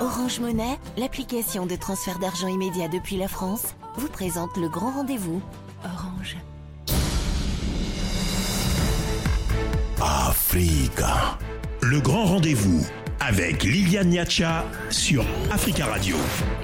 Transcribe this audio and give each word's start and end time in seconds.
Orange 0.00 0.40
Monnaie, 0.40 0.78
l'application 0.96 1.66
de 1.66 1.76
transfert 1.76 2.18
d'argent 2.18 2.48
immédiat 2.48 2.88
depuis 2.88 3.16
la 3.16 3.28
France, 3.28 3.76
vous 3.96 4.08
présente 4.08 4.56
le 4.56 4.68
grand 4.68 4.90
rendez-vous. 4.90 5.40
Orange. 5.84 6.36
Africa. 10.00 11.38
Le 11.80 12.00
grand 12.00 12.24
rendez-vous 12.24 12.84
avec 13.20 13.62
Liliane 13.62 14.08
Niacha 14.08 14.64
sur 14.90 15.24
Africa 15.50 15.86
Radio. 15.86 16.16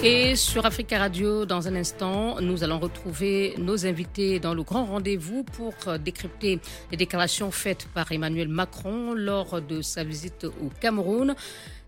Et 0.03 0.35
sur 0.35 0.67
Africa 0.67 0.99
Radio, 0.99 1.47
dans 1.47 1.69
un 1.69 1.77
instant, 1.77 2.41
nous 2.41 2.65
allons 2.65 2.81
retrouver 2.81 3.55
nos 3.59 3.87
invités 3.87 4.41
dans 4.41 4.55
le 4.55 4.63
grand 4.63 4.85
rendez-vous 4.85 5.45
pour 5.45 5.73
décrypter 5.99 6.59
les 6.91 6.97
déclarations 6.97 7.51
faites 7.51 7.87
par 7.95 8.11
Emmanuel 8.13 8.49
Macron 8.49 9.15
lors 9.15 9.63
de 9.63 9.81
sa 9.83 10.05
visite 10.05 10.45
au 10.45 10.71
Cameroun. 10.81 11.35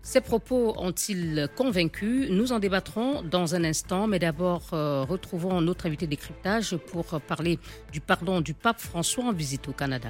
Ces 0.05 0.19
propos 0.19 0.75
ont-ils 0.77 1.47
convaincu? 1.55 2.27
Nous 2.29 2.51
en 2.51 2.59
débattrons 2.59 3.21
dans 3.21 3.55
un 3.55 3.63
instant, 3.63 4.05
mais 4.05 4.19
d'abord 4.19 4.73
euh, 4.73 5.05
retrouvons 5.05 5.61
notre 5.61 5.85
invité 5.85 6.07
décryptage 6.07 6.75
pour 6.75 7.05
parler 7.21 7.57
du 7.93 8.01
pardon 8.01 8.41
du 8.41 8.53
pape 8.53 8.81
François 8.81 9.23
en 9.23 9.31
visite 9.31 9.69
au 9.69 9.71
Canada. 9.71 10.09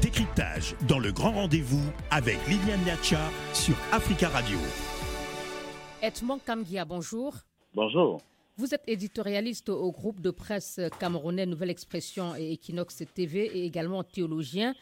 Décryptage 0.00 0.74
dans 0.88 0.98
le 0.98 1.12
grand 1.12 1.32
rendez-vous 1.32 1.84
avec 2.10 2.38
Liliane 2.48 2.82
Niacha 2.84 3.30
sur 3.52 3.76
Africa 3.92 4.30
Radio. 4.30 4.56
Edmond 6.00 6.38
Kamgia, 6.38 6.86
bonjour. 6.86 7.34
Bonjour. 7.74 8.22
Vous 8.56 8.74
êtes 8.74 8.82
éditorialiste 8.86 9.68
au 9.68 9.92
groupe 9.92 10.22
de 10.22 10.30
presse 10.30 10.80
camerounais 10.98 11.44
Nouvelle 11.44 11.70
Expression 11.70 12.34
et 12.34 12.54
Equinox 12.54 13.02
TV 13.14 13.44
et 13.58 13.66
également 13.66 14.02
théologien. 14.02 14.74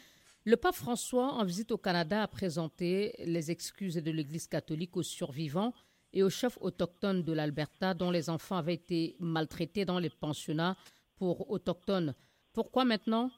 Le 0.49 0.57
pape 0.57 0.77
François, 0.77 1.33
en 1.33 1.45
visite 1.45 1.73
au 1.73 1.77
Canada, 1.77 2.23
a 2.23 2.29
présenté 2.29 3.15
les 3.25 3.51
excuses 3.51 3.97
de 3.97 4.11
l'Église 4.13 4.47
catholique 4.47 4.97
aux 4.97 5.03
survivants 5.03 5.73
et 6.13 6.23
aux 6.23 6.31
chefs 6.31 6.57
autochtones 6.61 7.25
de 7.25 7.33
l'Alberta 7.33 7.95
dont 7.95 8.13
les 8.13 8.31
enfants 8.31 8.55
avaient 8.55 8.75
été 8.75 9.17
maltraités 9.19 9.85
dans 9.85 9.99
les 9.99 10.09
pensionnats 10.09 10.77
pour 11.19 11.51
autochtones. 11.51 12.15
Pourquoi 12.55 12.85
maintenant? 12.85 13.33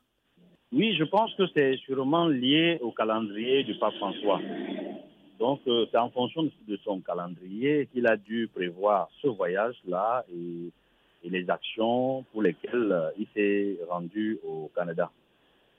Oui, 0.70 0.94
je 0.98 1.04
pense 1.04 1.34
que 1.36 1.44
c'est 1.54 1.78
sûrement 1.78 2.28
lié 2.28 2.76
au 2.82 2.92
calendrier 2.92 3.64
du 3.64 3.74
pape 3.78 3.94
François. 3.94 4.42
Donc, 5.38 5.60
euh, 5.66 5.86
c'est 5.90 5.96
en 5.96 6.10
fonction 6.10 6.42
de 6.42 6.76
son 6.84 7.00
calendrier 7.00 7.88
qu'il 7.90 8.06
a 8.06 8.18
dû 8.18 8.50
prévoir 8.54 9.08
ce 9.22 9.28
voyage-là 9.28 10.26
et, 10.30 10.70
les 11.24 11.50
actions 11.50 12.24
pour 12.32 12.42
lesquelles 12.42 12.92
euh, 12.92 13.10
il 13.18 13.26
s'est 13.34 13.78
rendu 13.88 14.38
au 14.46 14.70
Canada. 14.74 15.10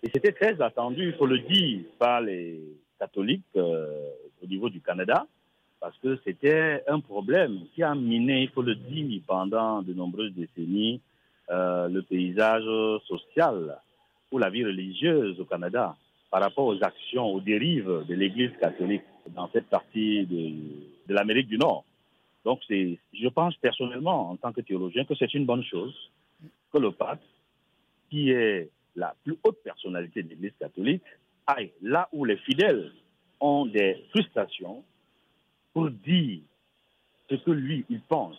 Et 0.02 0.10
c'était 0.14 0.32
très 0.32 0.62
attendu, 0.62 1.08
il 1.08 1.14
faut 1.14 1.26
le 1.26 1.40
dire, 1.40 1.82
par 1.98 2.22
les 2.22 2.62
catholiques 3.00 3.44
euh, 3.56 4.10
au 4.42 4.48
niveau 4.48 4.70
du 4.70 4.80
Canada, 4.82 5.26
parce 5.80 5.98
que 5.98 6.18
c'était 6.24 6.84
un 6.88 7.00
problème 7.00 7.62
qui 7.74 7.84
a 7.84 7.94
miné, 7.96 8.44
il 8.44 8.50
faut 8.50 8.62
le 8.62 8.76
dire, 8.76 9.22
pendant 9.28 9.82
de 9.82 9.94
nombreuses 9.94 10.34
décennies, 10.34 11.02
euh, 11.50 11.88
le 11.90 12.02
paysage 12.02 12.64
social 13.08 13.78
ou 14.32 14.38
la 14.38 14.50
vie 14.50 14.64
religieuse 14.64 15.40
au 15.40 15.46
Canada 15.46 15.96
par 16.30 16.42
rapport 16.42 16.68
aux 16.68 16.84
actions, 16.84 17.26
aux 17.26 17.42
dérives 17.42 18.06
de 18.08 18.14
l'Église 18.14 18.52
catholique 18.60 19.02
dans 19.30 19.50
cette 19.52 19.68
partie 19.68 20.26
de, 20.26 20.52
de 21.08 21.14
l'Amérique 21.14 21.48
du 21.48 21.58
Nord. 21.58 21.84
Donc, 22.46 22.62
je 22.70 23.28
pense 23.30 23.56
personnellement, 23.58 24.32
en 24.32 24.36
tant 24.38 24.54
que 24.54 24.62
théologien, 24.62 25.06
que 25.06 25.16
c'est 25.16 25.34
une 25.34 25.46
bonne 25.46 25.64
chose 25.64 25.94
que 26.72 26.78
le 26.78 26.92
pape, 26.92 27.22
qui 28.10 28.32
est 28.32 28.70
la 28.96 29.16
plus 29.24 29.38
haute 29.44 29.62
personnalité 29.64 30.24
de 30.24 30.30
l'Église 30.30 30.54
catholique, 30.60 31.04
aille 31.48 31.72
là 31.82 32.10
où 32.12 32.26
les 32.26 32.38
fidèles 32.38 32.92
ont 33.40 33.66
des 33.66 34.04
frustrations 34.10 34.84
pour 35.74 35.90
dire 35.90 36.42
ce 37.30 37.36
que 37.36 37.52
lui, 37.52 37.86
il 37.90 38.02
pense 38.02 38.38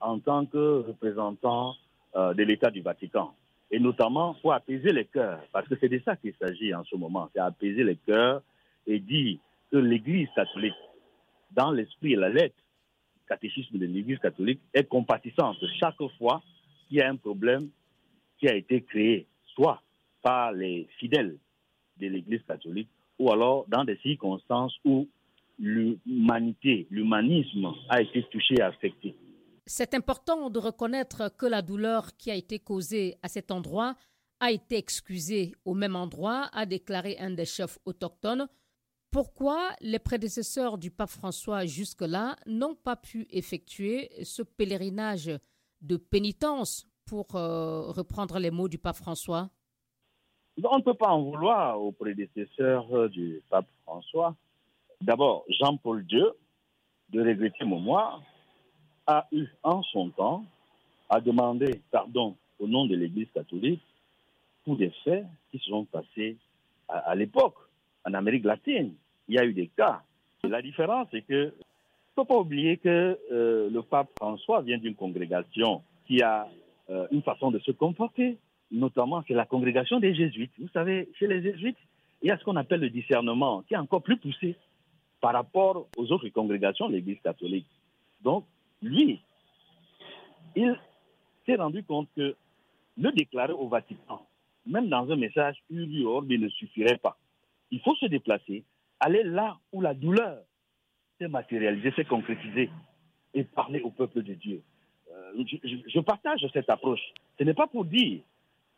en 0.00 0.18
tant 0.18 0.46
que 0.46 0.86
représentant 0.86 1.74
euh, 2.16 2.34
de 2.34 2.42
l'État 2.42 2.70
du 2.70 2.80
Vatican. 2.80 3.34
Et 3.70 3.78
notamment 3.78 4.34
pour 4.34 4.52
apaiser 4.52 4.92
les 4.92 5.06
cœurs, 5.06 5.42
parce 5.52 5.66
que 5.68 5.74
c'est 5.80 5.88
de 5.88 6.00
ça 6.04 6.16
qu'il 6.16 6.34
s'agit 6.34 6.74
en 6.74 6.84
ce 6.84 6.96
moment, 6.96 7.30
c'est 7.32 7.40
apaiser 7.40 7.84
les 7.84 7.96
cœurs 7.96 8.42
et 8.86 8.98
dire 8.98 9.38
que 9.72 9.78
l'Église 9.78 10.28
catholique, 10.34 10.74
dans 11.50 11.70
l'esprit 11.70 12.12
et 12.12 12.16
la 12.16 12.28
lettre, 12.28 12.56
catéchisme 13.26 13.78
de 13.78 13.86
l'Église 13.86 14.18
catholique, 14.18 14.60
est 14.72 14.84
compatissante 14.84 15.56
chaque 15.80 15.96
fois 16.18 16.42
qu'il 16.88 16.98
y 16.98 17.00
a 17.00 17.08
un 17.08 17.16
problème 17.16 17.68
qui 18.38 18.48
a 18.48 18.54
été 18.54 18.82
créé 18.82 19.26
soit 19.54 19.82
par 20.22 20.52
les 20.52 20.88
fidèles 20.98 21.38
de 21.98 22.06
l'Église 22.08 22.42
catholique, 22.46 22.88
ou 23.18 23.30
alors 23.30 23.66
dans 23.68 23.84
des 23.84 23.96
circonstances 23.98 24.74
où 24.84 25.08
l'humanité, 25.58 26.86
l'humanisme 26.90 27.72
a 27.88 28.02
été 28.02 28.24
touché 28.24 28.56
et 28.58 28.62
affecté. 28.62 29.14
C'est 29.66 29.94
important 29.94 30.50
de 30.50 30.58
reconnaître 30.58 31.32
que 31.36 31.46
la 31.46 31.62
douleur 31.62 32.16
qui 32.16 32.30
a 32.30 32.34
été 32.34 32.58
causée 32.58 33.16
à 33.22 33.28
cet 33.28 33.50
endroit 33.50 33.96
a 34.40 34.50
été 34.50 34.76
excusée 34.76 35.54
au 35.64 35.74
même 35.74 35.96
endroit, 35.96 36.50
a 36.52 36.66
déclaré 36.66 37.16
un 37.18 37.30
des 37.30 37.46
chefs 37.46 37.78
autochtones. 37.86 38.46
Pourquoi 39.10 39.70
les 39.80 40.00
prédécesseurs 40.00 40.76
du 40.76 40.90
pape 40.90 41.08
François 41.08 41.64
jusque-là 41.64 42.36
n'ont 42.46 42.74
pas 42.74 42.96
pu 42.96 43.26
effectuer 43.30 44.10
ce 44.24 44.42
pèlerinage 44.42 45.30
de 45.80 45.96
pénitence 45.96 46.86
pour 47.06 47.34
euh, 47.34 47.90
reprendre 47.92 48.38
les 48.38 48.50
mots 48.50 48.68
du 48.68 48.78
pape 48.78 48.96
François? 48.96 49.48
On 50.62 50.78
ne 50.78 50.82
peut 50.82 50.94
pas 50.94 51.08
en 51.08 51.22
vouloir 51.22 51.80
aux 51.80 51.92
prédécesseurs 51.92 52.86
euh, 52.94 53.08
du 53.08 53.42
pape 53.50 53.66
François. 53.84 54.36
D'abord, 55.00 55.44
Jean-Paul 55.48 56.04
II, 56.08 56.24
de 57.10 57.20
regretter 57.20 57.64
mémoire, 57.64 58.22
a 59.06 59.26
eu 59.32 59.46
en 59.62 59.82
son 59.82 60.10
temps 60.10 60.44
à 61.10 61.20
demander 61.20 61.82
pardon 61.90 62.36
au 62.58 62.66
nom 62.66 62.86
de 62.86 62.94
l'Église 62.94 63.28
catholique 63.34 63.82
pour 64.64 64.76
des 64.76 64.90
faits 65.02 65.26
qui 65.50 65.58
se 65.58 65.66
sont 65.66 65.84
passés 65.84 66.38
à, 66.88 67.14
l'époque 67.14 67.56
en 68.06 68.14
Amérique 68.14 68.44
latine. 68.44 68.94
Il 69.28 69.34
y 69.34 69.38
a 69.38 69.44
eu 69.44 69.52
des 69.52 69.68
cas. 69.68 70.02
la 70.44 70.62
différence, 70.62 71.08
c'est 71.10 71.22
que 71.22 71.52
ne 72.16 72.22
faut 72.22 72.24
pas 72.24 72.38
oublier 72.38 72.76
que 72.76 73.18
euh, 73.32 73.68
le 73.70 73.82
pape 73.82 74.08
François 74.18 74.62
vient 74.62 74.78
d'une 74.78 74.94
congrégation 74.94 75.82
qui 76.06 76.22
a 76.22 76.48
euh, 76.90 77.06
une 77.10 77.22
façon 77.22 77.50
de 77.50 77.58
se 77.58 77.70
comporter. 77.70 78.38
Notamment, 78.70 79.22
c'est 79.26 79.34
la 79.34 79.46
congrégation 79.46 80.00
des 80.00 80.14
jésuites. 80.14 80.52
Vous 80.58 80.68
savez, 80.68 81.08
chez 81.18 81.26
les 81.26 81.42
jésuites, 81.42 81.78
il 82.22 82.28
y 82.28 82.30
a 82.30 82.38
ce 82.38 82.44
qu'on 82.44 82.56
appelle 82.56 82.80
le 82.80 82.90
discernement, 82.90 83.62
qui 83.62 83.74
est 83.74 83.78
encore 83.78 84.02
plus 84.02 84.16
poussé 84.16 84.56
par 85.20 85.32
rapport 85.32 85.86
aux 85.96 86.12
autres 86.12 86.28
congrégations 86.30 86.88
de 86.88 86.94
l'Église 86.94 87.20
catholique. 87.22 87.66
Donc, 88.22 88.46
lui, 88.82 89.20
il 90.56 90.78
s'est 91.46 91.56
rendu 91.56 91.82
compte 91.82 92.08
que 92.16 92.34
le 92.96 93.12
déclarer 93.12 93.52
au 93.52 93.68
Vatican, 93.68 94.26
même 94.66 94.88
dans 94.88 95.10
un 95.10 95.16
message 95.16 95.56
urior, 95.70 96.22
ne 96.22 96.48
suffirait 96.48 96.98
pas. 96.98 97.16
Il 97.70 97.80
faut 97.80 97.94
se 97.96 98.06
déplacer, 98.06 98.64
aller 99.00 99.22
là 99.22 99.58
où 99.72 99.80
la 99.80 99.94
douleur 99.94 100.38
s'est 101.18 101.28
matérialisée, 101.28 101.92
s'est 101.92 102.04
concrétisée, 102.04 102.70
et 103.34 103.44
parler 103.44 103.80
au 103.80 103.90
peuple 103.90 104.22
de 104.22 104.34
Dieu. 104.34 104.62
Euh, 105.14 105.44
je, 105.86 106.00
partage 106.00 106.46
cette 106.52 106.70
approche. 106.70 107.00
Ce 107.38 107.44
n'est 107.44 107.54
pas 107.54 107.66
pour 107.66 107.84
dire 107.84 108.20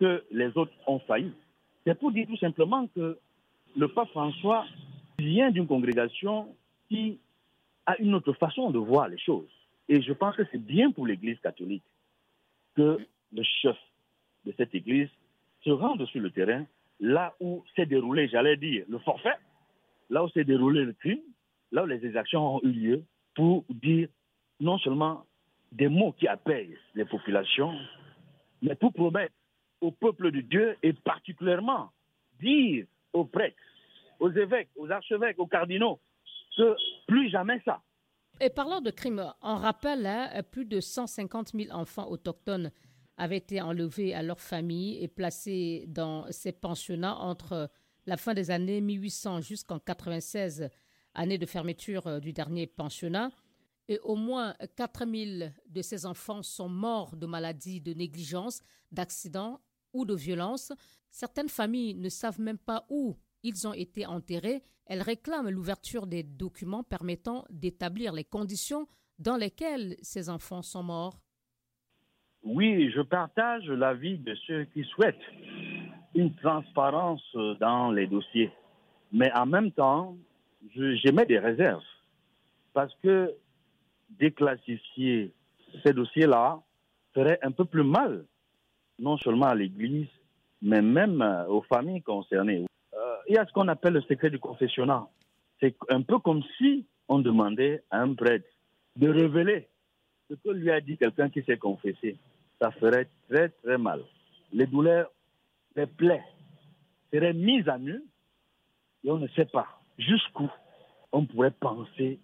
que 0.00 0.24
les 0.30 0.56
autres 0.56 0.72
ont 0.86 0.98
failli. 1.00 1.32
C'est 1.84 1.98
pour 1.98 2.12
dire 2.12 2.26
tout 2.26 2.36
simplement 2.36 2.86
que 2.88 3.18
le 3.76 3.88
pape 3.88 4.08
François 4.08 4.64
vient 5.18 5.50
d'une 5.50 5.66
congrégation 5.66 6.54
qui 6.88 7.18
a 7.86 7.96
une 8.00 8.14
autre 8.14 8.32
façon 8.34 8.70
de 8.70 8.78
voir 8.78 9.08
les 9.08 9.18
choses. 9.18 9.48
Et 9.88 10.02
je 10.02 10.12
pense 10.12 10.36
que 10.36 10.42
c'est 10.50 10.62
bien 10.62 10.90
pour 10.90 11.06
l'Église 11.06 11.38
catholique 11.40 11.84
que 12.74 12.98
le 13.32 13.42
chef 13.42 13.76
de 14.44 14.52
cette 14.56 14.74
Église 14.74 15.08
se 15.62 15.70
rende 15.70 16.04
sur 16.06 16.20
le 16.20 16.30
terrain, 16.30 16.64
là 17.00 17.34
où 17.40 17.64
s'est 17.74 17.86
déroulé, 17.86 18.28
j'allais 18.28 18.56
dire, 18.56 18.84
le 18.88 18.98
forfait, 18.98 19.36
là 20.10 20.24
où 20.24 20.28
s'est 20.30 20.44
déroulé 20.44 20.84
le 20.84 20.92
crime, 20.92 21.20
là 21.72 21.84
où 21.84 21.86
les 21.86 22.04
exactions 22.04 22.56
ont 22.56 22.60
eu 22.62 22.70
lieu, 22.70 23.02
pour 23.34 23.64
dire 23.70 24.08
non 24.60 24.78
seulement 24.78 25.25
des 25.72 25.88
mots 25.88 26.12
qui 26.12 26.28
apaisent 26.28 26.78
les 26.94 27.04
populations, 27.04 27.74
mais 28.62 28.74
pour 28.74 28.92
promettre 28.92 29.34
au 29.80 29.90
peuple 29.90 30.30
de 30.30 30.40
Dieu 30.40 30.76
et 30.82 30.92
particulièrement 30.92 31.90
dire 32.40 32.86
aux 33.12 33.24
prêtres, 33.24 33.56
aux 34.20 34.30
évêques, 34.30 34.70
aux 34.76 34.90
archevêques, 34.90 35.38
aux 35.38 35.46
cardinaux, 35.46 36.00
que 36.56 36.74
plus 37.06 37.30
jamais 37.30 37.60
ça. 37.64 37.82
Et 38.40 38.50
parlant 38.50 38.80
de 38.80 38.90
crimes, 38.90 39.32
on 39.42 39.56
rappelle, 39.56 40.06
hein, 40.06 40.42
plus 40.50 40.66
de 40.66 40.80
150 40.80 41.52
000 41.54 41.74
enfants 41.74 42.08
autochtones 42.10 42.70
avaient 43.16 43.38
été 43.38 43.62
enlevés 43.62 44.14
à 44.14 44.22
leur 44.22 44.40
famille 44.40 45.02
et 45.02 45.08
placés 45.08 45.84
dans 45.88 46.30
ces 46.30 46.52
pensionnats 46.52 47.16
entre 47.16 47.70
la 48.04 48.16
fin 48.16 48.34
des 48.34 48.50
années 48.50 48.80
1800 48.80 49.40
jusqu'en 49.40 49.78
96, 49.78 50.68
année 51.14 51.38
de 51.38 51.46
fermeture 51.46 52.06
euh, 52.06 52.20
du 52.20 52.32
dernier 52.32 52.66
pensionnat 52.66 53.30
et 53.88 53.98
au 54.00 54.16
moins 54.16 54.54
4000 54.76 55.54
de 55.68 55.82
ces 55.82 56.06
enfants 56.06 56.42
sont 56.42 56.68
morts 56.68 57.16
de 57.16 57.26
maladies, 57.26 57.80
de 57.80 57.92
négligence, 57.92 58.62
d'accidents 58.90 59.60
ou 59.92 60.04
de 60.04 60.14
violence. 60.14 60.72
Certaines 61.10 61.48
familles 61.48 61.94
ne 61.94 62.08
savent 62.08 62.40
même 62.40 62.58
pas 62.58 62.84
où 62.90 63.16
ils 63.42 63.66
ont 63.66 63.72
été 63.72 64.06
enterrés. 64.06 64.62
Elle 64.86 65.02
réclame 65.02 65.48
l'ouverture 65.48 66.06
des 66.06 66.22
documents 66.22 66.82
permettant 66.82 67.44
d'établir 67.50 68.12
les 68.12 68.24
conditions 68.24 68.86
dans 69.18 69.36
lesquelles 69.36 69.96
ces 70.02 70.28
enfants 70.28 70.62
sont 70.62 70.82
morts. 70.82 71.18
Oui, 72.42 72.90
je 72.94 73.00
partage 73.00 73.66
l'avis 73.66 74.18
de 74.18 74.34
ceux 74.46 74.64
qui 74.66 74.84
souhaitent 74.84 75.16
une 76.14 76.34
transparence 76.36 77.22
dans 77.60 77.90
les 77.90 78.06
dossiers. 78.06 78.52
Mais 79.12 79.32
en 79.32 79.46
même 79.46 79.72
temps, 79.72 80.16
j'émets 80.74 81.26
des 81.26 81.38
réserves. 81.38 81.82
Parce 82.72 82.94
que 83.02 83.34
déclassifier 84.10 85.32
ces 85.84 85.92
dossiers-là 85.92 86.60
ferait 87.14 87.38
un 87.42 87.50
peu 87.50 87.64
plus 87.64 87.84
mal, 87.84 88.24
non 88.98 89.16
seulement 89.18 89.46
à 89.46 89.54
l'Église, 89.54 90.08
mais 90.62 90.82
même 90.82 91.22
aux 91.48 91.62
familles 91.62 92.02
concernées. 92.02 92.66
Euh, 92.94 93.16
il 93.28 93.34
y 93.34 93.38
a 93.38 93.46
ce 93.46 93.52
qu'on 93.52 93.68
appelle 93.68 93.94
le 93.94 94.02
secret 94.02 94.30
du 94.30 94.38
confessionnat. 94.38 95.06
C'est 95.60 95.76
un 95.88 96.02
peu 96.02 96.18
comme 96.18 96.42
si 96.58 96.86
on 97.08 97.18
demandait 97.18 97.82
à 97.90 98.00
un 98.00 98.14
prêtre 98.14 98.48
de 98.96 99.08
révéler 99.08 99.68
ce 100.28 100.34
que 100.34 100.50
lui 100.50 100.70
a 100.70 100.80
dit 100.80 100.96
quelqu'un 100.96 101.30
qui 101.30 101.42
s'est 101.42 101.58
confessé. 101.58 102.16
Ça 102.60 102.70
ferait 102.72 103.08
très 103.28 103.50
très 103.50 103.78
mal. 103.78 104.02
Les 104.52 104.66
douleurs, 104.66 105.10
les 105.74 105.86
plaies 105.86 106.24
seraient 107.12 107.34
mises 107.34 107.68
à 107.68 107.78
nu 107.78 108.02
et 109.04 109.10
on 109.10 109.18
ne 109.18 109.28
sait 109.28 109.46
pas 109.46 109.66
jusqu'où 109.98 110.50
on 111.12 111.24
pourrait 111.24 111.52
penser 111.52 112.18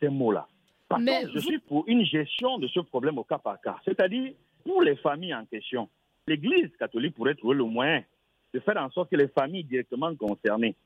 ces 0.00 0.08
mots-là. 0.08 0.48
Par 0.88 0.98
contre, 0.98 1.32
je 1.34 1.38
suis 1.40 1.58
pour 1.58 1.84
une 1.88 2.04
gestion 2.04 2.58
de 2.58 2.68
ce 2.68 2.80
problème 2.80 3.18
au 3.18 3.24
cas 3.24 3.38
par 3.38 3.60
cas. 3.60 3.76
C'est-à-dire, 3.84 4.32
pour 4.64 4.82
les 4.82 4.96
familles 4.96 5.34
en 5.34 5.44
question, 5.44 5.88
l'Église 6.26 6.70
catholique 6.78 7.14
pourrait 7.14 7.34
trouver 7.34 7.56
le 7.56 7.64
moyen 7.64 8.04
de 8.54 8.60
faire 8.60 8.76
en 8.76 8.90
sorte 8.90 9.10
que 9.10 9.16
les 9.16 9.28
familles 9.28 9.64
directement 9.64 10.14
concernées, 10.14 10.76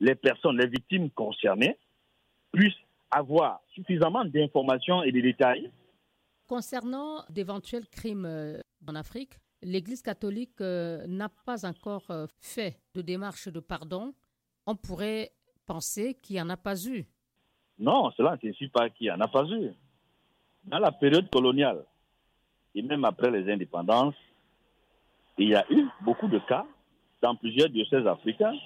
les 0.00 0.14
personnes, 0.14 0.58
les 0.58 0.68
victimes 0.68 1.10
concernées, 1.10 1.76
puissent 2.52 2.72
avoir 3.10 3.60
suffisamment 3.74 4.24
d'informations 4.24 5.02
et 5.02 5.12
de 5.12 5.20
détails. 5.20 5.70
Concernant 6.48 7.24
d'éventuels 7.30 7.88
crimes 7.88 8.26
euh, 8.26 8.60
en 8.86 8.94
Afrique, 8.94 9.38
l'Église 9.62 10.02
catholique 10.02 10.60
euh, 10.60 11.06
n'a 11.06 11.28
pas 11.44 11.66
encore 11.66 12.10
euh, 12.10 12.26
fait 12.40 12.78
de 12.94 13.02
démarche 13.02 13.48
de 13.48 13.60
pardon. 13.60 14.14
On 14.66 14.76
pourrait 14.76 15.32
penser 15.66 16.14
qu'il 16.22 16.36
n'y 16.36 16.42
en 16.42 16.50
a 16.50 16.56
pas 16.56 16.76
eu. 16.86 17.04
Non, 17.78 18.10
cela 18.12 18.32
ne 18.32 18.38
signifie 18.38 18.68
pas 18.68 18.88
qu'il 18.90 19.06
n'y 19.06 19.10
en 19.10 19.20
a 19.20 19.28
pas 19.28 19.44
eu. 19.46 19.70
Dans 20.64 20.78
la 20.78 20.92
période 20.92 21.28
coloniale, 21.30 21.84
et 22.74 22.82
même 22.82 23.04
après 23.04 23.30
les 23.30 23.52
indépendances, 23.52 24.14
il 25.38 25.48
y 25.48 25.54
a 25.54 25.64
eu 25.70 25.86
beaucoup 26.02 26.28
de 26.28 26.38
cas 26.38 26.66
dans 27.20 27.34
plusieurs 27.34 27.68
diocèses 27.68 28.06
africains, 28.06 28.56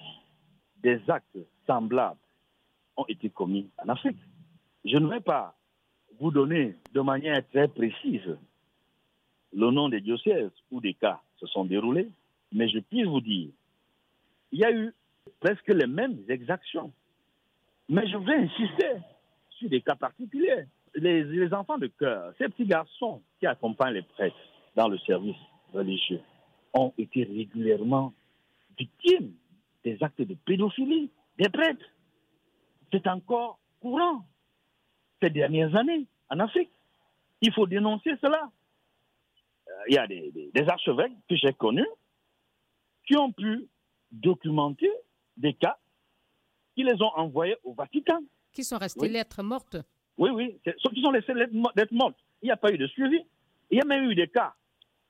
des 0.83 1.01
actes 1.09 1.39
semblables 1.67 2.19
ont 2.97 3.05
été 3.09 3.31
commis 3.31 3.71
en 3.79 3.89
Afrique. 3.89 4.19
Je 4.85 4.97
ne 4.97 5.09
vais 5.09 5.21
pas 5.21 5.55
vous 6.21 6.31
donner 6.31 6.77
de 6.93 7.01
manière 7.01 7.47
très 7.49 7.69
précise 7.69 8.37
le 9.53 9.71
nom 9.71 9.89
des 9.89 10.01
diocèses 10.01 10.51
où 10.71 10.81
des 10.81 10.95
cas 10.95 11.21
se 11.39 11.47
sont 11.47 11.65
déroulés, 11.65 12.09
mais 12.53 12.69
je 12.69 12.81
puis 12.81 13.05
vous 13.05 13.21
dire, 13.21 13.51
il 14.53 14.59
y 14.59 14.65
a 14.65 14.73
eu 14.73 14.93
presque 15.41 15.69
les 15.69 15.87
mêmes 15.87 16.19
exactions. 16.29 16.93
Mais 17.89 18.07
je 18.07 18.17
voudrais 18.17 18.39
insister 18.39 18.97
sur 19.51 19.69
des 19.69 19.81
cas 19.81 19.97
particuliers. 19.97 20.67
Les, 20.95 21.53
enfants 21.55 21.79
de 21.79 21.87
cœur, 21.87 22.33
ces 22.39 22.49
petits 22.49 22.67
garçons 22.67 23.23
qui 23.39 23.47
accompagnent 23.47 23.95
les 23.95 24.03
prêtres 24.03 24.37
dans 24.75 24.89
le 24.89 24.99
service 24.99 25.37
religieux, 25.73 26.21
ont 26.75 26.93
été 26.99 27.25
régulièrement 27.25 28.13
victimes 28.79 29.33
des 29.85 30.03
actes 30.03 30.21
de 30.21 30.35
pédophilie 30.35 31.11
des 31.39 31.49
prêtres. 31.49 31.85
C'est 32.93 33.07
encore 33.07 33.59
courant 33.81 34.25
ces 35.23 35.31
dernières 35.31 35.75
années 35.77 36.07
en 36.31 36.41
Afrique. 36.41 36.71
Il 37.41 37.53
faut 37.53 37.67
dénoncer 37.67 38.11
cela. 38.21 38.51
Euh, 39.69 39.73
il 39.89 39.95
y 39.95 39.99
a 39.99 40.07
des, 40.07 40.69
archevêques 40.69 41.13
que 41.29 41.37
j'ai 41.37 41.53
connus 41.53 41.89
qui 43.07 43.17
ont 43.17 43.33
pu 43.33 43.69
documenter 44.11 44.91
des 45.37 45.55
cas 45.55 45.79
qui 46.79 46.85
les 46.85 47.03
ont 47.03 47.11
envoyés 47.17 47.57
au 47.65 47.73
Vatican. 47.73 48.21
Qui 48.53 48.63
sont 48.63 48.79
restés 48.79 49.09
lettres 49.09 49.43
mortes 49.43 49.79
Oui, 50.17 50.31
oui. 50.31 50.61
Ceux 50.65 50.91
qui 50.91 51.03
sont 51.03 51.11
laissés 51.11 51.35
lettres 51.35 51.93
mortes. 51.93 52.17
Il 52.41 52.47
n'y 52.47 52.53
a 52.53 52.57
pas 52.57 52.71
eu 52.73 52.79
de 52.79 52.87
suivi. 52.87 53.19
Il 53.69 53.79
y 53.79 53.81
a 53.81 53.85
même 53.85 54.09
eu 54.09 54.15
des 54.15 54.29
cas 54.29 54.55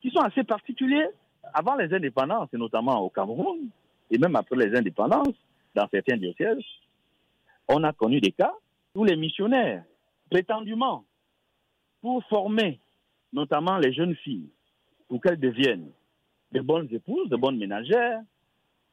qui 0.01 0.11
sont 0.11 0.21
assez 0.21 0.45
particuliers 0.45 1.09
avant 1.53 1.77
les 1.77 1.93
indépendances, 1.93 2.49
et 2.55 2.57
notamment 2.57 3.01
au 3.03 3.11
Cameroun, 3.11 3.69
et 4.11 4.17
même 4.17 4.35
après 4.35 4.57
les 4.57 4.75
indépendances, 4.75 5.37
dans 5.75 5.87
certains 5.91 6.17
diocèses, 6.17 6.65
on 7.69 7.85
a 7.85 7.93
connu 7.93 8.19
des 8.19 8.33
cas 8.33 8.55
où 8.95 9.05
les 9.05 9.17
missionnaires, 9.17 9.85
prétendument, 10.31 11.05
pour 12.01 12.25
former 12.25 12.81
notamment 13.35 13.77
les 13.77 13.93
jeunes 13.93 14.17
filles, 14.17 14.49
pour 15.07 15.21
qu'elles 15.21 15.39
deviennent 15.39 15.91
de 16.53 16.61
bonnes 16.61 16.89
épouses, 16.91 17.29
de 17.29 17.37
bonnes 17.37 17.59
ménagères, 17.59 18.23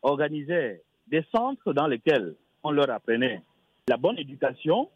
organisaient 0.02 0.84
des 1.08 1.24
centres 1.34 1.72
dans 1.72 1.88
lesquels 1.88 2.36
on 2.66 2.72
leur 2.72 2.90
apprenait 2.90 3.44
la 3.88 3.96
bonne 3.96 4.18
éducation. 4.18 4.90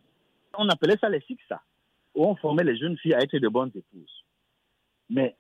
On 0.58 0.68
appelait 0.70 0.98
ça 1.00 1.08
les 1.08 1.22
SIXA, 1.22 1.62
où 2.16 2.26
on 2.26 2.36
formait 2.36 2.64
les 2.64 2.76
jeunes 2.78 2.98
filles 2.98 3.14
à 3.14 3.20
être 3.20 3.38
de 3.38 3.48
bonnes 3.48 3.72
épouses. 3.76 4.26
Mais 5.10 5.36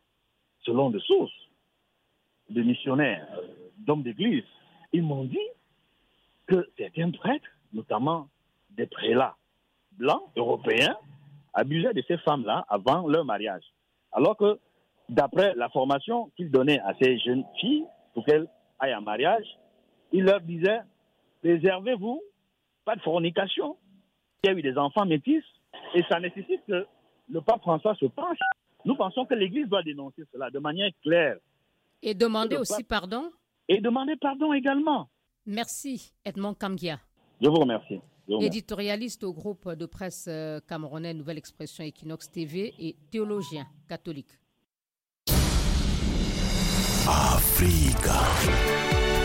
selon 0.61 0.91
des 0.91 0.99
sources, 0.99 1.33
de 2.49 2.61
missionnaires, 2.61 3.27
d'hommes 3.77 4.03
d'église, 4.03 4.43
ils 4.93 5.01
m'ont 5.01 5.23
dit 5.23 5.47
que 6.47 6.69
certains 6.77 7.09
prêtres, 7.11 7.49
notamment 7.73 8.27
des 8.71 8.85
prélats 8.85 9.35
blancs, 9.93 10.23
européens, 10.35 10.95
abusaient 11.53 11.93
de 11.93 12.03
ces 12.07 12.17
femmes-là 12.19 12.65
avant 12.69 13.07
leur 13.07 13.25
mariage. 13.25 13.63
Alors 14.11 14.37
que, 14.37 14.59
d'après 15.09 15.55
la 15.55 15.69
formation 15.69 16.31
qu'ils 16.35 16.51
donnaient 16.51 16.79
à 16.81 16.93
ces 17.01 17.17
jeunes 17.19 17.43
filles 17.59 17.85
pour 18.13 18.23
qu'elles 18.25 18.47
aillent 18.77 18.95
en 18.95 19.01
mariage, 19.01 19.45
ils 20.11 20.23
leur 20.23 20.41
disaient 20.41 20.81
réservez-vous, 21.43 22.21
pas 22.85 22.95
de 22.95 23.01
fornication. 23.01 23.77
Il 24.43 24.47
y 24.47 24.53
a 24.53 24.57
eu 24.57 24.61
des 24.61 24.77
enfants 24.77 25.05
métis 25.05 25.43
et 25.93 26.03
ça 26.09 26.19
nécessite 26.19 26.61
que 26.67 26.85
le 27.29 27.41
pape 27.41 27.61
François 27.61 27.95
se 27.95 28.05
penche. 28.05 28.39
Nous 28.85 28.95
pensons 28.95 29.25
que 29.25 29.33
l'Église 29.33 29.67
doit 29.67 29.83
dénoncer 29.83 30.23
cela 30.31 30.49
de 30.49 30.59
manière 30.59 30.91
claire 31.03 31.37
et 32.01 32.13
demander 32.13 32.57
aussi 32.57 32.83
pardon? 32.83 33.31
Et 33.67 33.81
demander 33.81 34.15
pardon 34.15 34.53
également. 34.53 35.09
Merci, 35.45 36.13
Edmond 36.25 36.53
Kamgia. 36.53 36.99
Je 37.41 37.47
vous 37.47 37.55
remercie. 37.55 37.99
Éditorialiste 38.27 39.23
au 39.23 39.33
groupe 39.33 39.69
de 39.69 39.85
presse 39.87 40.27
euh, 40.27 40.59
camerounais 40.67 41.15
Nouvelle 41.15 41.39
Expression 41.39 41.83
Equinox 41.83 42.29
TV 42.29 42.73
et 42.77 42.95
théologien 43.09 43.65
catholique. 43.87 44.37
Africa. 47.07 48.19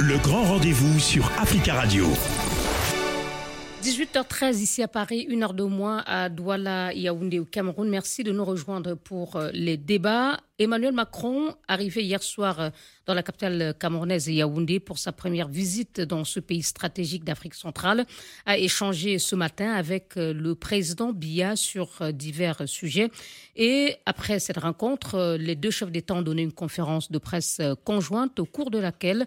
Le 0.07 0.19
grand 0.19 0.43
rendez-vous 0.43 0.99
sur 0.99 1.33
Africa 1.41 1.73
Radio. 1.73 2.13
18h13 3.85 4.63
ici 4.63 4.83
à 4.83 4.89
Paris, 4.89 5.27
une 5.29 5.43
heure 5.43 5.53
de 5.53 5.63
moins 5.63 6.03
à 6.07 6.31
Douala, 6.31 6.95
Yaoundé 6.95 7.39
au 7.39 7.45
Cameroun. 7.45 7.87
Merci 7.91 8.25
de 8.25 8.33
nous 8.33 8.43
rejoindre 8.43 8.95
pour 8.95 9.37
euh, 9.37 9.51
les 9.53 9.77
débats. 9.77 10.41
Emmanuel 10.59 10.95
Macron, 10.95 11.55
arrivé 11.69 12.03
hier 12.03 12.23
soir 12.23 12.61
euh, 12.61 12.71
dans 13.05 13.13
la 13.13 13.23
capitale 13.23 13.75
camerounaise 13.79 14.27
Yaoundé 14.27 14.81
pour 14.81 14.97
sa 14.97 15.13
première 15.13 15.49
visite 15.49 16.01
dans 16.01 16.25
ce 16.25 16.41
pays 16.41 16.63
stratégique 16.63 17.25
d'Afrique 17.25 17.53
centrale, 17.53 18.07
a 18.47 18.57
échangé 18.57 19.19
ce 19.19 19.37
matin 19.37 19.73
avec 19.73 20.17
euh, 20.17 20.33
le 20.33 20.55
président 20.55 21.13
Biya 21.13 21.55
sur 21.55 22.11
divers 22.11 22.67
sujets. 22.67 23.11
Et 23.55 23.97
après 24.07 24.39
cette 24.39 24.61
rencontre, 24.61 25.37
les 25.39 25.57
deux 25.57 25.71
chefs 25.71 25.91
d'État 25.91 26.15
ont 26.15 26.23
donné 26.23 26.41
une 26.41 26.55
conférence 26.55 27.11
de 27.11 27.19
presse 27.19 27.61
conjointe 27.85 28.41
au 28.41 28.47
cours 28.47 28.71
de 28.71 28.79
laquelle 28.79 29.27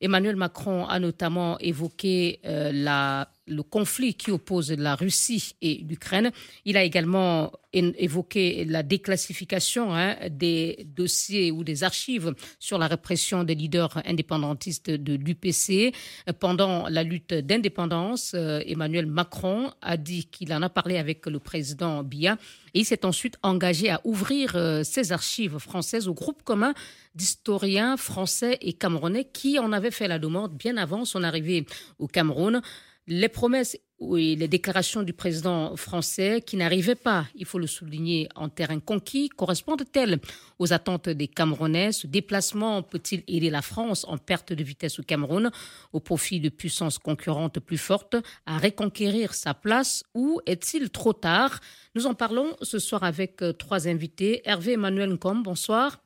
Emmanuel 0.00 0.36
Macron 0.36 0.86
a 0.86 1.00
notamment 1.00 1.58
évoqué 1.58 2.38
la 2.44 3.28
le 3.46 3.62
conflit 3.62 4.14
qui 4.14 4.30
oppose 4.30 4.72
la 4.72 4.94
Russie 4.94 5.54
et 5.62 5.84
l'Ukraine. 5.88 6.30
Il 6.64 6.76
a 6.76 6.82
également 6.82 7.52
évoqué 7.72 8.64
la 8.64 8.82
déclassification 8.82 9.94
hein, 9.94 10.16
des 10.30 10.86
dossiers 10.96 11.50
ou 11.50 11.62
des 11.62 11.84
archives 11.84 12.34
sur 12.58 12.78
la 12.78 12.86
répression 12.86 13.44
des 13.44 13.54
leaders 13.54 14.02
indépendantistes 14.06 14.90
de 14.90 15.14
l'UPC. 15.14 15.94
Pendant 16.40 16.88
la 16.88 17.02
lutte 17.02 17.34
d'indépendance, 17.34 18.32
euh, 18.34 18.60
Emmanuel 18.66 19.06
Macron 19.06 19.70
a 19.82 19.96
dit 19.96 20.24
qu'il 20.24 20.52
en 20.52 20.62
a 20.62 20.70
parlé 20.70 20.96
avec 20.96 21.26
le 21.26 21.38
président 21.38 22.02
Biya 22.02 22.38
et 22.74 22.80
il 22.80 22.84
s'est 22.84 23.04
ensuite 23.04 23.36
engagé 23.42 23.90
à 23.90 24.00
ouvrir 24.04 24.56
euh, 24.56 24.82
ces 24.82 25.12
archives 25.12 25.58
françaises 25.58 26.08
au 26.08 26.14
groupe 26.14 26.42
commun 26.42 26.74
d'historiens 27.14 27.96
français 27.96 28.58
et 28.60 28.72
camerounais 28.72 29.24
qui 29.24 29.58
en 29.58 29.72
avaient 29.72 29.90
fait 29.90 30.08
la 30.08 30.18
demande 30.18 30.56
bien 30.56 30.76
avant 30.76 31.04
son 31.04 31.22
arrivée 31.22 31.66
au 31.98 32.06
Cameroun. 32.06 32.60
Les 33.06 33.28
promesses 33.28 33.76
oui, 33.98 34.36
les 34.36 34.46
déclarations 34.46 35.02
du 35.02 35.14
président 35.14 35.74
français 35.74 36.42
qui 36.44 36.58
n'arrivaient 36.58 36.94
pas, 36.94 37.26
il 37.34 37.46
faut 37.46 37.58
le 37.58 37.66
souligner, 37.66 38.28
en 38.34 38.50
terrain 38.50 38.78
conquis, 38.78 39.30
correspondent-elles 39.30 40.20
aux 40.58 40.74
attentes 40.74 41.08
des 41.08 41.28
Camerounais? 41.28 41.92
Ce 41.92 42.06
déplacement 42.06 42.82
peut-il 42.82 43.24
aider 43.26 43.48
la 43.48 43.62
France 43.62 44.04
en 44.06 44.18
perte 44.18 44.52
de 44.52 44.62
vitesse 44.62 44.98
au 44.98 45.02
Cameroun 45.02 45.50
au 45.94 46.00
profit 46.00 46.40
de 46.40 46.50
puissances 46.50 46.98
concurrentes 46.98 47.58
plus 47.58 47.78
fortes 47.78 48.16
à 48.44 48.58
reconquérir 48.58 49.32
sa 49.32 49.54
place 49.54 50.04
ou 50.12 50.42
est-il 50.44 50.90
trop 50.90 51.14
tard? 51.14 51.60
Nous 51.94 52.06
en 52.06 52.12
parlons 52.12 52.54
ce 52.60 52.78
soir 52.78 53.02
avec 53.02 53.40
euh, 53.40 53.54
trois 53.54 53.88
invités. 53.88 54.42
Hervé 54.44 54.72
Emmanuel 54.72 55.14
Ncom, 55.14 55.42
bonsoir. 55.42 56.02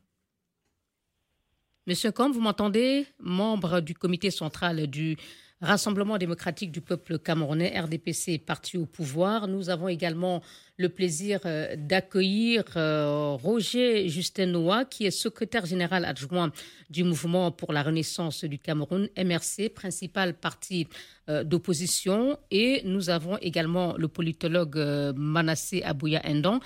Monsieur 1.89 2.11
Ncom, 2.11 2.31
vous 2.31 2.41
m'entendez? 2.41 3.09
Membre 3.19 3.81
du 3.81 3.95
comité 3.95 4.31
central 4.31 4.87
du 4.87 5.17
Rassemblement 5.63 6.17
démocratique 6.17 6.73
du 6.73 6.81
peuple 6.81 7.19
camerounais, 7.19 7.79
RDPC, 7.79 8.39
parti 8.39 8.79
au 8.79 8.87
pouvoir. 8.87 9.47
Nous 9.47 9.69
avons 9.69 9.89
également 9.89 10.41
le 10.79 10.89
plaisir 10.89 11.41
euh, 11.45 11.77
d'accueillir 11.77 12.65
euh, 12.77 13.37
Roger 13.39 14.09
Justin 14.09 14.47
Noah, 14.47 14.87
qui 14.87 15.05
est 15.05 15.11
secrétaire 15.11 15.67
général 15.67 16.07
adjoint 16.07 16.51
du 16.89 17.05
Mouvement 17.05 17.51
pour 17.51 17.75
la 17.75 17.83
Renaissance 17.83 18.43
du 18.45 18.59
Cameroun, 18.59 19.11
MRC, 19.19 19.69
principal 19.75 20.33
parti 20.33 20.89
euh, 21.29 21.45
d'opposition. 21.45 22.39
Et 22.51 22.81
nous 22.87 23.11
avons 23.11 23.37
également 23.37 23.99
le 23.99 24.09
politologue 24.09 24.79
Manassé 25.15 25.83
Abouya 25.83 26.23
Endon, 26.25 26.61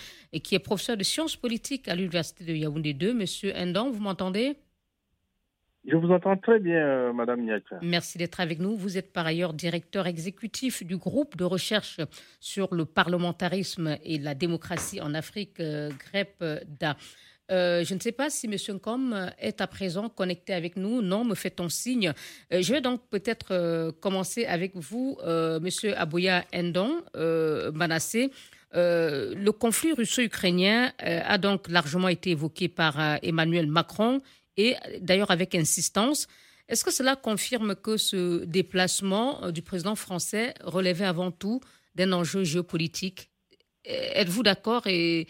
qui 0.44 0.54
est 0.54 0.60
professeur 0.60 0.96
de 0.96 1.02
sciences 1.02 1.34
politiques 1.34 1.88
à 1.88 1.96
l'Université 1.96 2.44
de 2.44 2.54
Yaoundé 2.54 2.94
2. 2.94 3.12
Monsieur 3.12 3.52
Endon, 3.56 3.90
vous 3.90 4.00
m'entendez? 4.00 4.56
Je 5.86 5.96
vous 5.96 6.10
entends 6.10 6.36
très 6.36 6.58
bien, 6.60 6.76
euh, 6.76 7.12
Madame 7.12 7.42
Niacha. 7.42 7.78
Merci 7.82 8.16
d'être 8.16 8.40
avec 8.40 8.58
nous. 8.58 8.74
Vous 8.74 8.96
êtes 8.96 9.12
par 9.12 9.26
ailleurs 9.26 9.52
directeur 9.52 10.06
exécutif 10.06 10.82
du 10.82 10.96
groupe 10.96 11.36
de 11.36 11.44
recherche 11.44 12.00
sur 12.40 12.74
le 12.74 12.86
parlementarisme 12.86 13.98
et 14.02 14.18
la 14.18 14.34
démocratie 14.34 15.00
en 15.02 15.12
Afrique, 15.14 15.60
euh, 15.60 15.90
GREP-DA. 15.90 16.96
Euh, 17.50 17.84
je 17.84 17.94
ne 17.94 18.00
sais 18.00 18.12
pas 18.12 18.30
si 18.30 18.46
M. 18.46 18.54
Nkom 18.76 19.30
est 19.38 19.60
à 19.60 19.66
présent 19.66 20.08
connecté 20.08 20.54
avec 20.54 20.76
nous. 20.76 21.02
Non, 21.02 21.24
me 21.24 21.34
fait-on 21.34 21.68
signe. 21.68 22.14
je 22.50 22.72
vais 22.72 22.80
donc 22.80 23.02
peut-être 23.10 23.90
commencer 24.00 24.46
avec 24.46 24.74
vous, 24.76 25.18
M. 25.22 25.68
Abouya 25.94 26.44
Endon, 26.54 27.02
Manassé. 27.74 28.30
le 28.72 29.50
conflit 29.50 29.92
russo-ukrainien 29.92 30.92
a 31.00 31.36
donc 31.36 31.68
largement 31.68 32.08
été 32.08 32.30
évoqué 32.30 32.68
par 32.68 33.18
Emmanuel 33.22 33.66
Macron 33.66 34.22
et 34.56 34.76
d'ailleurs 35.00 35.30
avec 35.30 35.54
insistance. 35.54 36.26
Est-ce 36.68 36.82
que 36.82 36.92
cela 36.92 37.14
confirme 37.14 37.74
que 37.74 37.96
ce 37.96 38.44
déplacement 38.44 39.44
euh, 39.44 39.50
du 39.50 39.62
président 39.62 39.94
français 39.96 40.54
relevait 40.62 41.04
avant 41.04 41.30
tout 41.30 41.60
d'un 41.94 42.12
enjeu 42.12 42.42
géopolitique? 42.44 43.30
Êtes-vous 43.84 44.42
d'accord? 44.42 44.86
Et, 44.86 45.26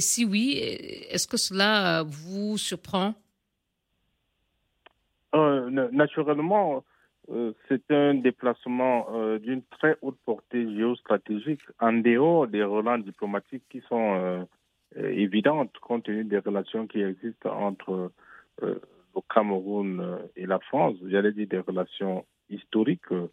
si 0.00 0.24
oui, 0.24 0.54
est-ce 0.58 1.28
que 1.28 1.36
cela 1.36 2.02
vous 2.04 2.58
surprend? 2.58 3.14
Euh, 5.36 5.88
Naturellement, 5.92 6.84
euh, 7.30 7.52
c'est 7.68 7.88
un 7.92 8.14
déplacement 8.14 9.06
d'une 9.38 9.62
très 9.62 9.96
haute 10.02 10.18
portée 10.24 10.74
géostratégique 10.74 11.60
en 11.78 11.92
dehors 11.92 12.48
des 12.48 12.64
relents 12.64 12.98
diplomatiques 12.98 13.62
qui 13.70 13.80
sont 13.88 14.44
évidentes 14.96 15.78
compte 15.78 16.02
tenu 16.02 16.24
des 16.24 16.38
relations 16.38 16.88
qui 16.88 17.00
existent 17.00 17.52
entre 17.52 18.10
euh, 18.62 18.78
au 19.14 19.22
Cameroun 19.22 20.00
euh, 20.00 20.18
et 20.36 20.46
la 20.46 20.58
France, 20.58 20.96
j'allais 21.06 21.32
dire 21.32 21.48
des 21.48 21.58
relations 21.58 22.26
historiques 22.48 23.12
euh, 23.12 23.28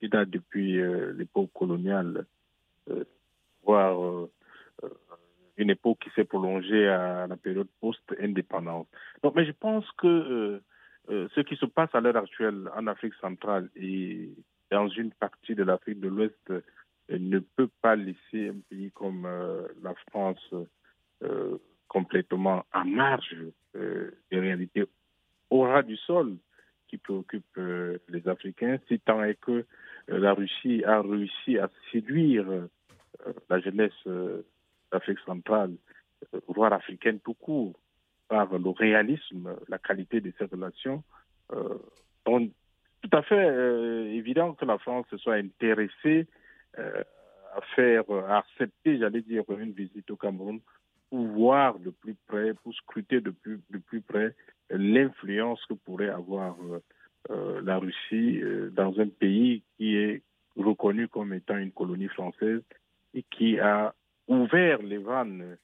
qui 0.00 0.08
datent 0.08 0.30
depuis 0.30 0.78
l'époque 1.14 1.50
coloniale, 1.54 2.26
voire 3.64 4.28
une 5.56 5.70
époque 5.70 6.00
qui 6.02 6.10
s'est 6.10 6.26
prolongée 6.26 6.86
à 6.86 7.26
la 7.26 7.36
période 7.38 7.68
post-indépendance. 7.80 8.86
Mais 9.34 9.46
je 9.46 9.52
pense 9.52 9.90
que 9.92 10.60
ce 11.08 11.40
qui 11.40 11.56
se 11.56 11.64
passe 11.64 11.88
à 11.94 12.02
l'heure 12.02 12.18
actuelle 12.18 12.70
en 12.76 12.86
Afrique 12.88 13.14
centrale 13.22 13.70
et 13.74 14.28
dans 14.70 14.88
une 14.88 15.12
partie 15.12 15.54
de 15.54 15.62
l'Afrique 15.62 16.00
de 16.00 16.08
l'Ouest 16.08 16.52
ne 17.08 17.38
peut 17.38 17.70
pas 17.80 17.96
laisser 17.96 18.50
un 18.50 18.60
pays 18.68 18.90
comme 18.92 19.26
la 19.82 19.94
France 20.10 20.54
complètement 21.88 22.66
à 22.70 22.84
marge 22.84 23.34
euh, 23.76 24.10
des 24.30 24.40
réalités 24.40 24.84
au 25.50 25.60
ras 25.62 25.82
du 25.82 25.96
sol 25.96 26.36
qui 26.88 26.98
préoccupent 26.98 27.58
euh, 27.58 27.98
les 28.08 28.26
Africains, 28.28 28.78
si 28.88 28.98
tant 29.00 29.22
est 29.22 29.34
que 29.40 29.52
euh, 29.52 30.18
la 30.18 30.32
Russie 30.32 30.82
a 30.84 31.02
réussi 31.02 31.58
à 31.58 31.70
séduire 31.92 32.46
la 33.48 33.60
jeunesse 33.60 34.06
d'Afrique 34.92 35.18
centrale, 35.20 35.72
voire 36.48 36.72
africaine 36.72 37.18
tout 37.20 37.34
court, 37.34 37.72
par 38.28 38.52
le 38.58 38.70
réalisme, 38.70 39.56
la 39.68 39.78
qualité 39.78 40.20
de 40.20 40.32
ces 40.38 40.44
relations. 40.44 41.02
tout 41.48 43.10
à 43.12 43.22
fait 43.22 44.14
évident 44.14 44.52
que 44.52 44.64
la 44.64 44.78
France 44.78 45.06
soit 45.16 45.36
intéressée 45.36 46.26
à 46.76 47.60
faire, 47.74 48.04
à 48.28 48.38
accepter, 48.38 48.98
j'allais 48.98 49.22
dire, 49.22 49.44
une 49.48 49.72
visite 49.72 50.10
au 50.10 50.16
Cameroun 50.16 50.60
pour 51.10 51.26
voir 51.26 51.78
de 51.78 51.90
plus 51.90 52.16
près, 52.26 52.54
pour 52.54 52.74
scruter 52.74 53.20
de 53.20 53.30
plus, 53.30 53.60
de 53.70 53.78
plus 53.78 54.00
près 54.00 54.34
l'influence 54.70 55.60
que 55.68 55.74
pourrait 55.74 56.08
avoir 56.08 56.56
euh, 56.62 56.82
euh, 57.30 57.60
la 57.62 57.78
Russie 57.78 58.40
euh, 58.42 58.70
dans 58.70 58.98
un 58.98 59.08
pays 59.08 59.62
qui 59.76 59.96
est 59.96 60.22
reconnu 60.56 61.08
comme 61.08 61.32
étant 61.32 61.56
une 61.56 61.72
colonie 61.72 62.08
française 62.08 62.62
et 63.14 63.24
qui 63.30 63.58
a 63.58 63.94
ouvert 64.26 64.82
les 64.82 64.98
vannes 64.98 65.56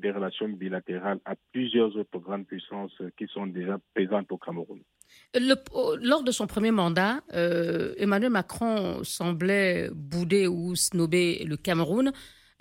des 0.00 0.10
relations 0.10 0.48
bilatérales 0.48 1.20
à 1.24 1.34
plusieurs 1.52 1.96
autres 1.96 2.18
grandes 2.18 2.46
puissances 2.46 3.00
qui 3.16 3.26
sont 3.28 3.46
déjà 3.46 3.78
présentes 3.94 4.30
au 4.32 4.36
Cameroun. 4.36 4.80
lors 5.34 6.22
de 6.24 6.30
son 6.32 6.46
premier 6.46 6.72
mandat, 6.72 7.20
Emmanuel 7.96 8.30
Macron 8.30 9.04
semblait 9.04 9.88
bouder 9.92 10.48
ou 10.48 10.74
snober 10.74 11.44
le 11.44 11.56
Cameroun. 11.56 12.12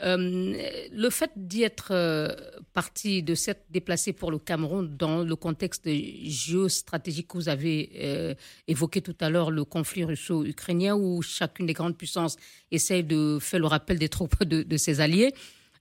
Euh, 0.02 0.58
le 0.92 1.10
fait 1.10 1.32
d'y 1.38 1.64
être 1.64 1.90
euh, 1.92 2.28
parti, 2.74 3.24
de 3.24 3.34
s'être 3.34 3.64
déplacé 3.70 4.12
pour 4.12 4.30
le 4.30 4.40
Cameroun 4.40 4.98
dans 4.98 5.24
le 5.24 5.36
contexte 5.38 5.88
géostratégique 5.88 7.30
que 7.30 7.38
vous 7.38 7.48
avez 7.48 7.92
euh, 8.02 8.36
évoqué 8.68 9.02
tout 9.02 9.16
à 9.22 9.30
l'heure, 9.30 9.52
le 9.52 9.64
conflit 9.64 10.04
russo-ukrainien, 10.04 10.96
où 10.96 11.22
chacune 11.22 11.66
des 11.66 11.74
grandes 11.74 11.98
puissances 11.98 12.36
essaye 12.72 13.06
de 13.06 13.38
faire 13.40 13.62
le 13.62 13.68
rappel 13.68 13.98
des 13.98 14.10
troupes 14.10 14.44
de, 14.44 14.78
ses 14.78 15.00
alliés, 15.00 15.34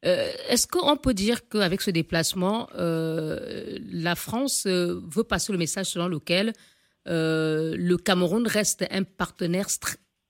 est-ce 0.02 0.66
qu'on 0.66 0.98
peut 0.98 1.14
dire 1.14 1.48
qu'avec 1.48 1.80
ce 1.80 1.90
déplacement, 1.90 2.68
la 2.76 4.14
France 4.14 4.66
veut 4.66 5.24
passer 5.24 5.50
le 5.50 5.56
message 5.56 5.86
selon 5.86 6.08
lequel 6.08 6.52
le 7.06 7.96
Cameroun 7.96 8.46
reste 8.46 8.84
un 8.90 9.02
partenaire 9.02 9.68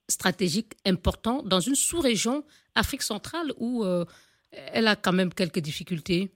stratégique 0.07 0.75
important 0.85 1.43
dans 1.43 1.59
une 1.59 1.75
sous-région 1.75 2.45
Afrique 2.75 3.01
centrale 3.01 3.51
où 3.57 3.83
euh, 3.83 4.05
elle 4.51 4.87
a 4.87 4.95
quand 4.95 5.13
même 5.13 5.33
quelques 5.33 5.59
difficultés, 5.59 6.31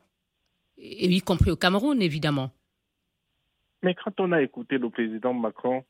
et 0.78 1.08
y 1.08 1.22
compris 1.22 1.52
au 1.52 1.56
Cameroun, 1.56 2.02
évidemment. 2.02 2.52
Mais 3.84 3.96
quand 3.96 4.20
on 4.20 4.32
a 4.32 4.42
écouté 4.42 4.78
le 4.78 4.90
président 4.90 5.34
Macron, 5.34 5.84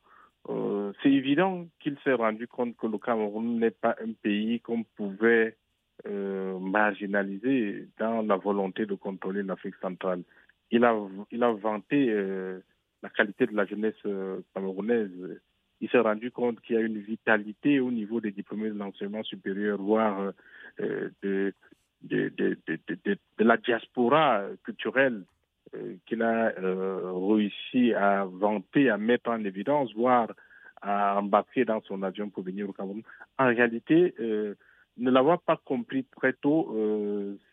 euh, 0.49 0.91
c'est 1.01 1.11
évident 1.11 1.67
qu'il 1.79 1.97
s'est 2.03 2.13
rendu 2.13 2.47
compte 2.47 2.75
que 2.77 2.87
le 2.87 2.97
Cameroun 2.97 3.59
n'est 3.59 3.71
pas 3.71 3.95
un 4.03 4.13
pays 4.13 4.59
qu'on 4.61 4.83
pouvait 4.83 5.57
euh, 6.07 6.57
marginaliser 6.59 7.87
dans 7.99 8.21
la 8.21 8.37
volonté 8.37 8.85
de 8.85 8.95
contrôler 8.95 9.43
l'Afrique 9.43 9.75
centrale. 9.81 10.23
Il 10.71 10.83
a, 10.83 10.95
il 11.31 11.43
a 11.43 11.51
vanté 11.51 12.13
la 13.01 13.09
qualité 13.09 13.47
de 13.47 13.55
la 13.55 13.65
jeunesse 13.65 13.95
camerounaise 14.53 15.39
il 15.81 15.89
s'est 15.89 15.99
rendu 15.99 16.31
compte 16.31 16.59
qu'il 16.61 16.75
y 16.75 16.79
a 16.79 16.81
une 16.81 16.99
vitalité 16.99 17.79
au 17.79 17.91
niveau 17.91 18.19
des 18.19 18.31
diplômés 18.31 18.69
de 18.69 18.77
l'enseignement 18.77 19.23
supérieur, 19.23 19.77
voire 19.81 20.33
euh, 20.81 21.09
de, 21.23 21.53
de, 22.03 22.31
de, 22.37 22.57
de, 22.67 23.17
la 23.39 23.57
diaspora 23.57 24.43
culturelle 24.63 25.23
euh, 25.75 25.95
qu'il 26.05 26.21
a 26.21 26.53
euh, 26.57 27.11
réussi 27.13 27.93
à 27.93 28.25
vanter, 28.25 28.89
à 28.89 28.97
mettre 28.97 29.29
en 29.29 29.43
évidence, 29.43 29.93
voire 29.93 30.29
à 30.81 31.19
embarquer 31.19 31.65
dans 31.65 31.81
son 31.81 32.03
avion 32.03 32.29
pour 32.29 32.43
venir 32.43 32.69
au 32.69 32.73
Cameroun. 32.73 33.03
En 33.37 33.47
réalité, 33.47 34.15
ne 34.19 35.11
l'avoir 35.11 35.41
pas 35.41 35.57
compris 35.57 36.05
très 36.05 36.31
tôt, 36.31 36.73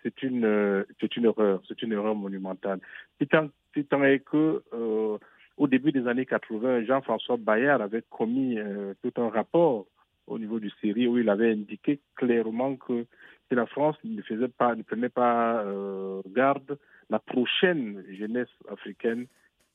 c'est 0.04 0.22
une, 0.22 0.84
c'est 1.00 1.16
une 1.16 1.24
erreur, 1.24 1.60
c'est 1.66 1.82
une 1.82 1.90
erreur 1.90 2.14
monumentale. 2.14 2.78
C'est 3.18 3.28
tant, 3.28 3.48
tant 3.90 4.04
est 4.04 4.20
que 4.20 4.62
au 5.56 5.66
début 5.66 5.92
des 5.92 6.06
années 6.06 6.26
80, 6.26 6.84
Jean-François 6.84 7.36
Bayard 7.36 7.80
avait 7.80 8.04
commis 8.10 8.58
euh, 8.58 8.94
tout 9.02 9.12
un 9.20 9.30
rapport 9.30 9.86
au 10.26 10.38
niveau 10.38 10.60
du 10.60 10.70
Syrie 10.80 11.06
où 11.06 11.18
il 11.18 11.28
avait 11.28 11.52
indiqué 11.52 12.00
clairement 12.14 12.76
que 12.76 13.06
si 13.48 13.54
la 13.54 13.66
France 13.66 13.96
ne 14.04 14.20
faisait 14.22 14.48
pas, 14.48 14.74
ne 14.74 14.82
prenait 14.82 15.08
pas 15.08 15.62
euh, 15.62 16.20
garde, 16.34 16.78
la 17.08 17.18
prochaine 17.18 18.04
jeunesse 18.10 18.50
africaine 18.68 19.26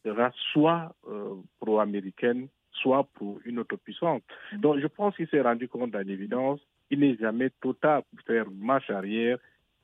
sera 0.03 0.31
soit 0.51 0.93
euh, 1.07 1.35
pro-américaine, 1.59 2.47
soit 2.73 3.07
pour 3.15 3.39
une 3.45 3.59
autre 3.59 3.77
puissance. 3.77 4.21
Donc 4.53 4.79
je 4.79 4.87
pense 4.87 5.15
qu'il 5.15 5.27
s'est 5.29 5.41
rendu 5.41 5.67
compte 5.67 5.95
à 5.95 6.03
l'évidence, 6.03 6.59
il 6.89 6.99
n'est 6.99 7.15
jamais 7.15 7.49
trop 7.61 7.73
tard 7.73 8.03
pour 8.03 8.19
faire 8.25 8.45
marche 8.51 8.89
arrière 8.89 9.37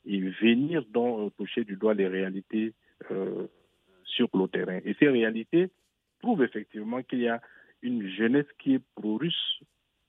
et 0.05 0.19
venir 0.19 0.83
donc 0.91 1.35
toucher 1.37 1.63
du 1.63 1.75
doigt 1.75 1.93
les 1.93 2.07
réalités 2.07 2.73
sur 4.03 4.29
le 4.33 4.47
terrain. 4.47 4.79
Et 4.83 4.95
ces 4.99 5.09
réalités 5.09 5.69
prouvent 6.19 6.43
effectivement 6.43 7.01
qu'il 7.03 7.19
y 7.19 7.29
a 7.29 7.41
une 7.81 8.07
jeunesse 8.09 8.47
qui 8.59 8.75
est 8.75 8.81
pro-russe, 8.95 9.61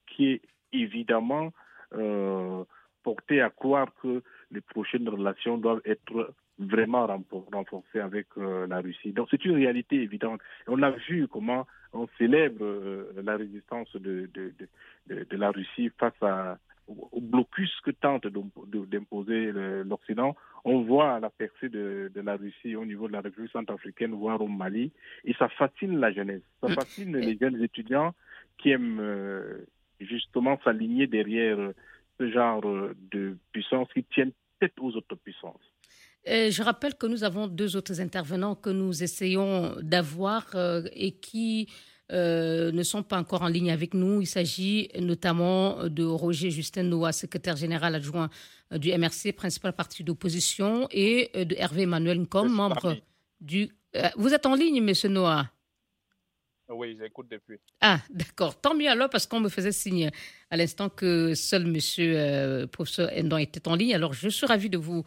qui 0.07 0.29
est 0.33 0.43
évidemment 0.73 1.53
euh, 1.95 2.65
portée 3.03 3.41
à 3.41 3.50
croire 3.50 3.88
que 4.03 4.23
les 4.50 4.61
prochaines 4.61 5.09
relations 5.09 5.59
doivent 5.59 5.83
être 5.85 6.35
vraiment 6.59 7.07
renforcées 7.53 8.00
avec 8.00 8.27
euh, 8.37 8.67
la 8.67 8.81
Russie. 8.81 9.12
Donc 9.12 9.29
c'est 9.31 9.45
une 9.45 9.55
réalité 9.55 10.03
évidente. 10.03 10.41
On 10.67 10.83
a 10.83 10.91
vu 10.91 11.29
comment 11.29 11.67
on 11.93 12.09
célèbre 12.19 12.65
euh, 12.65 13.12
la 13.23 13.37
résistance 13.37 13.95
de, 13.97 14.29
la 15.31 15.50
Russie 15.50 15.91
face 15.99 16.21
à, 16.23 16.59
au 16.88 17.21
blocus 17.21 17.71
que 17.85 17.90
tente 17.90 18.26
d'imposer 18.26 19.52
l'Occident. 19.85 20.35
On 20.64 20.83
voit 20.83 21.21
la 21.21 21.30
percée 21.30 21.68
de, 21.68 22.11
la 22.14 22.37
Russie 22.37 22.76
au 22.76 22.85
niveau 22.85 23.09
de 23.09 23.12
la 23.12 23.21
République 23.21 23.52
centrafricaine, 23.52 24.12
voire 24.12 24.40
au 24.40 24.49
Mali, 24.49 24.90
et 25.25 25.35
ça 25.35 25.49
fascine 25.49 25.99
la 25.99 26.12
jeunesse. 26.12 26.42
Ça 26.62 26.68
mm. 26.68 26.75
fascine 26.75 27.16
les 27.16 27.37
jeunes 27.38 27.62
étudiants 27.62 28.14
qui 28.59 28.71
aiment 28.71 29.00
euh, 29.00 29.66
justement 30.00 30.59
s'aligner 30.64 31.07
derrière 31.07 31.59
ce 32.18 32.30
genre 32.30 32.62
de 33.12 33.37
puissance 33.52 33.88
qui 33.92 34.04
tiennent 34.04 34.33
tête 34.59 34.75
aux 34.80 34.90
autres 34.97 35.14
puissances. 35.14 35.61
je 36.26 36.62
rappelle 36.62 36.95
que 36.97 37.07
nous 37.07 37.23
avons 37.23 37.47
deux 37.47 37.76
autres 37.76 38.00
intervenants 38.00 38.57
que 38.57 38.71
nous 38.71 39.02
essayons 39.02 39.76
d'avoir 39.83 40.57
euh, 40.57 40.83
et 40.92 41.12
qui 41.12 41.68
euh, 42.11 42.73
ne 42.73 42.83
sont 42.83 43.03
pas 43.03 43.19
encore 43.19 43.43
en 43.43 43.49
ligne 43.49 43.71
avec 43.71 43.93
nous. 43.93 44.21
Il 44.21 44.27
s'agit 44.27 44.88
notamment 44.99 45.88
de 45.88 46.05
Roger 46.05 46.50
Justin 46.50 46.85
Noah, 46.85 47.12
secrétaire 47.12 47.57
général 47.57 47.95
adjoint 47.95 48.31
euh, 48.73 48.79
du 48.79 48.91
MRC, 48.97 49.33
principal 49.35 49.73
parti 49.75 50.05
d'opposition, 50.05 50.88
et 50.91 51.31
euh, 51.37 51.45
de 51.45 51.55
Hervé 51.57 51.83
Emmanuel 51.83 52.21
Ncom, 52.21 52.49
membre 52.49 52.97
du... 53.41 53.71
vous 54.17 54.33
êtes 54.33 54.47
en 54.47 54.55
ligne, 54.55 54.83
monsieur 54.83 55.09
Noah? 55.09 55.50
Oui, 56.71 56.97
j'écoute 57.00 57.29
depuis. 57.31 57.59
Ah, 57.81 58.00
d'accord. 58.11 58.61
Tant 58.61 58.75
mieux 58.75 58.88
alors, 58.88 59.09
parce 59.09 59.27
qu'on 59.27 59.41
me 59.41 59.49
faisait 59.49 59.73
signe 59.73 60.11
à 60.50 60.57
l'instant 60.57 60.91
que 60.91 61.35
seul 61.35 61.67
monsieur 61.67 62.67
professeur 62.71 63.11
Endon 63.17 63.38
était 63.38 63.67
en 63.69 63.75
ligne. 63.75 63.95
Alors, 63.95 64.12
je 64.12 64.29
suis 64.29 64.47
ravi 64.47 64.69
de 64.69 64.77
vous 64.77 64.99
euh, 65.00 65.03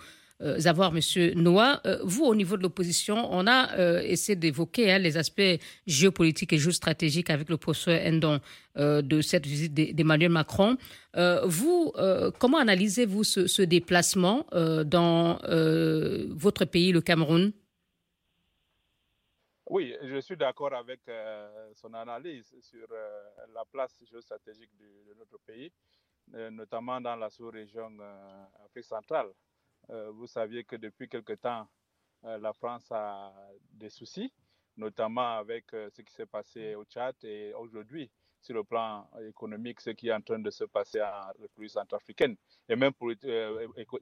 avoir 0.65 0.91
Monsieur 0.91 1.33
Noah. 1.33 1.81
Euh, 1.85 1.99
vous, 2.03 2.25
au 2.25 2.35
niveau 2.35 2.57
de 2.57 2.63
l'opposition, 2.63 3.27
on 3.31 3.47
a 3.47 3.77
euh, 3.77 4.01
essayé 4.01 4.35
d'évoquer 4.35 4.91
hein, 4.91 4.99
les 4.99 5.17
aspects 5.17 5.59
géopolitiques 5.87 6.53
et 6.53 6.57
géostratégiques 6.57 7.29
avec 7.29 7.49
le 7.49 7.57
professeur 7.57 7.99
Endon 8.05 8.39
de 8.77 9.21
cette 9.21 9.45
visite 9.45 9.73
d'Emmanuel 9.73 10.31
Macron. 10.31 10.77
vous, 11.43 11.93
comment 12.39 12.57
analysez-vous 12.57 13.25
ce, 13.25 13.61
déplacement 13.63 14.45
dans 14.85 15.39
votre 16.29 16.63
pays, 16.63 16.93
le 16.93 17.01
Cameroun? 17.01 17.51
Oui, 19.69 19.93
je 20.03 20.21
suis 20.21 20.37
d'accord 20.37 20.73
avec 20.73 21.01
son 21.75 21.93
analyse 21.93 22.55
sur 22.61 22.87
la 23.53 23.65
place 23.69 24.01
géostratégique 24.09 24.71
de, 24.79 25.11
de 25.11 25.19
notre 25.19 25.37
pays, 25.45 25.69
notamment 26.51 27.01
dans 27.01 27.17
la 27.17 27.29
sous-région 27.29 27.91
Afrique 28.65 28.85
centrale. 28.85 29.27
Euh, 29.89 30.11
vous 30.11 30.27
saviez 30.27 30.63
que 30.63 30.75
depuis 30.75 31.09
quelque 31.09 31.33
temps, 31.33 31.67
euh, 32.25 32.37
la 32.37 32.53
France 32.53 32.91
a 32.91 33.33
des 33.73 33.89
soucis, 33.89 34.31
notamment 34.77 35.37
avec 35.37 35.73
euh, 35.73 35.89
ce 35.89 36.01
qui 36.01 36.13
s'est 36.13 36.25
passé 36.25 36.75
au 36.75 36.85
Tchad 36.85 37.15
et 37.23 37.53
aujourd'hui, 37.53 38.09
sur 38.41 38.55
le 38.55 38.63
plan 38.63 39.07
économique, 39.27 39.81
ce 39.81 39.91
qui 39.91 40.07
est 40.07 40.13
en 40.13 40.21
train 40.21 40.39
de 40.39 40.49
se 40.49 40.63
passer 40.63 41.01
en 41.01 41.31
République 41.39 41.71
centrafricaine, 41.71 42.35
et 42.67 42.75
même 42.75 42.93
pour, 42.93 43.11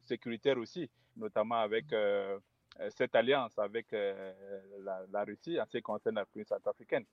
sécuritaire 0.01 0.57
aussi, 0.57 0.89
notamment 1.17 1.59
avec 1.59 1.87
cette 2.95 3.13
alliance 3.15 3.59
avec 3.59 3.87
la, 3.91 5.23
Russie 5.25 5.59
en 5.59 5.65
ce 5.65 5.71
qui 5.71 5.81
concerne 5.81 6.15
la 6.15 6.21
République 6.21 6.47
centrafricaine. 6.47 7.05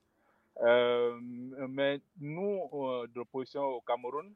mais 1.67 1.99
nous, 2.17 2.69
de 3.07 3.15
l'opposition 3.15 3.63
au 3.63 3.81
Cameroun, 3.81 4.33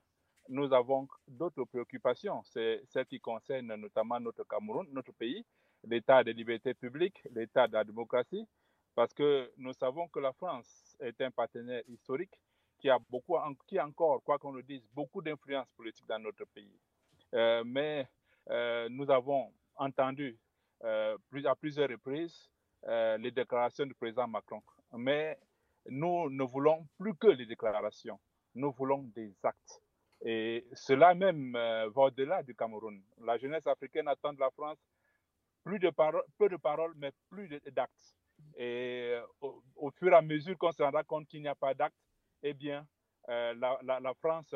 nous 0.51 0.73
avons 0.73 1.07
d'autres 1.27 1.63
préoccupations. 1.63 2.43
C'est 2.43 2.83
celles 2.89 3.05
qui 3.05 3.19
concernent 3.21 3.73
notamment 3.75 4.19
notre 4.19 4.43
Cameroun, 4.43 4.85
notre 4.91 5.13
pays, 5.13 5.45
l'état 5.85 6.23
des 6.23 6.33
libertés 6.33 6.73
publiques, 6.73 7.21
l'état 7.31 7.67
de 7.67 7.73
la 7.73 7.85
démocratie, 7.85 8.45
parce 8.93 9.13
que 9.13 9.49
nous 9.57 9.71
savons 9.73 10.09
que 10.09 10.19
la 10.19 10.33
France 10.33 10.97
est 10.99 11.19
un 11.21 11.31
partenaire 11.31 11.81
historique 11.87 12.37
qui 12.79 12.89
a 12.89 12.99
beaucoup, 13.09 13.37
qui 13.65 13.79
encore, 13.79 14.21
quoi 14.23 14.37
qu'on 14.37 14.51
le 14.51 14.61
dise, 14.61 14.85
beaucoup 14.93 15.21
d'influence 15.21 15.67
politique 15.77 16.05
dans 16.07 16.19
notre 16.19 16.43
pays. 16.45 16.77
Euh, 17.33 17.63
mais 17.65 18.09
euh, 18.49 18.89
nous 18.89 19.09
avons 19.09 19.53
entendu 19.75 20.37
euh, 20.83 21.17
à 21.45 21.55
plusieurs 21.55 21.89
reprises 21.89 22.49
les 23.19 23.29
déclarations 23.29 23.85
du 23.85 23.93
président 23.93 24.27
Macron. 24.27 24.63
Mais 24.93 25.37
nous 25.85 26.31
ne 26.31 26.43
voulons 26.43 26.87
plus 26.97 27.15
que 27.15 27.27
les 27.27 27.45
déclarations. 27.45 28.19
Nous 28.55 28.71
voulons 28.71 29.03
des 29.15 29.35
actes. 29.43 29.83
Et 30.23 30.65
cela 30.73 31.13
même 31.13 31.55
euh, 31.55 31.89
va 31.89 32.03
au-delà 32.03 32.43
du 32.43 32.53
Cameroun. 32.55 33.01
La 33.23 33.37
jeunesse 33.37 33.65
africaine 33.65 34.07
attend 34.07 34.33
de 34.33 34.39
la 34.39 34.51
France 34.51 34.77
plus 35.63 35.79
de 35.79 35.91
peu 36.37 36.49
de 36.49 36.57
paroles, 36.57 36.93
mais 36.97 37.11
plus 37.29 37.47
d'actes. 37.71 38.15
Et 38.55 39.13
euh, 39.13 39.21
au, 39.75 39.91
fur 39.91 40.11
et 40.11 40.15
à 40.15 40.21
mesure 40.21 40.57
qu'on 40.57 40.71
se 40.71 40.81
rendra 40.81 41.03
compte 41.03 41.27
qu'il 41.27 41.41
n'y 41.41 41.47
a 41.47 41.55
pas 41.55 41.73
d'actes, 41.73 41.95
eh 42.43 42.53
bien, 42.53 42.85
euh, 43.29 43.53
la, 43.53 44.13
France 44.19 44.53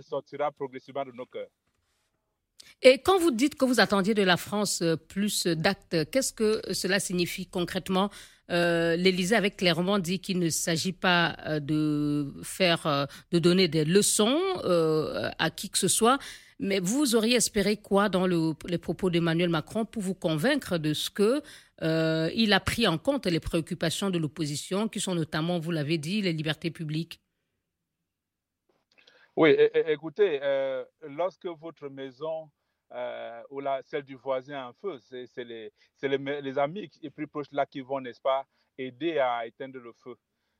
sortira 0.00 0.52
progressivement 0.52 1.04
de 1.04 1.12
nos 1.12 1.26
cœurs. 1.26 1.48
Et 2.82 3.02
quand 3.02 3.18
vous 3.18 3.30
dites 3.32 3.56
que 3.56 3.64
vous 3.64 3.80
attendiez 3.80 4.14
de 4.14 4.22
la 4.22 4.36
France 4.36 4.82
plus 5.08 5.46
d'actes, 5.46 6.10
qu'est-ce 6.10 6.32
que 6.32 6.60
cela 6.72 7.00
signifie 7.00 7.46
concrètement 7.48 8.10
euh, 8.50 8.96
L'Élysée 8.96 9.36
avait 9.36 9.50
clairement 9.50 9.98
dit 9.98 10.20
qu'il 10.20 10.38
ne 10.38 10.48
s'agit 10.48 10.92
pas 10.92 11.36
euh, 11.46 11.60
de 11.60 12.32
faire, 12.42 12.86
euh, 12.86 13.06
de 13.30 13.38
donner 13.38 13.68
des 13.68 13.84
leçons 13.84 14.38
à 15.38 15.50
qui 15.50 15.70
que 15.70 15.78
ce 15.78 15.88
soit. 15.88 16.18
Mais 16.58 16.78
vous 16.78 17.14
auriez 17.14 17.36
espéré 17.36 17.76
quoi 17.76 18.08
dans 18.08 18.26
les 18.26 18.78
propos 18.78 19.08
d'Emmanuel 19.08 19.48
Macron 19.48 19.86
pour 19.86 20.02
vous 20.02 20.14
convaincre 20.14 20.76
de 20.76 20.92
ce 20.92 21.08
que 21.08 21.42
il 21.82 22.52
a 22.52 22.60
pris 22.60 22.86
en 22.86 22.98
compte 22.98 23.26
les 23.26 23.40
préoccupations 23.40 24.10
de 24.10 24.18
l'opposition, 24.18 24.86
qui 24.86 25.00
sont 25.00 25.14
notamment, 25.14 25.58
vous 25.58 25.70
l'avez 25.70 25.96
dit, 25.96 26.20
les 26.20 26.34
libertés 26.34 26.70
publiques? 26.70 27.22
Oui, 29.36 29.56
écoutez, 29.86 30.40
lorsque 31.08 31.46
votre 31.46 31.88
maison 31.88 32.50
euh, 32.92 33.42
ou 33.50 33.60
la, 33.60 33.82
celle 33.82 34.02
du 34.02 34.16
voisin 34.16 34.68
en 34.68 34.72
feu. 34.72 34.98
C'est 35.00 35.44
les, 35.44 35.72
les, 36.02 36.40
les, 36.40 36.58
amis 36.58 36.90
les 37.02 37.10
plus 37.10 37.26
proches 37.26 37.50
là 37.52 37.66
qui 37.66 37.80
vont, 37.80 38.00
n'est-ce 38.00 38.20
pas, 38.20 38.46
aider 38.76 39.18
à 39.18 39.46
éteindre 39.46 39.78
le 39.78 39.92
feu. 39.92 40.16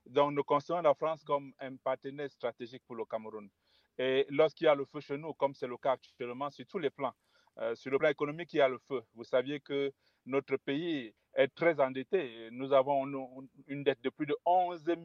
Donc, 0.06 0.32
nous 0.32 0.44
considérons 0.44 0.82
la 0.82 0.94
France 0.94 1.22
comme 1.24 1.52
un 1.58 1.76
partenaire 1.76 2.30
stratégique 2.30 2.82
pour 2.86 2.96
le 2.96 3.04
Cameroun. 3.04 3.48
Et 3.98 4.26
lorsqu'il 4.30 4.64
y 4.64 4.68
a 4.68 4.74
le 4.74 4.84
feu 4.86 5.00
chez 5.00 5.18
nous, 5.18 5.34
comme 5.34 5.54
c'est 5.54 5.66
le 5.66 5.76
cas 5.76 5.92
actuellement 5.92 6.50
sur 6.50 6.66
tous 6.66 6.78
les 6.78 6.90
plans, 6.90 7.12
euh, 7.58 7.74
sur 7.74 7.90
le 7.90 7.98
plan 7.98 8.08
économique, 8.08 8.52
il 8.54 8.58
y 8.58 8.60
a 8.60 8.68
le 8.68 8.78
feu. 8.78 9.02
Vous 9.14 9.24
saviez 9.24 9.60
que 9.60 9.92
notre 10.24 10.56
pays 10.56 11.14
est 11.34 11.54
très 11.54 11.78
endetté. 11.80 12.48
Nous 12.52 12.72
avons 12.72 13.04
une 13.66 13.84
dette 13.84 14.00
de 14.00 14.10
plus 14.10 14.26
de 14.26 14.36
11 14.46 14.84
000 14.84 14.98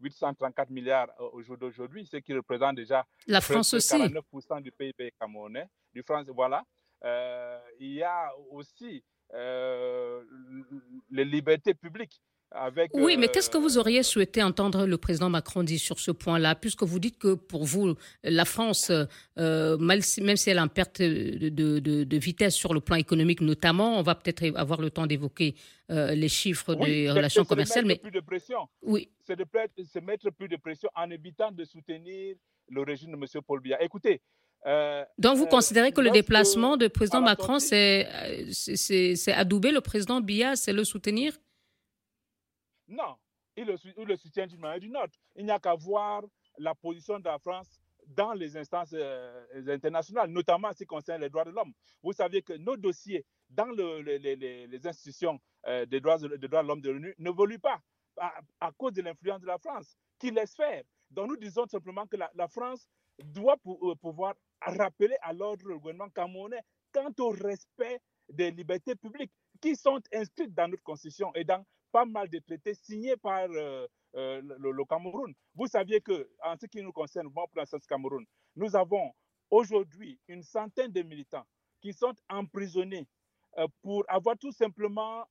834 0.00 0.70
milliards 0.70 1.08
au 1.18 1.42
jour 1.42 1.56
d'aujourd'hui, 1.56 2.06
ce 2.06 2.18
qui 2.18 2.34
représente 2.34 2.76
déjà 2.76 3.06
la 3.26 3.40
France 3.40 3.74
aussi. 3.74 3.96
49% 3.96 4.62
du 4.62 4.72
PIB 4.72 5.12
camerounais. 5.18 5.68
Du 5.94 6.02
France, 6.02 6.26
voilà. 6.28 6.64
Euh, 7.04 7.58
il 7.78 7.92
y 7.92 8.02
a 8.02 8.30
aussi 8.50 9.02
euh, 9.34 10.22
les 11.10 11.24
libertés 11.24 11.74
publiques 11.74 12.22
oui, 12.94 13.16
mais 13.16 13.28
qu'est-ce 13.28 13.50
que 13.50 13.58
vous 13.58 13.76
euh, 13.76 13.80
auriez 13.80 14.02
souhaité 14.02 14.42
entendre 14.42 14.86
le 14.86 14.96
président 14.96 15.28
Macron 15.28 15.62
dire 15.62 15.80
sur 15.80 15.98
ce 15.98 16.10
point-là, 16.10 16.54
puisque 16.54 16.84
vous 16.84 16.98
dites 16.98 17.18
que 17.18 17.34
pour 17.34 17.64
vous, 17.64 17.94
la 18.22 18.44
France, 18.44 18.90
euh, 19.38 19.76
même 19.78 20.00
si 20.00 20.50
elle 20.50 20.58
a 20.58 20.62
une 20.62 20.68
perte 20.68 21.02
de, 21.02 22.16
vitesse 22.16 22.54
sur 22.54 22.72
le 22.72 22.80
plan 22.80 22.96
économique 22.96 23.40
notamment, 23.40 23.98
on 23.98 24.02
va 24.02 24.14
peut-être 24.14 24.56
avoir 24.56 24.80
le 24.80 24.90
temps 24.90 25.06
d'évoquer 25.06 25.54
euh, 25.90 26.14
les 26.14 26.28
chiffres 26.28 26.74
des 26.74 27.10
relations 27.10 27.44
commerciales. 27.44 27.84
mais 27.84 27.96
plus 27.96 28.10
de 28.10 28.20
pression. 28.20 28.68
Oui. 28.82 29.10
C'est 29.26 29.36
de 29.36 29.44
se 29.84 29.98
mettre 29.98 30.30
plus 30.30 30.48
de 30.48 30.56
pression 30.56 30.88
en 30.94 31.10
évitant 31.10 31.50
de 31.50 31.64
soutenir 31.64 32.36
le 32.70 32.82
régime 32.82 33.10
de 33.12 33.16
M. 33.16 33.42
Paul 33.46 33.60
Biya. 33.60 33.82
Écoutez, 33.82 34.20
Donc 35.18 35.36
vous 35.36 35.46
considérez 35.46 35.92
que 35.92 36.00
le 36.00 36.10
déplacement 36.10 36.76
du 36.76 36.88
président 36.88 37.20
Macron, 37.20 37.58
c'est 37.58 38.06
adouber 39.34 39.72
le 39.72 39.80
président 39.80 40.20
Biya, 40.20 40.56
c'est 40.56 40.72
le 40.72 40.84
soutenir? 40.84 41.32
Non, 42.88 43.16
il 43.56 43.66
le, 43.66 44.16
soutient 44.16 44.46
d'une 44.46 44.60
manière 44.60 44.76
ou 44.76 44.80
d'une 44.80 44.96
autre. 44.96 45.18
Il 45.34 45.44
n'y 45.44 45.50
a 45.50 45.58
qu'à 45.58 45.74
voir 45.74 46.22
la 46.58 46.74
position 46.74 47.18
de 47.18 47.24
la 47.24 47.38
France 47.38 47.80
dans 48.08 48.32
les 48.32 48.56
instances 48.56 48.94
euh, 48.94 49.44
internationales, 49.68 50.30
notamment 50.30 50.68
en 50.68 50.72
ce 50.72 50.78
qui 50.78 50.86
concerne 50.86 51.20
les 51.22 51.30
droits 51.30 51.44
de 51.44 51.50
l'homme. 51.50 51.72
Vous 52.02 52.12
savez 52.12 52.42
que 52.42 52.52
nos 52.52 52.76
dossiers 52.76 53.24
dans 53.48 53.66
les, 53.66 54.80
institutions 54.84 55.40
euh, 55.66 55.86
des 55.86 56.00
droits, 56.00 56.18
de 56.18 56.46
l'homme 56.46 56.80
de 56.80 56.90
l'ONU 56.90 57.14
n'évoluent 57.18 57.58
pas 57.58 57.80
à, 58.60 58.72
cause 58.76 58.92
de 58.92 59.02
l'influence 59.02 59.40
de 59.40 59.46
la 59.46 59.58
France. 59.58 59.96
qui 60.18 60.30
laisse 60.30 60.54
faire. 60.54 60.82
Donc 61.10 61.28
nous 61.28 61.36
disons 61.36 61.66
simplement 61.66 62.06
que 62.06 62.16
la, 62.16 62.48
France 62.48 62.88
doit 63.18 63.56
euh, 63.66 63.94
pouvoir 63.96 64.34
rappeler 64.60 65.16
à 65.22 65.32
l'ordre 65.32 65.66
du 65.66 65.78
gouvernement 65.78 66.08
camerounais 66.10 66.62
quant 66.92 67.12
au 67.18 67.30
respect 67.30 68.00
des 68.28 68.50
libertés 68.50 68.94
publiques 68.94 69.32
qui 69.60 69.76
sont 69.76 70.00
inscrites 70.12 70.54
dans 70.54 70.68
notre 70.68 70.82
constitution 70.82 71.32
et 71.34 71.44
dans 71.44 71.64
pas 71.92 72.04
mal 72.04 72.28
de 72.28 72.38
traités 72.38 72.74
signés 72.74 73.16
par 73.16 73.48
euh, 73.50 73.86
euh, 74.14 74.40
le, 74.42 74.84
Cameroun. 74.84 75.32
Vous 75.54 75.66
saviez 75.66 76.00
que, 76.00 76.28
en 76.42 76.56
ce 76.60 76.66
qui 76.66 76.82
nous 76.82 76.92
concerne, 76.92 77.32
pour 77.32 77.48
la 77.54 77.64
Cameroun, 77.88 78.24
nous 78.56 78.76
avons 78.76 79.12
aujourd'hui 79.50 80.18
une 80.28 80.42
centaine 80.42 80.92
de 80.92 81.02
militants 81.02 81.46
qui 81.80 81.92
sont 81.92 82.14
emprisonnés 82.28 83.06
pour 83.82 84.04
avoir 84.08 84.36
tout 84.36 84.52
simplement 84.52 85.24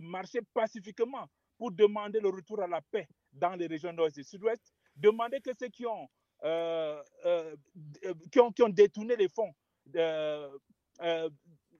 marché 0.00 0.40
pacifiquement 0.54 1.26
pour 1.58 1.72
demander 1.72 2.20
le 2.20 2.30
retour 2.30 2.62
à 2.62 2.66
la 2.66 2.80
paix 2.80 3.06
dans 3.32 3.54
les 3.54 3.66
régions 3.66 3.92
nord 3.92 4.08
et 4.16 4.22
sud-ouest, 4.22 4.72
demander 4.96 5.40
que 5.40 5.50
ceux 5.58 5.68
euh, 6.42 7.02
euh, 7.26 7.54
qui 8.32 8.40
ont, 8.40 8.50
qui 8.50 8.62
ont, 8.62 8.70
détourné 8.70 9.14
les 9.14 9.28
fonds 9.28 9.52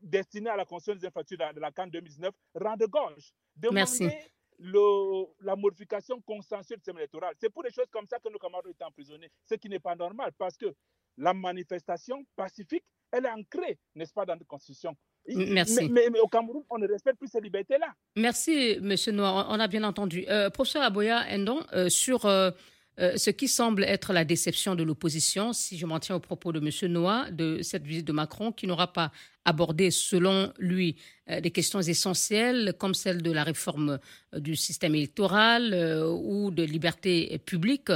destinés 0.01 0.51
à 0.51 0.57
la 0.57 0.65
construction 0.65 0.95
des 0.95 1.07
infrastructures 1.07 1.55
de 1.55 1.61
la 1.61 1.71
CAN 1.71 1.87
2019 1.87 2.35
rendent 2.55 2.87
gorge. 2.89 3.33
Demander 3.57 4.19
Le, 4.59 5.25
la 5.41 5.57
modification 5.57 6.21
consensuelle 6.21 6.79
du 6.79 6.83
système 6.83 6.99
électoral. 6.99 7.35
C'est 7.41 7.51
pour 7.51 7.63
des 7.63 7.71
choses 7.71 7.89
comme 7.91 8.07
ça 8.07 8.19
que 8.19 8.29
nos 8.29 8.39
camarades 8.39 8.67
été 8.69 8.85
emprisonnés, 8.85 9.31
ce 9.49 9.55
qui 9.55 9.69
n'est 9.69 9.81
pas 9.81 9.95
normal 9.95 10.33
parce 10.37 10.57
que 10.57 10.75
la 11.17 11.33
manifestation 11.33 12.25
pacifique, 12.37 12.85
elle 13.13 13.27
est 13.27 13.31
ancrée, 13.31 13.79
n'est-ce 13.95 14.13
pas, 14.13 14.25
dans 14.25 14.35
notre 14.35 14.47
constitution. 14.47 14.97
Merci. 15.27 15.89
Mais, 15.91 16.09
au 16.21 16.29
Cameroun, 16.29 16.65
on 16.71 16.79
ne 16.79 16.89
respecte 16.89 17.19
plus 17.19 17.29
ces 17.29 17.41
libertés-là. 17.41 17.89
Merci, 18.17 18.79
M. 18.83 18.95
Noir. 19.15 19.47
On 19.51 19.61
a 19.61 19.69
bien 19.69 19.85
entendu. 19.85 20.25
Euh, 20.29 20.51
professeur 20.51 20.83
Aboya 20.83 21.25
Endon, 21.31 21.61
euh, 21.73 21.89
sur 21.89 22.27
euh, 22.27 22.51
ce 22.99 23.31
qui 23.31 23.49
semble 23.49 23.85
être 23.85 24.13
la 24.13 24.25
déception 24.25 24.75
de 24.75 24.83
l'opposition, 24.83 25.53
si 25.53 25.79
je 25.79 25.87
m'en 25.87 25.99
tiens 25.99 26.17
au 26.17 26.21
propos 26.21 26.53
de 26.53 26.59
M. 26.59 26.93
Noir, 26.93 27.33
de 27.33 27.63
cette 27.63 27.85
visite 27.85 28.07
de 28.07 28.13
Macron, 28.13 28.53
qui 28.53 28.67
n'aura 28.67 28.93
pas 28.93 29.11
abordé, 29.47 29.91
selon 29.91 30.53
lui, 30.59 30.97
des 31.27 31.51
questions 31.51 31.81
essentielles 31.81 32.75
comme 32.79 32.93
celle 32.93 33.23
de 33.23 33.33
la 33.33 33.43
réforme 33.43 33.99
du 34.37 34.55
système 34.55 34.95
électoral 34.95 35.75
ou 36.07 36.51
de 36.51 36.63
liberté 36.63 37.39
publique. 37.39 37.91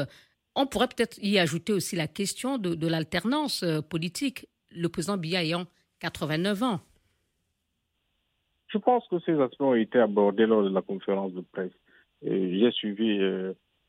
On 0.54 0.66
pourrait 0.66 0.88
peut-être 0.88 1.18
y 1.20 1.38
ajouter 1.38 1.74
aussi 1.74 1.96
la 1.96 2.06
question 2.06 2.56
de, 2.56 2.74
de 2.74 2.86
l'alternance 2.86 3.62
politique, 3.90 4.46
le 4.70 4.88
président 4.88 5.18
Biya 5.18 5.42
ayant 5.42 5.66
89 6.00 6.62
ans. 6.62 6.80
Je 8.68 8.78
pense 8.78 9.06
que 9.08 9.20
ces 9.20 9.40
aspects 9.40 9.60
ont 9.60 9.74
été 9.74 9.98
abordés 10.00 10.46
lors 10.46 10.64
de 10.64 10.68
la 10.68 10.82
conférence 10.82 11.32
de 11.32 11.42
presse. 11.42 11.72
J'ai 12.22 12.70
suivi 12.72 13.20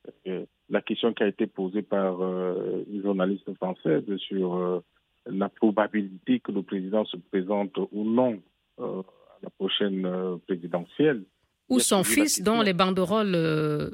euh, 0.05 0.11
euh, 0.27 0.45
la 0.69 0.81
question 0.81 1.13
qui 1.13 1.23
a 1.23 1.27
été 1.27 1.47
posée 1.47 1.81
par 1.81 2.21
euh, 2.21 2.83
une 2.91 3.01
journaliste 3.01 3.53
française 3.55 4.03
sur 4.17 4.81
la 5.25 5.49
probabilité 5.49 6.39
que 6.39 6.51
le 6.51 6.63
président 6.63 7.05
se 7.05 7.17
présente 7.17 7.77
ou 7.91 8.03
non 8.03 8.41
à 8.79 9.03
la 9.43 9.49
prochaine 9.51 10.39
présidentielle. 10.47 11.23
Ou 11.69 11.79
son 11.79 12.03
fils, 12.03 12.41
dont 12.41 12.61
les 12.61 12.73
banderoles 12.73 13.91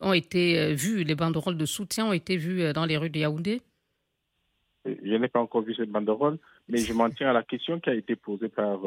ont 0.00 0.12
été 0.12 0.74
vues, 0.74 1.04
les 1.04 1.14
banderoles 1.14 1.58
de 1.58 1.66
soutien 1.66 2.06
ont 2.06 2.12
été 2.12 2.36
vues 2.36 2.72
dans 2.72 2.86
les 2.86 2.96
rues 2.96 3.10
de 3.10 3.18
Yaoundé 3.18 3.60
Je 4.86 5.16
n'ai 5.16 5.28
pas 5.28 5.40
encore 5.40 5.62
vu 5.62 5.74
cette 5.74 5.90
banderole, 5.90 6.38
mais 6.68 6.78
je 6.78 6.92
m'en 6.92 7.10
tiens 7.10 7.30
à 7.30 7.34
la 7.34 7.42
question 7.42 7.80
qui 7.80 7.90
a 7.90 7.94
été 7.94 8.16
posée 8.16 8.48
par 8.48 8.80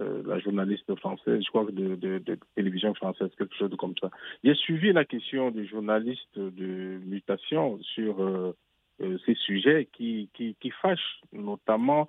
euh, 0.00 0.22
la 0.26 0.40
journaliste 0.40 0.92
française, 0.96 1.40
je 1.44 1.48
crois 1.50 1.64
que 1.66 1.70
de, 1.70 1.94
de, 1.94 2.38
télévision 2.56 2.94
française, 2.94 3.30
quelque 3.38 3.54
chose 3.54 3.70
comme 3.78 3.94
ça. 4.00 4.10
J'ai 4.42 4.54
suivi 4.54 4.92
la 4.92 5.04
question 5.04 5.52
du 5.52 5.66
journaliste 5.66 6.36
de 6.36 6.98
mutation 7.04 7.78
sur 7.80 8.20
euh, 8.20 8.56
euh, 9.02 9.18
ces 9.24 9.34
sujets 9.34 9.88
qui, 9.92 10.30
qui, 10.34 10.56
qui, 10.60 10.70
fâchent, 10.70 11.20
notamment 11.32 12.08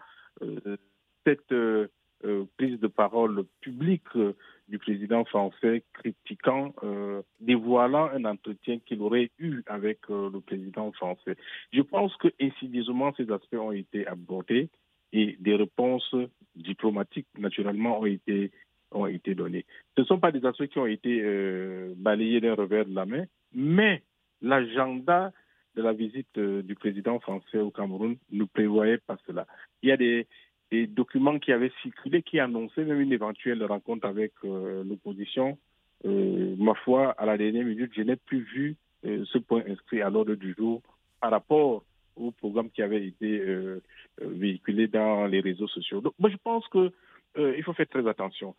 cette 1.26 1.54
prise 2.58 2.80
de 2.80 2.88
parole 2.88 3.46
publique 3.62 4.08
du 4.68 4.80
président 4.80 5.24
français 5.26 5.84
critiquant, 5.94 6.74
dévoilant 7.40 8.10
un 8.10 8.26
entretien 8.26 8.80
qu'il 8.80 9.02
aurait 9.02 9.32
eu 9.40 9.62
avec 9.68 10.00
le 10.10 10.40
président 10.40 10.92
français. 10.92 11.36
Je 11.72 11.82
pense 11.82 12.16
que 12.18 12.28
insidieusement 12.42 13.14
ces 13.16 13.32
aspects 13.32 13.56
ont 13.56 13.72
été 13.72 14.06
abordés 14.08 14.70
et 15.16 15.38
des 15.40 15.56
réponses 15.56 16.14
diplomatiques, 16.56 17.28
naturellement, 17.38 18.02
ont 18.02 18.06
été, 18.06 18.52
ont 18.92 19.08
été 19.08 19.34
données. 19.34 19.66
Ce 19.96 20.02
ne 20.02 20.06
sont 20.06 20.20
pas 20.20 20.32
des 20.34 20.46
aspects 20.46 20.68
qui 20.68 20.78
ont 20.78 20.86
été 20.86 21.22
euh, 21.24 21.94
balayés 21.96 22.42
d'un 22.42 22.54
revers 22.54 22.86
de 22.86 22.94
la 22.94 23.06
main, 23.06 23.24
mais 23.54 24.04
l'agenda 24.42 25.32
de 25.76 25.82
la 25.82 25.94
visite 25.94 26.38
euh, 26.38 26.62
du 26.62 26.76
président 26.76 27.20
français 27.22 27.60
au 27.60 27.72
Cameroun 27.72 28.18
ne 28.32 28.44
prévoyait 28.44 28.98
pas 28.98 29.18
cela. 29.26 29.48
Il 29.82 29.90
y 29.90 29.94
a 29.94 29.98
des, 29.98 30.28
documents 30.90 31.40
qui 31.40 31.54
avaient 31.54 31.72
circulé 31.82 32.22
qui 32.22 32.38
annonçaient 32.38 32.84
même 32.84 33.00
une 33.00 33.14
éventuelle 33.14 33.64
rencontre 33.64 34.06
avec 34.08 34.34
euh, 34.44 34.84
l'opposition. 34.84 35.58
ma 36.04 36.74
foi, 36.84 37.12
à 37.12 37.26
la 37.26 37.38
dernière 37.38 37.64
minute, 37.64 37.94
je 37.96 38.02
n'ai 38.02 38.18
plus 38.18 38.42
vu 38.42 38.76
ce 39.04 39.38
point 39.38 39.64
inscrit 39.70 40.02
à 40.02 40.10
l'ordre 40.10 40.36
du 40.36 40.54
jour 40.54 40.82
par 41.22 41.32
rapport 41.32 41.86
au 42.18 42.32
programme 42.32 42.70
qui 42.72 42.82
avait 42.82 43.08
été 43.08 43.30
véhiculé 44.28 44.88
dans 44.88 45.26
les 45.28 45.40
réseaux 45.40 45.68
sociaux. 45.68 46.02
Donc, 46.02 46.14
je 46.20 46.38
pense 46.44 46.68
qu'il 46.70 46.92
euh, 47.38 47.62
faut 47.64 47.74
faire 47.74 47.88
très 47.88 48.08
attention. 48.08 48.56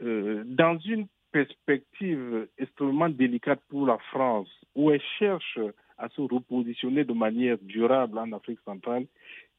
dans 0.00 0.78
une 0.78 1.06
perspective 1.32 2.48
extrêmement 2.58 3.08
délicate 3.08 3.60
pour 3.68 3.86
la 3.86 3.98
France, 4.10 4.48
où 4.74 4.90
elle 4.90 5.02
cherche 5.18 5.58
à 5.98 6.08
se 6.08 6.20
repositionner 6.22 7.04
de 7.04 7.12
manière 7.12 7.58
durable 7.60 8.18
en 8.18 8.32
Afrique 8.32 8.60
centrale, 8.64 9.06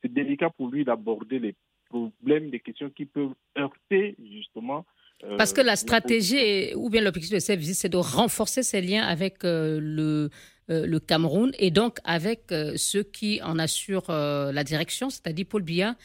c'est 0.02 0.12
délicat 0.12 0.50
pour 0.50 0.69
lui 0.69 0.84
d'aborder 0.84 1.39
les 1.39 1.56
problèmes, 1.89 2.50
des 2.50 2.60
questions 2.60 2.89
qui 2.89 3.06
peuvent 3.06 3.36
heurter 3.58 4.15
justement 4.19 4.86
parce 5.38 5.53
que 5.53 5.62
la 5.62 5.75
stratégie 5.75 6.73
ou 6.75 6.89
bien 6.89 7.01
l'objectif 7.01 7.34
de 7.34 7.39
cette 7.39 7.60
visite, 7.60 7.75
c'est 7.75 7.89
de 7.89 7.97
renforcer 7.97 8.63
ses 8.63 8.81
liens 8.81 9.03
avec 9.03 9.43
le, 9.43 10.29
euh, 10.71 10.86
le 10.86 10.99
Cameroun 10.99 11.51
et 11.60 11.69
donc 11.69 11.97
avec 12.05 12.51
euh, 12.51 12.73
ceux 12.75 13.03
qui 13.03 13.41
en 13.43 13.60
assurent 13.60 14.10
euh, 14.10 14.51
la 14.53 14.63
direction, 14.63 15.10
c'est-à-dire 15.10 15.45
Paul 15.49 15.63
Biya. 15.63 15.95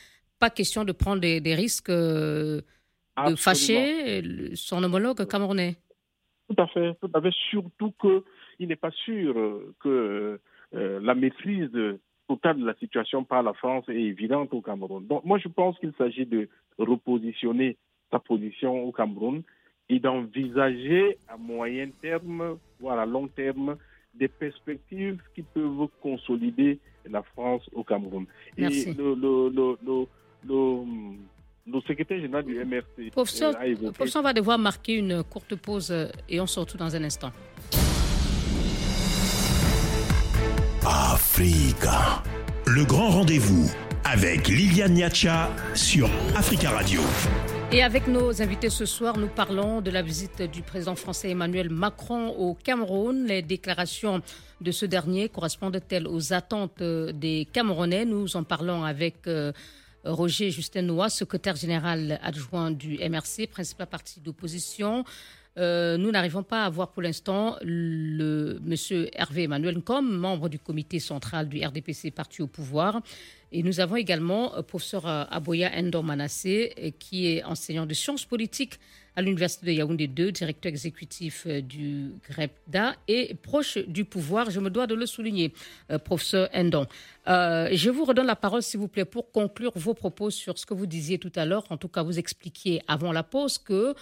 Pas 0.40 0.50
question 0.50 0.84
de 0.84 0.92
prendre 0.92 1.20
des, 1.20 1.54
risques 1.54 1.90
de 1.90 2.62
fâcher 3.36 4.22
son 4.54 4.82
homologue 4.82 5.24
camerounais. 5.26 5.76
Tout 6.48 6.60
à 6.60 6.66
fait, 6.66 6.94
tout 7.00 7.10
à 7.14 7.22
fait. 7.22 7.32
Surtout 7.50 7.92
qu'il 8.00 8.68
n'est 8.68 8.76
pas 8.76 8.90
sûr 8.90 9.34
que 9.80 10.38
la 10.72 11.14
maîtrise 11.14 11.70
totale 12.28 12.60
de 12.60 12.66
la 12.66 12.74
situation 12.74 13.24
par 13.24 13.42
la 13.42 13.54
France 13.54 13.88
est 13.88 13.94
évidente 13.94 14.52
au 14.52 14.60
Cameroun. 14.60 15.06
Donc 15.06 15.24
moi 15.24 15.38
je 15.38 15.48
pense 15.48 15.78
qu'il 15.78 15.94
s'agit 15.96 16.26
de 16.26 16.50
repositionner 16.76 17.78
sa 18.10 18.18
position 18.18 18.84
au 18.84 18.92
Cameroun 18.92 19.42
et 19.88 19.98
d'envisager 19.98 21.18
à 21.28 21.36
moyen 21.36 21.88
terme, 22.00 22.58
voire 22.80 22.98
à 22.98 23.06
long 23.06 23.28
terme, 23.28 23.76
des 24.14 24.28
perspectives 24.28 25.20
qui 25.34 25.42
peuvent 25.42 25.88
consolider 26.02 26.78
la 27.08 27.22
France 27.22 27.62
au 27.72 27.84
Cameroun. 27.84 28.26
Merci. 28.56 28.88
Et 28.88 28.94
le, 28.94 29.14
le, 29.14 29.78
le, 29.84 30.06
le, 31.66 31.80
secrétaire 31.82 32.20
général 32.20 32.44
du 32.44 32.54
MRC 32.64 33.10
professeur, 33.12 33.56
a 33.56 33.66
évoqué... 33.66 33.92
Professeur, 33.92 34.20
on 34.20 34.24
va 34.24 34.32
devoir 34.32 34.58
marquer 34.58 34.94
une 34.94 35.22
courte 35.22 35.54
pause 35.56 35.90
euh, 35.90 36.06
et 36.28 36.40
on 36.40 36.46
se 36.46 36.58
retrouve 36.58 36.80
dans 36.80 36.94
un 36.96 37.04
instant. 37.04 37.30
Africa. 40.84 42.22
Le 42.66 42.84
grand 42.84 43.10
rendez-vous 43.10 43.70
avec 44.04 44.48
Liliane 44.48 44.94
Niacha 44.94 45.50
sur 45.74 46.08
Africa 46.36 46.70
Radio. 46.70 47.00
Et 47.72 47.82
avec 47.82 48.06
nos 48.06 48.40
invités 48.40 48.70
ce 48.70 48.86
soir, 48.86 49.18
nous 49.18 49.26
parlons 49.26 49.80
de 49.80 49.90
la 49.90 50.00
visite 50.00 50.40
du 50.40 50.62
président 50.62 50.94
français 50.94 51.30
Emmanuel 51.30 51.68
Macron 51.68 52.28
au 52.28 52.54
Cameroun. 52.54 53.26
Les 53.26 53.42
déclarations 53.42 54.22
de 54.60 54.70
ce 54.70 54.86
dernier 54.86 55.28
correspondent-elles 55.28 56.06
aux 56.06 56.32
attentes 56.32 56.80
des 56.80 57.48
Camerounais? 57.52 58.04
Nous 58.04 58.36
en 58.36 58.44
parlons 58.44 58.84
avec 58.84 59.26
euh, 59.26 59.52
Roger 60.04 60.52
Justin 60.52 60.82
Noah, 60.82 61.08
secrétaire 61.08 61.56
général 61.56 62.20
adjoint 62.22 62.70
du 62.70 62.98
MRC, 62.98 63.48
principal 63.50 63.88
parti 63.88 64.20
d'opposition. 64.20 65.04
Euh, 65.58 65.96
nous 65.96 66.10
n'arrivons 66.10 66.42
pas 66.42 66.64
à 66.64 66.70
voir 66.70 66.92
pour 66.92 67.02
l'instant 67.02 67.56
le 67.62 68.58
monsieur 68.62 69.08
Hervé 69.18 69.44
Emmanuel 69.44 69.80
comme 69.80 70.16
membre 70.16 70.48
du 70.48 70.58
comité 70.58 71.00
central 71.00 71.48
du 71.48 71.64
RDPC 71.64 72.10
parti 72.10 72.42
au 72.42 72.46
pouvoir. 72.46 73.00
Et 73.56 73.62
nous 73.62 73.80
avons 73.80 73.96
également 73.96 74.52
le 74.54 74.60
professeur 74.62 75.06
Aboya 75.06 75.70
Endor 75.74 76.04
Manassé, 76.04 76.94
qui 76.98 77.28
est 77.28 77.42
enseignant 77.42 77.86
de 77.86 77.94
sciences 77.94 78.26
politiques 78.26 78.78
à 79.16 79.22
l'Université 79.22 79.64
de 79.64 79.72
Yaoundé 79.72 80.08
2, 80.08 80.30
directeur 80.30 80.68
exécutif 80.68 81.44
euh, 81.46 81.62
du 81.62 82.12
GREPDA 82.28 82.96
et 83.08 83.34
proche 83.34 83.78
du 83.78 84.04
pouvoir, 84.04 84.50
je 84.50 84.60
me 84.60 84.68
dois 84.68 84.86
de 84.86 84.94
le 84.94 85.06
souligner, 85.06 85.54
euh, 85.90 85.98
professeur 85.98 86.50
Endon. 86.54 86.86
Euh, 87.26 87.70
je 87.72 87.88
vous 87.88 88.04
redonne 88.04 88.26
la 88.26 88.36
parole, 88.36 88.62
s'il 88.62 88.78
vous 88.78 88.88
plaît, 88.88 89.06
pour 89.06 89.32
conclure 89.32 89.72
vos 89.74 89.94
propos 89.94 90.30
sur 90.30 90.58
ce 90.58 90.66
que 90.66 90.74
vous 90.74 90.84
disiez 90.84 91.18
tout 91.18 91.32
à 91.34 91.46
l'heure. 91.46 91.64
En 91.70 91.78
tout 91.78 91.88
cas, 91.88 92.02
vous 92.02 92.18
expliquiez 92.18 92.82
avant 92.86 93.10
la 93.10 93.22
pause 93.22 93.56
que, 93.56 93.94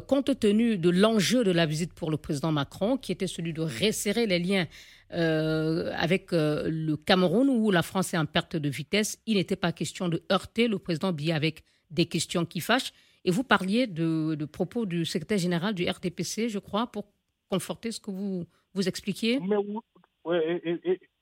compte 0.00 0.38
tenu 0.38 0.76
de 0.76 0.90
l'enjeu 0.90 1.42
de 1.42 1.50
la 1.50 1.64
visite 1.64 1.94
pour 1.94 2.10
le 2.10 2.18
président 2.18 2.52
Macron, 2.52 2.98
qui 2.98 3.12
était 3.12 3.26
celui 3.26 3.54
de 3.54 3.62
resserrer 3.62 4.26
les 4.26 4.38
liens 4.38 4.66
avec 5.14 6.32
le 6.32 6.94
Cameroun, 6.96 7.48
où 7.48 7.70
la 7.70 7.82
France 7.82 8.14
est 8.14 8.18
en 8.18 8.26
perte 8.26 8.56
de 8.56 8.68
vitesse, 8.68 9.20
il 9.26 9.36
n'était 9.36 9.56
pas 9.56 9.72
question 9.72 10.08
de 10.08 10.22
heurter 10.30 10.68
le 10.68 10.78
président 10.78 11.12
Biya 11.12 11.36
avec 11.36 11.64
des 11.90 12.06
questions 12.06 12.44
qui 12.44 12.60
fâchent. 12.60 12.92
Et 13.24 13.30
vous 13.30 13.44
parliez 13.44 13.86
de, 13.86 14.44
propos 14.44 14.84
du 14.84 15.04
secrétaire 15.04 15.38
général 15.38 15.74
du 15.74 15.88
RTPC, 15.88 16.48
je 16.48 16.58
crois, 16.58 16.86
pour 16.86 17.06
conforter 17.50 17.90
ce 17.90 18.00
que 18.00 18.10
vous, 18.10 18.44
vous 18.74 18.88
expliquiez. 18.88 19.40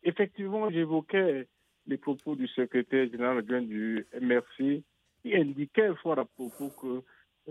effectivement, 0.02 0.70
j'évoquais 0.70 1.46
les 1.86 1.96
propos 1.98 2.34
du 2.34 2.48
secrétaire 2.48 3.08
général 3.10 3.42
du 3.44 4.06
MRC 4.20 4.82
qui 5.22 5.36
indiquait 5.36 5.94
fort 6.02 6.18
à 6.18 6.24
propos 6.24 6.70
que 6.80 7.02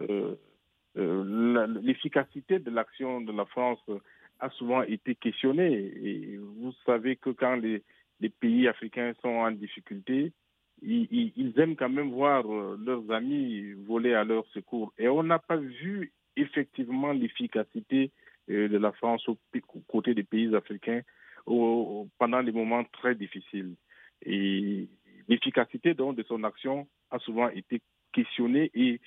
euh, 0.01 0.36
euh, 0.97 1.80
l'efficacité 1.82 2.60
de 2.60 2.69
l'action 2.69 3.21
de 3.21 3.32
la 3.32 3.45
France 3.45 3.80
a 4.41 4.49
souvent 4.49 4.82
été 4.82 5.15
questionnée. 5.15 5.91
Et 6.04 6.38
vous 6.38 6.73
savez 6.86 7.15
que 7.15 7.30
quand 7.30 7.56
les, 7.56 7.84
les 8.19 8.30
pays 8.30 8.67
africains 8.67 9.13
sont 9.21 9.30
en 9.30 9.51
difficulté, 9.51 10.34
ils, 10.82 11.54
aiment 11.58 11.75
quand 11.75 11.89
même 11.89 12.12
voir 12.12 12.43
euh, 12.51 12.77
leurs 12.84 13.10
amis 13.12 13.73
voler 13.86 14.13
à 14.13 14.23
leur 14.23 14.45
secours. 14.47 14.93
Et 14.97 15.08
on 15.08 15.23
n'a 15.23 15.39
pas 15.39 15.58
vu 15.58 16.12
effectivement 16.36 17.12
l'efficacité 17.12 18.12
euh, 18.49 18.67
de 18.67 18.77
la 18.77 18.91
France 18.91 19.27
au 19.30 19.38
côté 19.88 20.13
des 20.13 20.23
pays 20.23 20.54
africains 20.56 21.01
pendant 21.45 22.43
des 22.43 22.51
moments 22.51 22.84
très 22.86 23.15
difficiles. 23.15 23.75
Et 24.23 24.88
l'efficacité 25.27 25.93
de 25.93 26.23
son 26.27 26.43
action 26.43 26.88
a 27.10 27.19
souvent 27.19 27.49
été 27.49 27.82
questionnée 28.13 28.69
et 28.73 28.99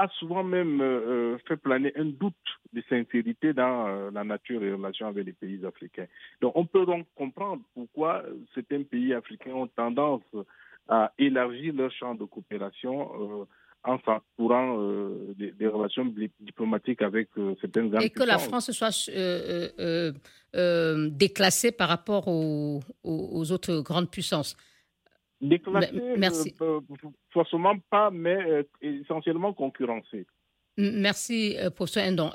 a 0.00 0.08
souvent 0.18 0.42
même 0.42 0.80
euh, 0.80 1.36
fait 1.46 1.56
planer 1.56 1.92
un 1.96 2.06
doute 2.06 2.34
de 2.72 2.82
sincérité 2.88 3.52
dans 3.52 4.10
la 4.10 4.24
nature 4.24 4.60
des 4.60 4.72
relations 4.72 5.08
avec 5.08 5.26
les 5.26 5.32
pays 5.32 5.64
africains. 5.66 6.06
Donc 6.40 6.52
on 6.56 6.64
peut 6.64 6.86
donc 6.86 7.06
comprendre 7.14 7.62
pourquoi 7.74 8.22
certains 8.54 8.82
pays 8.82 9.12
africains 9.12 9.52
ont 9.52 9.66
tendance 9.66 10.22
à 10.90 11.12
élargir 11.18 11.72
leur 11.74 11.92
champ 11.92 12.14
de 12.14 12.24
coopération 12.24 13.42
euh, 13.42 13.44
en 13.84 13.98
s'entourant 14.00 14.78
euh, 14.78 15.34
des, 15.38 15.66
relations 15.66 16.12
diplomatiques 16.40 17.00
avec 17.00 17.28
euh, 17.38 17.54
certaines 17.60 17.90
grandes 17.90 18.02
Et 18.02 18.10
que 18.10 18.24
la 18.24 18.38
France 18.38 18.70
soit 18.72 19.10
déclassée 20.52 21.72
par 21.72 21.88
rapport 21.88 22.28
aux, 22.28 22.82
autres 23.52 23.80
grandes 23.80 24.10
puissances. 24.10 24.56
Déclassée, 25.40 25.92
Merci. 26.18 26.54
forcément 27.30 27.78
pas, 27.90 28.10
mais 28.10 28.66
essentiellement 28.82 29.54
concurrencée. 29.54 30.26
Merci, 30.76 31.56
professeur 31.74 32.04
Endon. 32.04 32.30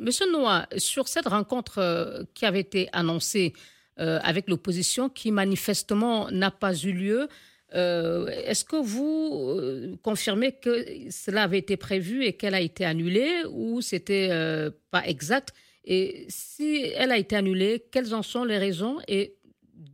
Monsieur 0.00 0.30
Noah, 0.32 0.66
sur 0.78 1.06
cette 1.08 1.26
rencontre 1.26 2.24
qui 2.34 2.46
avait 2.46 2.60
été 2.60 2.88
annoncée 2.92 3.52
avec 3.96 4.48
l'opposition, 4.48 5.10
qui 5.10 5.32
manifestement 5.32 6.30
n'a 6.30 6.50
pas 6.50 6.74
eu 6.74 6.92
lieu, 6.92 7.28
euh, 7.74 8.26
est-ce 8.26 8.64
que 8.64 8.76
vous 8.76 9.56
euh, 9.58 9.96
confirmez 10.02 10.52
que 10.52 10.84
cela 11.10 11.44
avait 11.44 11.58
été 11.58 11.76
prévu 11.76 12.24
et 12.24 12.32
qu'elle 12.32 12.54
a 12.54 12.60
été 12.60 12.84
annulée 12.84 13.44
ou 13.50 13.80
c'était 13.80 14.28
euh, 14.30 14.70
pas 14.90 15.06
exact? 15.06 15.54
Et 15.84 16.26
si 16.28 16.82
elle 16.96 17.12
a 17.12 17.18
été 17.18 17.36
annulée, 17.36 17.84
quelles 17.92 18.14
en 18.14 18.22
sont 18.22 18.44
les 18.44 18.58
raisons? 18.58 18.98
Et 19.08 19.36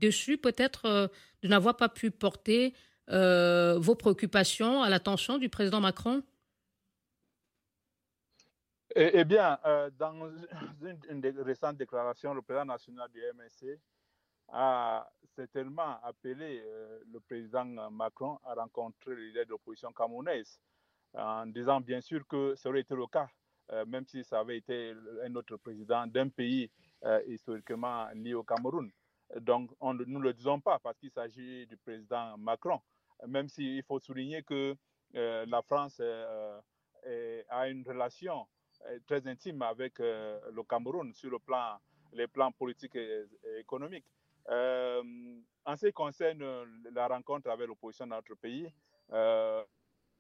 dessus, 0.01 0.39
peut-être 0.39 1.11
de 1.42 1.49
n'avoir 1.49 1.77
pas 1.77 1.88
pu 1.88 2.11
porter 2.11 2.75
vos 3.09 3.94
préoccupations 3.94 4.83
à 4.83 4.88
l'attention 4.88 5.38
du 5.38 5.49
président 5.49 5.81
Macron? 5.81 6.22
Eh, 8.94 9.11
eh 9.14 9.25
bien, 9.25 9.59
dans 9.99 10.31
une, 10.83 11.42
récente 11.42 11.77
déclaration, 11.77 12.35
le 12.35 12.42
président 12.42 12.64
national 12.64 13.09
du 13.11 13.20
MSC 13.35 13.79
a 14.49 15.09
certainement 15.35 16.01
appelé 16.03 16.62
euh, 16.64 17.01
le 17.12 17.20
président 17.20 17.64
Macron 17.90 18.38
à 18.44 18.55
rencontrer 18.55 19.14
les 19.14 19.27
leaders 19.29 19.44
de 19.44 19.51
l'opposition 19.51 19.92
camerounaise, 19.92 20.61
en 21.14 21.46
disant 21.46 21.81
bien 21.81 22.01
sûr 22.01 22.27
que 22.27 22.55
ça 22.57 22.68
aurait 22.68 22.81
été 22.81 22.94
le 22.94 23.07
cas, 23.07 23.29
euh, 23.72 23.85
même 23.87 24.07
si 24.07 24.25
ça 24.25 24.40
avait 24.40 24.59
été 24.59 24.94
un 25.25 25.35
autre 25.35 25.57
président 25.57 26.07
d'un 26.07 26.29
pays 26.29 26.70
euh, 27.05 27.20
historiquement 27.27 28.09
lié 28.14 28.35
au 28.35 28.44
Cameroun. 28.44 28.90
Donc, 29.41 29.71
on, 29.81 29.95
nous 29.95 30.19
ne 30.19 30.25
le 30.25 30.33
disons 30.33 30.61
pas 30.61 30.79
parce 30.79 30.99
qu'il 30.99 31.11
s'agit 31.11 31.67
du 31.67 31.77
président 31.77 32.37
Macron, 32.39 32.81
même 33.27 33.49
s'il 33.49 33.83
faut 33.83 33.99
souligner 33.99 34.43
que 34.43 34.77
la 35.12 35.62
France 35.62 36.01
a 36.01 37.69
une 37.69 37.85
relation 37.87 38.47
très 39.07 39.27
intime 39.27 39.62
avec 39.62 39.99
le 39.99 40.62
Cameroun 40.62 41.12
sur 41.12 41.31
le 41.31 41.39
plan, 41.39 41.79
les 42.12 42.27
plans 42.27 42.53
politiques 42.53 42.97
et 42.97 43.25
économiques. 43.59 44.07
Euh, 44.49 45.03
en 45.65 45.77
ce 45.77 45.87
qui 45.87 45.93
concerne 45.93 46.43
euh, 46.43 46.65
la 46.93 47.09
rencontre 47.09 47.51
avec 47.51 47.67
l'opposition 47.67 48.07
dans 48.07 48.17
notre 48.17 48.35
pays, 48.37 48.69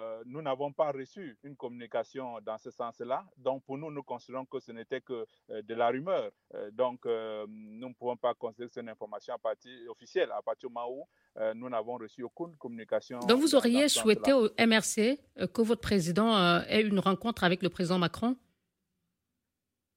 euh, 0.00 0.22
nous 0.26 0.42
n'avons 0.42 0.72
pas 0.72 0.92
reçu 0.92 1.38
une 1.42 1.56
communication 1.56 2.38
dans 2.42 2.58
ce 2.58 2.70
sens-là. 2.70 3.24
Donc, 3.36 3.64
pour 3.64 3.78
nous, 3.78 3.90
nous 3.90 4.02
considérons 4.02 4.44
que 4.44 4.60
ce 4.60 4.72
n'était 4.72 5.00
que 5.00 5.26
de 5.48 5.74
la 5.74 5.88
rumeur. 5.88 6.30
donc, 6.72 7.04
nous 7.04 7.88
ne 7.88 7.94
pouvons 7.94 8.16
pas 8.16 8.34
considérer 8.34 8.68
que 8.68 8.74
c'est 8.74 8.80
une 8.80 8.88
information 8.88 9.34
à 9.34 9.38
partir, 9.38 9.72
officielle 9.90 10.30
à 10.32 10.42
partir 10.42 10.68
du 10.68 10.74
moment 10.74 10.90
où 10.90 11.06
nous 11.54 11.68
n'avons 11.68 11.96
reçu 11.96 12.22
aucune 12.22 12.56
communication. 12.56 13.20
Donc, 13.20 13.40
vous 13.40 13.54
auriez 13.54 13.88
souhaité 13.88 14.32
au 14.32 14.48
MRC 14.58 15.18
que 15.52 15.62
votre 15.62 15.80
président 15.80 16.60
ait 16.64 16.82
une 16.82 16.98
rencontre 16.98 17.44
avec 17.44 17.62
le 17.62 17.68
président 17.68 17.98
Macron? 17.98 18.36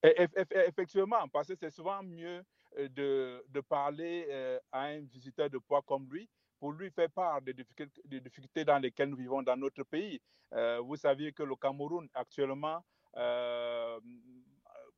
Effectivement, 0.02 1.28
parce 1.28 1.50
que 1.50 1.56
c'est 1.56 1.72
souvent 1.72 2.02
mieux 2.04 2.42
euh, 2.78 2.88
de, 2.90 3.44
de 3.50 3.62
parler 3.62 4.28
euh, 4.30 4.60
à 4.72 4.84
un 4.84 5.00
visiteur 5.00 5.50
de 5.50 5.58
poids 5.58 5.82
comme 5.82 6.08
lui 6.10 6.30
pour 6.60 6.74
lui 6.74 6.90
faire 6.92 7.10
part 7.10 7.42
des 7.42 7.54
difficultés, 7.54 8.66
dans 8.66 8.80
lesquelles 8.80 9.10
nous 9.10 9.18
vivons 9.18 9.42
dans 9.42 9.56
notre 9.56 9.84
pays. 9.84 10.22
Euh, 10.54 10.80
vous 10.80 10.96
saviez 10.96 11.32
que 11.32 11.44
le 11.44 11.56
Cameroun 11.56 12.08
actuellement 12.14 12.84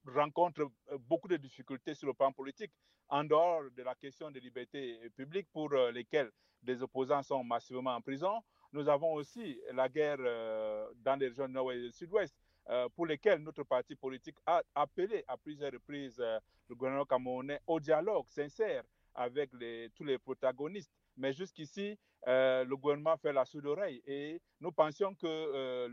rencontre 0.05 0.69
beaucoup 0.99 1.27
de 1.27 1.37
difficultés 1.37 1.93
sur 1.93 2.07
le 2.07 2.13
plan 2.13 2.31
politique, 2.31 2.71
en 3.07 3.23
dehors 3.23 3.63
de 3.75 3.83
la 3.83 3.95
question 3.95 4.29
des 4.31 4.39
libertés 4.39 5.09
publiques 5.15 5.47
pour 5.53 5.69
lesquelles 5.93 6.29
des 6.61 6.81
opposants 6.81 7.23
sont 7.23 7.43
massivement 7.43 7.95
en 7.95 8.01
prison. 8.01 8.41
Nous 8.73 8.89
avons 8.89 9.13
aussi 9.13 9.59
la 9.73 9.87
guerre 9.87 10.17
dans 10.17 11.15
les 11.19 11.27
régions 11.27 11.47
nord 11.47 11.71
et 11.71 11.91
sud-ouest. 11.91 12.35
Euh, 12.69 12.87
pour 12.95 13.07
lesquels 13.07 13.39
notre 13.39 13.63
parti 13.63 13.95
politique 13.95 14.37
a 14.45 14.61
appelé 14.75 15.25
à 15.27 15.35
plusieurs 15.35 15.71
reprises 15.71 16.19
euh, 16.19 16.39
le 16.69 16.75
gouvernement 16.75 17.05
camerounais 17.05 17.59
au 17.65 17.79
dialogue 17.79 18.27
sincère 18.29 18.83
avec 19.15 19.49
tous 19.95 20.03
les 20.03 20.17
protagonistes. 20.19 20.91
Mais 21.17 21.33
jusqu'ici, 21.33 21.97
euh, 22.27 22.63
le 22.63 22.75
gouvernement 22.77 23.17
fait 23.17 23.33
la 23.33 23.45
sourde 23.45 23.65
oreille 23.65 24.01
et 24.05 24.39
nous 24.59 24.71
pensions 24.71 25.13
que 25.15 25.87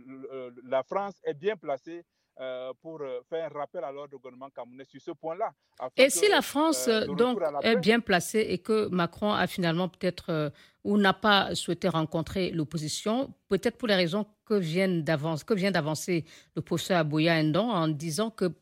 la 0.69 0.83
France 0.83 1.21
est 1.25 1.35
bien 1.35 1.57
placée 1.57 2.05
euh, 2.41 2.73
pour 2.83 3.01
euh, 3.01 3.19
faire 3.29 3.51
un 3.53 3.59
rappel 3.59 3.83
à 3.83 3.91
l'ordre 3.91 4.17
gouvernement 4.17 4.49
camerounais 4.51 4.85
sur 4.85 5.01
ce 5.01 5.11
point-là. 5.11 5.51
Et 5.97 6.09
si 6.09 6.29
la 6.29 6.41
France 6.41 6.87
euh, 6.87 7.05
donc 7.07 7.41
est 7.63 7.75
bien 7.75 7.99
placée 7.99 8.47
et 8.49 8.59
que 8.59 8.87
Macron 8.91 9.33
a 9.33 9.49
finalement 9.49 9.89
peut-être 9.89 10.53
ou 10.85 10.99
n'a 10.99 11.15
pas 11.15 11.57
souhaité 11.57 11.89
rencontrer 11.89 12.53
l'opposition, 12.53 13.35
peut-être 13.49 13.77
pour 13.77 13.89
les 13.89 13.97
raisons 13.97 14.25
que, 14.47 14.55
viennent 14.55 15.05
que 15.05 15.55
vient 15.55 15.73
d'avancer 15.73 16.25
le 16.55 16.63
professeur 16.63 16.99
Abouya 16.99 17.43
Ndon 17.43 17.73
en 17.73 17.89
disant 17.89 18.31
que 18.31 18.53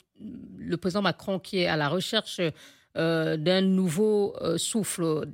le 0.57 0.77
président 0.79 1.03
Macron, 1.03 1.39
qui 1.39 1.59
est 1.59 1.67
à 1.67 1.77
la 1.77 1.91
recherche 1.91 2.41
d'un 2.97 3.61
nouveau 3.61 4.35
souffle 4.57 5.27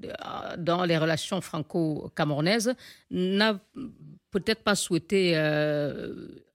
dans 0.58 0.84
les 0.84 0.98
relations 0.98 1.40
franco-camerounaises, 1.40 2.74
n'a 3.10 3.60
peut-être 4.30 4.64
pas 4.64 4.74
souhaité 4.74 5.36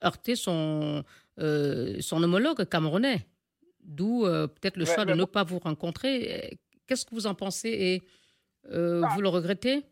heurter 0.03 0.35
son, 0.35 1.03
euh, 1.39 1.97
son 2.01 2.23
homologue 2.23 2.65
camerounais. 2.65 3.27
D'où 3.81 4.25
euh, 4.25 4.47
peut-être 4.47 4.77
le 4.77 4.85
choix 4.85 5.05
de 5.05 5.13
ne 5.13 5.23
pas 5.25 5.43
vous 5.43 5.59
rencontrer. 5.59 6.57
Qu'est-ce 6.87 7.05
que 7.05 7.13
vous 7.13 7.27
en 7.27 7.35
pensez 7.35 7.69
et 7.69 8.03
euh, 8.71 9.01
ah. 9.05 9.13
vous 9.13 9.21
le 9.21 9.29
regrettez? 9.29 9.85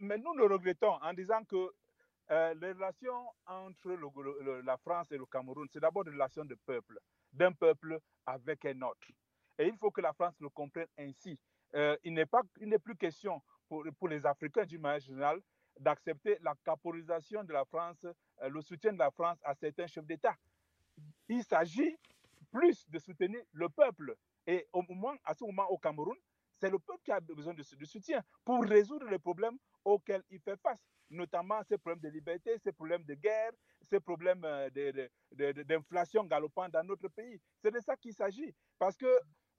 Mais 0.00 0.18
nous 0.18 0.34
le 0.34 0.44
regrettons 0.46 0.94
en 1.02 1.14
disant 1.14 1.44
que 1.44 1.70
les 2.30 2.72
relations 2.72 3.26
entre 3.46 3.96
la 4.64 4.76
France 4.78 5.12
et 5.12 5.18
le 5.18 5.26
Cameroun, 5.26 5.68
c'est 5.72 5.80
d'abord 5.80 6.04
des 6.04 6.10
relations 6.10 6.44
de 6.44 6.56
peuple, 6.66 6.98
d'un 7.32 7.52
peuple 7.52 7.98
avec 8.26 8.64
un 8.64 8.80
autre. 8.82 9.06
Et 9.58 9.66
il 9.66 9.76
faut 9.76 9.90
que 9.90 10.00
la 10.00 10.12
France 10.12 10.34
le 10.40 10.48
comprenne 10.48 10.88
ainsi. 10.98 11.38
il 12.04 12.14
n'est 12.14 12.26
pas, 12.26 12.42
il 12.60 12.68
n'est 12.68 12.78
plus 12.78 12.96
question 12.96 13.40
pour, 13.68 14.08
les 14.08 14.26
Africains 14.26 14.64
du 14.64 14.78
manière 14.78 15.00
générale 15.00 15.40
d'accepter 15.80 16.38
la 16.42 16.54
caporisation 16.64 17.42
de 17.42 17.52
la 17.52 17.64
France, 17.64 18.06
le 18.42 18.60
soutien 18.60 18.92
de 18.92 18.98
la 18.98 19.10
France 19.10 19.38
à 19.42 19.54
certains 19.54 19.86
chefs 19.86 20.06
d'État. 20.06 20.36
Il 21.28 21.42
s'agit 21.42 21.96
plus 22.52 22.88
de 22.88 22.98
soutenir 22.98 23.40
le 23.52 23.68
peuple. 23.68 24.16
Et 24.46 24.66
au 24.72 24.82
moment, 24.82 25.14
à 25.24 25.34
ce 25.34 25.44
moment 25.44 25.68
au 25.70 25.78
Cameroun, 25.78 26.16
c'est 26.60 26.70
le 26.70 26.78
peuple 26.78 27.00
qui 27.04 27.12
a 27.12 27.20
besoin 27.20 27.54
de, 27.54 27.62
soutien 27.62 28.22
pour 28.44 28.62
résoudre 28.64 29.06
les 29.08 29.18
problèmes 29.18 29.58
auxquels 29.84 30.22
il 30.30 30.38
fait 30.40 30.56
face, 30.60 30.78
notamment 31.10 31.62
ces 31.64 31.78
problèmes 31.78 32.00
de 32.00 32.08
liberté, 32.08 32.56
ces 32.58 32.72
problèmes 32.72 33.04
de 33.04 33.14
guerre, 33.14 33.52
ces 33.82 33.98
problèmes 34.00 34.46
d'inflation 35.32 36.24
galopante 36.24 36.70
dans 36.72 36.84
notre 36.84 37.08
pays. 37.08 37.40
C'est 37.60 37.72
de 37.72 37.80
ça 37.80 37.96
qu'il 37.96 38.14
s'agit. 38.14 38.54
Parce 38.78 38.96
que 38.96 39.06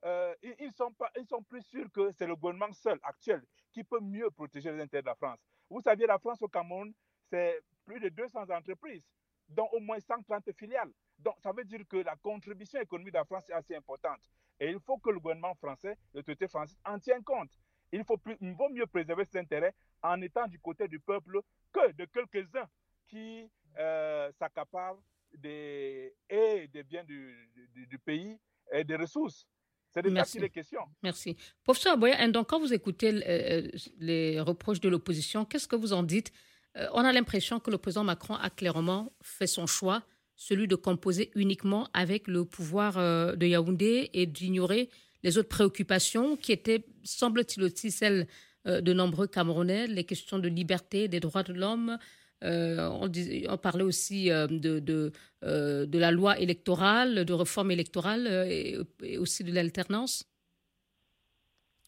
euh, 0.04 0.34
ils, 0.42 0.72
sont 0.72 1.42
plus 1.42 1.62
sûrs 1.62 1.90
que 1.92 2.10
c'est 2.12 2.26
le 2.26 2.36
gouvernement 2.36 2.72
seul, 2.72 2.98
actuel, 3.02 3.42
qui 3.72 3.82
peut 3.82 4.00
mieux 4.00 4.30
protéger 4.30 4.70
les 4.72 4.80
intérêts 4.80 5.02
de 5.02 5.06
la 5.06 5.14
France. 5.14 5.38
Vous 5.68 5.80
savez, 5.80 6.06
la 6.06 6.18
France 6.18 6.40
au 6.42 6.48
Cameroun, 6.48 6.92
c'est 7.28 7.60
plus 7.84 8.00
de 8.00 8.08
200 8.08 8.50
entreprises, 8.50 9.04
dont 9.48 9.68
au 9.72 9.80
moins 9.80 9.98
130 9.98 10.52
filiales. 10.52 10.92
Donc, 11.18 11.34
ça 11.40 11.52
veut 11.52 11.64
dire 11.64 11.80
que 11.88 11.96
la 11.96 12.16
contribution 12.16 12.80
économique 12.80 13.14
de 13.14 13.18
la 13.18 13.24
France 13.24 13.48
est 13.48 13.54
assez 13.54 13.74
importante. 13.74 14.20
Et 14.60 14.70
il 14.70 14.80
faut 14.80 14.98
que 14.98 15.10
le 15.10 15.18
gouvernement 15.18 15.54
français, 15.54 15.96
le 16.14 16.22
traité 16.22 16.48
français, 16.48 16.76
en 16.84 16.98
tienne 16.98 17.22
compte. 17.22 17.50
Il, 17.92 18.04
faut 18.04 18.18
vaut 18.40 18.68
mieux 18.68 18.86
préserver 18.86 19.24
ses 19.24 19.38
intérêts 19.38 19.74
en 20.02 20.20
étant 20.20 20.46
du 20.46 20.58
côté 20.58 20.88
du 20.88 20.98
peuple 21.00 21.40
que 21.72 21.92
de 21.92 22.04
quelques-uns 22.06 22.68
qui 23.06 23.50
euh, 23.78 24.30
s'accaparent 24.32 24.98
des, 25.34 26.14
biens 26.88 27.04
du, 27.04 27.98
pays 28.04 28.38
et 28.72 28.84
des 28.84 28.96
ressources. 28.96 29.46
C'est 29.92 30.02
de 30.02 30.10
Merci. 30.10 30.32
ça 30.32 30.38
qu'il 30.38 30.44
est 30.44 30.50
question. 30.50 30.80
Merci. 31.02 31.36
Professeur 31.64 31.94
Aboya, 31.94 32.28
donc 32.28 32.48
quand 32.48 32.60
vous 32.60 32.72
écoutez 32.74 33.22
euh, 33.26 33.68
les 33.98 34.40
reproches 34.40 34.80
de 34.80 34.88
l'opposition, 34.88 35.44
qu'est-ce 35.44 35.68
que 35.68 35.76
vous 35.76 35.92
en 35.92 36.02
dites? 36.02 36.32
Euh, 36.76 36.86
On 36.92 37.04
a 37.04 37.12
l'impression 37.12 37.60
que 37.60 37.70
le 37.70 37.78
président 37.78 38.04
Macron 38.04 38.34
a 38.34 38.50
clairement 38.50 39.12
fait 39.22 39.46
son 39.46 39.66
choix 39.66 40.02
celui 40.36 40.68
de 40.68 40.76
composer 40.76 41.30
uniquement 41.34 41.88
avec 41.94 42.28
le 42.28 42.44
pouvoir 42.44 42.98
euh, 42.98 43.34
de 43.36 43.46
Yaoundé 43.46 44.10
et 44.12 44.26
d'ignorer 44.26 44.90
les 45.22 45.38
autres 45.38 45.48
préoccupations 45.48 46.36
qui 46.36 46.52
étaient, 46.52 46.84
semble-t-il 47.02 47.64
aussi, 47.64 47.90
celles 47.90 48.26
euh, 48.66 48.80
de 48.82 48.92
nombreux 48.92 49.26
Camerounais, 49.26 49.86
les 49.86 50.04
questions 50.04 50.38
de 50.38 50.48
liberté, 50.48 51.08
des 51.08 51.20
droits 51.20 51.42
de 51.42 51.54
l'homme. 51.54 51.98
Euh, 52.44 52.88
on, 53.00 53.10
on, 53.48 53.58
parlait 53.58 53.82
aussi 53.82 54.28
de, 54.28 54.78
de, 54.78 55.12
de, 55.40 55.98
la 55.98 56.10
loi 56.10 56.38
électorale, 56.38 57.24
de 57.24 57.32
réforme 57.32 57.70
électorale 57.70 58.26
et, 58.48 58.76
et 59.02 59.18
aussi 59.18 59.42
de 59.42 59.52
l'alternance. 59.52 60.28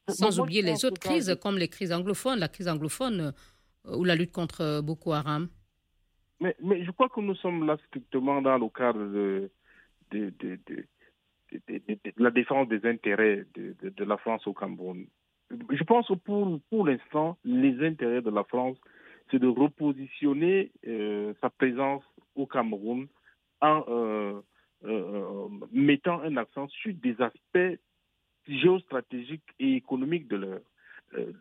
Sans 0.09 0.37
bon, 0.37 0.45
oublier 0.45 0.63
les 0.63 0.85
autres 0.87 1.01
crises, 1.01 1.37
comme 1.43 1.59
les 1.59 1.69
crises 1.69 1.93
anglophones, 1.93 2.39
la 2.39 2.49
crise 2.49 2.69
anglophone 2.69 3.35
ou 3.85 4.05
la 4.05 4.15
lutte 4.15 4.33
contre 4.33 4.81
Boko 4.81 5.13
Haram. 5.13 5.49
Mais, 6.41 6.57
mais, 6.63 6.85
je 6.85 6.91
crois 6.93 7.09
que 7.09 7.21
nous 7.21 7.35
sommes 7.35 7.67
là 7.67 7.77
strictement 7.89 8.41
dans 8.41 8.59
le 8.59 8.69
cadre 8.69 9.05
de, 9.05 9.51
de, 10.11 10.33
de, 10.39 10.59
de 10.67 12.13
la 12.17 12.31
défense 12.31 12.69
des 12.69 12.85
intérêts 12.87 13.45
de, 13.55 14.05
la 14.05 14.17
France 14.19 14.47
au 14.47 14.53
Cameroun. 14.53 15.07
Je 15.51 15.85
pense 15.85 16.09
que 16.09 16.15
pour, 16.15 16.61
pour 16.71 16.87
l'instant, 16.87 17.39
les 17.45 17.85
intérêts 17.87 18.23
de 18.23 18.31
la 18.31 18.45
France, 18.45 18.77
c'est 19.31 19.39
de 19.39 19.47
repositionner 19.47 20.71
euh, 20.87 21.35
sa 21.41 21.51
présence 21.51 22.05
au 22.35 22.47
Cameroun 22.47 23.07
en 23.61 23.85
euh, 23.89 24.41
euh, 24.85 25.49
mettant 25.73 26.21
un 26.21 26.37
accent 26.37 26.69
sur 26.69 26.95
des 26.95 27.21
aspects 27.21 27.81
géostratégiques 28.47 29.43
et 29.59 29.75
économiques 29.75 30.29
de 30.29 30.37
l'heure. 30.37 30.61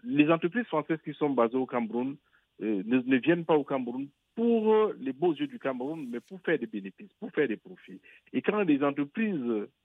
les 0.04 0.30
entreprises 0.30 0.66
françaises 0.66 1.00
qui 1.04 1.14
sont 1.14 1.30
basées 1.30 1.58
au 1.58 1.66
Cameroun 1.66 2.18
ne, 2.60 2.82
ne, 2.82 3.18
viennent 3.18 3.46
pas 3.46 3.56
au 3.56 3.64
Cameroun 3.64 4.08
pour 4.38 4.94
les 5.00 5.14
beaux 5.14 5.34
yeux 5.34 5.48
du 5.48 5.58
Cameroun, 5.58 6.08
mais 6.12 6.20
pour 6.20 6.40
faire 6.42 6.60
des 6.60 6.68
bénéfices, 6.68 7.12
pour 7.20 7.32
faire 7.32 7.48
des 7.48 7.58
profits. 7.58 8.00
Et 8.34 8.44
quand 8.44 8.62
les 8.62 8.84
entreprises, 8.84 9.34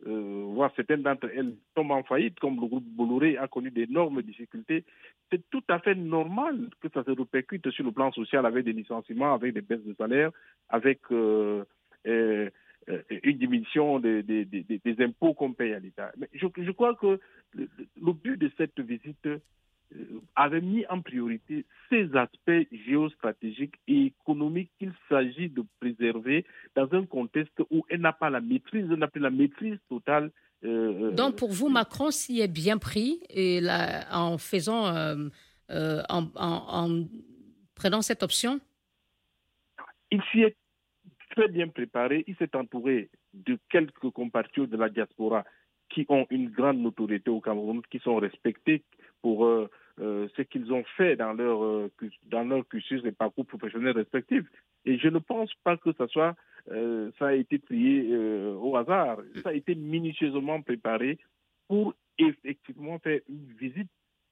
euh, 0.06 0.44
voire 0.46 0.70
certaines 0.76 1.00
d'entre 1.00 1.30
elles, 1.34 1.54
tombent 1.74 1.92
en 1.92 2.02
faillite, 2.02 2.38
comme 2.38 2.60
le 2.60 2.66
groupe 2.66 2.84
Bolloré 2.84 3.38
a 3.38 3.48
connu 3.48 3.70
d'énormes 3.70 4.20
difficultés, 4.20 4.84
c'est 5.30 5.40
tout 5.48 5.64
à 5.68 5.78
fait 5.78 5.94
normal 5.94 6.68
que 6.82 6.88
ça 6.92 7.02
se 7.02 7.12
répercute 7.12 7.70
sur 7.70 7.82
le 7.82 7.92
plan 7.92 8.12
social 8.12 8.44
avec 8.44 8.66
des 8.66 8.74
licenciements, 8.74 9.32
avec 9.32 9.54
des 9.54 9.62
baisses 9.62 9.86
de 9.86 9.94
salaire, 9.94 10.30
avec 10.68 11.00
euh, 11.12 11.64
euh, 12.06 12.50
une 13.22 13.38
diminution 13.38 14.00
des, 14.00 14.22
des, 14.22 14.44
des, 14.44 14.64
des 14.64 15.02
impôts 15.02 15.32
qu'on 15.32 15.54
paye 15.54 15.72
à 15.72 15.78
l'État. 15.78 16.12
Mais 16.18 16.28
je, 16.34 16.70
crois 16.72 16.94
que 16.94 17.18
le 17.54 18.12
but 18.12 18.36
de 18.36 18.50
cette 18.58 18.78
visite 18.80 19.26
avait 20.34 20.60
mis 20.60 20.86
en 20.86 21.00
priorité 21.00 21.64
ces 21.90 22.14
aspects 22.16 22.66
géostratégiques 22.86 23.74
et 23.86 24.06
économiques 24.06 24.70
qu'il 24.78 24.92
s'agit 25.08 25.48
de 25.48 25.64
préserver 25.80 26.44
dans 26.74 26.88
un 26.92 27.04
contexte 27.04 27.60
où 27.70 27.84
elle 27.88 28.00
n'a 28.00 28.12
pas 28.12 28.30
la 28.30 28.40
maîtrise, 28.40 28.86
elle 28.90 28.98
n'a 28.98 29.08
plus 29.08 29.20
la 29.20 29.30
maîtrise 29.30 29.78
totale. 29.88 30.30
Euh, 30.64 31.10
Donc 31.12 31.36
pour 31.36 31.52
vous, 31.52 31.68
Macron 31.68 32.10
s'y 32.10 32.40
est 32.40 32.52
bien 32.52 32.78
pris 32.78 33.20
et 33.28 33.60
là, 33.60 34.06
en 34.12 34.38
faisant, 34.38 34.86
euh, 34.86 35.28
euh, 35.70 36.02
en, 36.08 36.24
en, 36.36 36.90
en, 36.90 37.04
prenant 37.74 38.02
cette 38.02 38.22
option? 38.22 38.60
Il 40.10 40.22
s'y 40.30 40.42
est 40.42 40.56
très 41.34 41.48
bien 41.48 41.68
préparé. 41.68 42.24
Il 42.26 42.36
s'est 42.36 42.54
entouré 42.54 43.10
de 43.34 43.58
quelques 43.70 44.10
compatriotes 44.10 44.70
de 44.70 44.76
la 44.76 44.88
diaspora 44.88 45.44
qui 45.88 46.06
ont 46.08 46.26
une 46.30 46.48
grande 46.48 46.78
notoriété 46.78 47.30
au 47.30 47.40
Cameroun, 47.40 47.82
qui 47.90 47.98
sont 47.98 48.16
respectés 48.16 48.82
pour 49.20 49.44
euh, 49.44 49.70
euh, 50.00 50.26
ce 50.36 50.42
qu'ils 50.42 50.72
ont 50.72 50.84
fait 50.96 51.16
dans 51.16 51.34
leur, 51.34 51.62
euh, 51.62 51.90
dans 52.24 52.44
leur 52.44 52.66
cursus 52.66 53.02
et 53.04 53.12
parcours 53.12 53.46
professionnels 53.46 53.96
respectifs. 53.96 54.46
Et 54.84 54.98
je 54.98 55.08
ne 55.08 55.18
pense 55.18 55.50
pas 55.64 55.76
que 55.76 55.92
ça 55.92 56.08
soit, 56.08 56.34
euh, 56.70 57.10
ça 57.18 57.26
a 57.28 57.34
été 57.34 57.58
trié 57.58 58.16
au 58.16 58.76
hasard. 58.76 59.18
Ça 59.42 59.50
a 59.50 59.52
été 59.52 59.74
minutieusement 59.74 60.62
préparé 60.62 61.18
pour 61.68 61.94
effectivement 62.18 62.98
faire 63.00 63.20
une 63.28 63.52
visite 63.60 63.88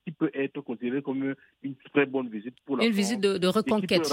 qui 0.07 0.13
peut 0.13 0.31
être 0.33 0.61
considérée 0.63 1.03
comme 1.03 1.35
une 1.63 1.77
très 1.93 2.07
bonne 2.07 2.29
visite 2.29 2.57
pour 2.65 2.79
la 2.79 2.85
Une 2.85 2.93
France 2.93 3.05
visite 3.05 3.21
de, 3.21 3.37
de 3.37 3.47
reconquête. 3.47 4.11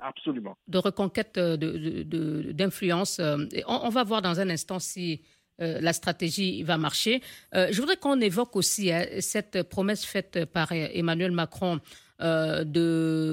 Absolument. 0.00 0.58
De 0.66 0.78
reconquête 0.78 1.38
d'influence. 1.38 3.18
De, 3.18 3.44
de, 3.44 3.62
on, 3.66 3.86
on, 3.86 3.88
va 3.88 4.04
voir 4.04 4.20
dans 4.20 4.40
un 4.40 4.50
instant 4.50 4.78
si 4.78 5.22
euh, 5.60 5.80
la 5.80 5.92
stratégie 5.92 6.62
va 6.62 6.76
marcher. 6.76 7.22
Euh, 7.54 7.68
je 7.70 7.80
voudrais 7.80 7.96
qu'on 7.96 8.20
évoque 8.20 8.56
aussi 8.56 8.92
hein, 8.92 9.06
cette 9.20 9.62
promesse 9.62 10.04
faite 10.04 10.44
par 10.44 10.72
Emmanuel 10.72 11.32
Macron 11.32 11.80
euh, 12.20 12.64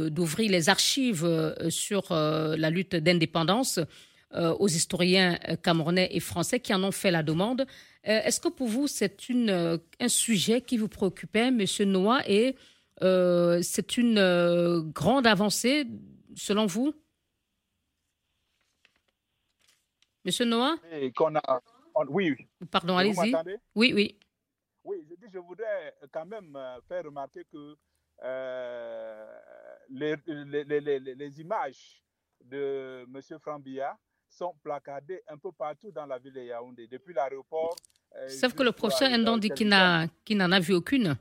d'ouvrir 0.09 0.51
les 0.51 0.69
archives 0.69 1.55
sur 1.69 2.13
la 2.13 2.69
lutte 2.69 2.95
d'indépendance 2.95 3.79
aux 4.35 4.67
historiens 4.67 5.37
camerounais 5.61 6.09
et 6.11 6.19
français 6.19 6.59
qui 6.59 6.73
en 6.73 6.83
ont 6.83 6.91
fait 6.91 7.11
la 7.11 7.21
demande. 7.21 7.67
Est-ce 8.03 8.39
que 8.39 8.47
pour 8.47 8.67
vous, 8.67 8.87
c'est 8.87 9.15
un 9.29 10.07
sujet 10.07 10.61
qui 10.61 10.77
vous 10.77 10.87
préoccupait, 10.87 11.49
M. 11.49 11.65
Noah, 11.81 12.21
et 12.27 12.55
c'est 12.99 13.97
une 13.97 14.91
grande 14.91 15.27
avancée 15.27 15.85
selon 16.35 16.65
vous? 16.65 16.95
Monsieur 20.25 20.45
Noah? 20.45 20.77
Oui. 22.09 22.35
Pardon, 22.71 22.97
allez-y. 22.97 23.33
Oui, 23.75 23.93
oui. 23.93 24.19
Oui, 24.83 24.97
je, 25.09 25.15
dis, 25.15 25.31
je 25.33 25.39
voudrais 25.39 25.95
quand 26.11 26.25
même 26.25 26.55
euh, 26.55 26.79
faire 26.87 27.05
remarquer 27.05 27.45
que 27.51 27.77
euh, 28.23 29.39
les, 29.89 30.15
les, 30.27 30.79
les, 30.81 30.99
les, 30.99 31.41
images 31.41 32.03
de 32.43 33.05
M. 33.13 33.39
Frambia 33.39 33.97
sont 34.27 34.53
placardées 34.61 35.21
un 35.27 35.37
peu 35.37 35.51
partout 35.51 35.91
dans 35.91 36.05
la 36.05 36.17
ville 36.19 36.33
de 36.33 36.41
Yaoundé, 36.41 36.87
depuis 36.87 37.13
l'aéroport. 37.13 37.75
Euh, 38.15 38.27
Sauf 38.27 38.53
que 38.53 38.63
le 38.63 38.71
professeur 38.71 39.09
Ndon 39.17 39.37
dit 39.37 39.49
qu'il 39.51 39.69
n'en 39.69 40.51
a 40.51 40.59
vu 40.59 40.73
aucune. 40.73 41.15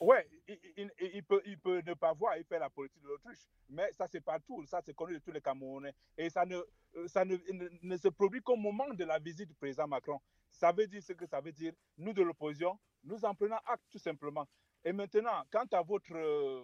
Oui, 0.00 0.16
il, 0.46 0.58
il, 0.76 0.90
il, 1.14 1.22
peut, 1.24 1.42
il 1.44 1.58
peut 1.58 1.82
ne 1.84 1.94
pas 1.94 2.12
voir, 2.12 2.36
il 2.36 2.44
fait 2.44 2.58
la 2.58 2.70
politique 2.70 3.02
de 3.02 3.08
l'autruche. 3.08 3.38
Mais 3.68 3.90
ça, 3.92 4.06
c'est 4.10 4.20
partout. 4.20 4.64
Ça, 4.66 4.80
c'est 4.84 4.94
connu 4.94 5.14
de 5.14 5.18
tous 5.18 5.32
les 5.32 5.40
Camerounais. 5.40 5.92
Et 6.16 6.30
ça, 6.30 6.46
ne, 6.46 6.60
ça 7.08 7.24
ne, 7.24 7.36
ne, 7.52 7.68
ne 7.82 7.96
se 7.96 8.08
produit 8.08 8.40
qu'au 8.40 8.54
moment 8.56 8.88
de 8.94 9.04
la 9.04 9.18
visite 9.18 9.48
du 9.48 9.54
président 9.54 9.88
Macron. 9.88 10.20
Ça 10.50 10.70
veut 10.70 10.86
dire 10.86 11.02
ce 11.02 11.12
que 11.14 11.26
ça 11.26 11.40
veut 11.40 11.50
dire. 11.52 11.72
Nous, 11.96 12.12
de 12.12 12.22
l'opposition, 12.22 12.78
nous 13.02 13.24
en 13.24 13.34
prenons 13.34 13.56
acte 13.66 13.84
tout 13.90 13.98
simplement. 13.98 14.46
Et 14.84 14.92
maintenant, 14.92 15.42
quant 15.50 15.66
à 15.72 15.82
votre, 15.82 16.14
euh, 16.14 16.62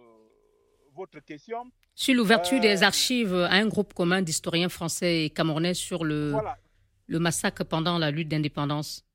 votre 0.93 1.19
question. 1.19 1.69
Sur 1.93 2.15
l'ouverture 2.15 2.57
euh, 2.57 2.61
des 2.61 2.83
archives 2.83 3.35
à 3.35 3.55
un 3.55 3.67
groupe 3.67 3.93
commun 3.93 4.21
d'historiens 4.21 4.69
français 4.69 5.25
et 5.25 5.29
camerounais 5.29 5.73
sur 5.73 6.05
le, 6.05 6.31
voilà. 6.31 6.57
le 7.07 7.19
massacre 7.19 7.65
pendant 7.65 7.97
la 7.97 8.11
lutte 8.11 8.29
d'indépendance. 8.29 9.05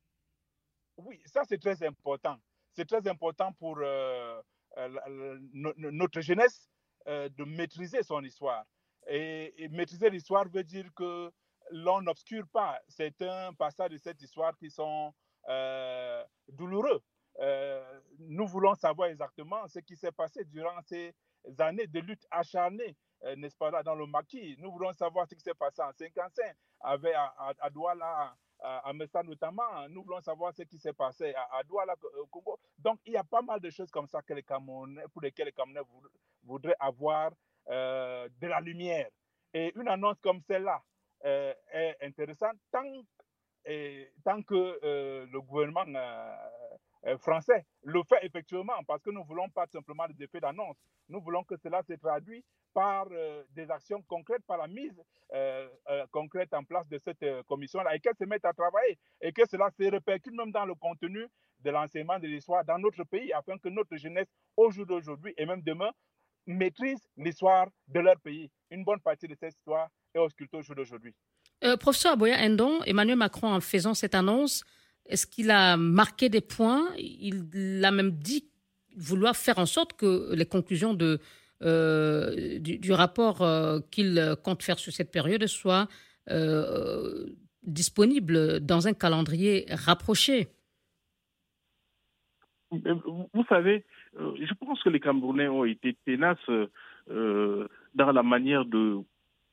Oui, 0.98 1.18
ça, 1.24 1.42
c'est 1.48 1.58
très 1.58 1.82
important 1.82 2.38
c'est 2.72 2.86
très 2.86 3.06
important 3.08 3.52
pour 3.52 3.78
euh, 3.78 4.40
euh, 4.78 5.38
notre 5.76 6.20
jeunesse 6.20 6.68
euh, 7.08 7.28
de 7.30 7.44
maîtriser 7.44 8.02
son 8.02 8.22
histoire. 8.22 8.64
Et, 9.08 9.68
maîtriser 9.70 10.10
l'histoire 10.10 10.48
veut 10.48 10.64
dire 10.64 10.86
que 10.94 11.30
l'on 11.70 12.02
n'obscure 12.02 12.46
pas 12.52 12.80
certains 12.88 13.52
passages 13.54 13.90
de 13.90 13.98
cette 13.98 14.20
histoire 14.22 14.56
qui 14.56 14.70
sont 14.70 15.12
douloureux. 16.48 17.02
nous 18.18 18.46
voulons 18.46 18.74
savoir 18.74 19.08
exactement 19.08 19.66
ce 19.68 19.78
qui 19.80 19.96
s'est 19.96 20.12
passé 20.12 20.44
durant 20.44 20.80
ces 20.82 21.14
années 21.58 21.86
de 21.86 22.00
lutte 22.00 22.26
acharnée, 22.30 22.96
n'est-ce 23.36 23.56
pas, 23.56 23.70
là, 23.70 23.82
dans 23.82 23.94
le 23.94 24.06
maquis. 24.06 24.56
Nous 24.58 24.70
voulons 24.70 24.92
savoir 24.92 25.26
ce 25.28 25.34
qui 25.34 25.42
s'est 25.42 25.54
passé 25.54 25.80
en 25.80 25.92
55 25.92 26.54
avec 26.80 27.14
à, 27.14 27.70
Douala, 27.70 28.36
à 28.62 28.92
Messa 28.92 29.22
notamment. 29.22 29.88
Nous 29.88 30.02
voulons 30.02 30.20
savoir 30.20 30.54
ce 30.54 30.62
qui 30.62 30.78
s'est 30.78 30.92
passé 30.92 31.34
à, 31.34 31.62
Douala, 31.64 31.94
au 32.18 32.26
Congo. 32.26 32.58
Donc, 32.78 33.00
il 33.06 33.12
y 33.12 33.16
a 33.16 33.24
pas 33.24 33.42
mal 33.42 33.60
de 33.60 33.70
choses 33.70 33.90
comme 33.90 34.06
ça 34.06 34.22
que 34.22 34.34
les 34.34 34.42
Camerounais, 34.42 35.04
pour 35.12 35.22
lesquelles 35.22 35.46
les 35.46 35.52
Camerounais 35.52 35.86
voudraient 36.44 36.76
avoir 36.78 37.30
de 37.66 38.46
la 38.46 38.60
lumière. 38.60 39.08
Et 39.52 39.72
une 39.76 39.88
annonce 39.88 40.20
comme 40.20 40.40
celle-là 40.40 40.82
euh, 41.24 41.52
est 41.72 41.96
intéressante 42.02 42.56
tant, 42.70 42.82
tant 44.24 44.42
que 44.42 44.78
euh, 44.82 45.26
le 45.26 45.40
gouvernement 45.42 45.84
euh, 47.06 47.18
français 47.18 47.66
le 47.82 48.02
fait 48.04 48.24
effectivement, 48.24 48.82
parce 48.86 49.02
que 49.02 49.10
nous 49.10 49.20
ne 49.20 49.26
voulons 49.26 49.48
pas 49.50 49.66
simplement 49.66 50.06
des 50.08 50.24
effets 50.24 50.40
d'annonce. 50.40 50.76
Nous 51.08 51.20
voulons 51.20 51.44
que 51.44 51.56
cela 51.56 51.82
se 51.82 51.94
traduise 51.94 52.44
par 52.72 53.06
des 53.50 53.70
actions 53.70 54.02
concrètes, 54.02 54.44
par 54.46 54.58
la 54.58 54.68
mise 54.68 55.02
concrète 56.10 56.52
en 56.54 56.64
place 56.64 56.88
de 56.88 56.98
cette 56.98 57.24
commission-là, 57.46 57.94
et 57.94 58.00
qu'elle 58.00 58.16
se 58.16 58.24
mette 58.24 58.44
à 58.44 58.52
travailler, 58.52 58.98
et 59.20 59.32
que 59.32 59.42
cela 59.48 59.70
se 59.70 59.90
répercute 59.90 60.34
même 60.34 60.52
dans 60.52 60.64
le 60.64 60.74
contenu 60.74 61.26
de 61.60 61.70
l'enseignement 61.70 62.18
de 62.18 62.26
l'histoire 62.26 62.64
dans 62.64 62.78
notre 62.78 63.04
pays, 63.04 63.32
afin 63.32 63.58
que 63.58 63.68
notre 63.68 63.96
jeunesse, 63.96 64.28
au 64.56 64.70
jour 64.70 64.86
d'aujourd'hui 64.86 65.34
et 65.36 65.46
même 65.46 65.62
demain, 65.62 65.90
maîtrisent 66.46 67.06
l'histoire 67.16 67.68
de 67.88 68.00
leur 68.00 68.18
pays. 68.20 68.50
Une 68.70 68.84
bonne 68.84 69.00
partie 69.00 69.28
de 69.28 69.34
cette 69.38 69.54
histoire 69.54 69.88
est 70.14 70.18
auscultée 70.18 70.56
au 70.56 70.62
jour 70.62 70.74
d'aujourd'hui. 70.74 71.14
Euh, 71.62 71.76
professeur 71.76 72.12
Aboya 72.12 72.38
Endon, 72.38 72.82
Emmanuel 72.84 73.16
Macron, 73.16 73.48
en 73.48 73.60
faisant 73.60 73.94
cette 73.94 74.14
annonce, 74.14 74.64
est-ce 75.06 75.26
qu'il 75.26 75.50
a 75.50 75.76
marqué 75.76 76.28
des 76.28 76.40
points? 76.40 76.92
Il 76.96 77.84
a 77.84 77.90
même 77.90 78.12
dit 78.12 78.48
vouloir 78.96 79.36
faire 79.36 79.58
en 79.58 79.66
sorte 79.66 79.92
que 79.94 80.34
les 80.34 80.46
conclusions 80.46 80.94
de, 80.94 81.20
euh, 81.62 82.58
du, 82.58 82.92
rapport 82.92 83.42
euh, 83.42 83.80
qu'il 83.90 84.36
compte 84.44 84.62
faire 84.62 84.78
sur 84.78 84.92
cette 84.92 85.10
période 85.10 85.46
soient 85.46 85.88
disponibles 87.62 88.60
dans 88.60 88.86
un 88.86 88.92
calendrier 88.92 89.66
rapproché. 89.70 90.48
Vous 92.70 93.44
savez, 93.48 93.84
euh, 94.18 94.32
je 94.40 94.54
pense 94.54 94.82
que 94.82 94.90
les 94.90 95.00
Camerounais 95.00 95.48
ont 95.48 95.64
été 95.64 95.96
tenaces 96.06 96.38
euh, 97.10 97.68
dans 97.94 98.12
la 98.12 98.22
manière 98.22 98.64
de 98.64 98.98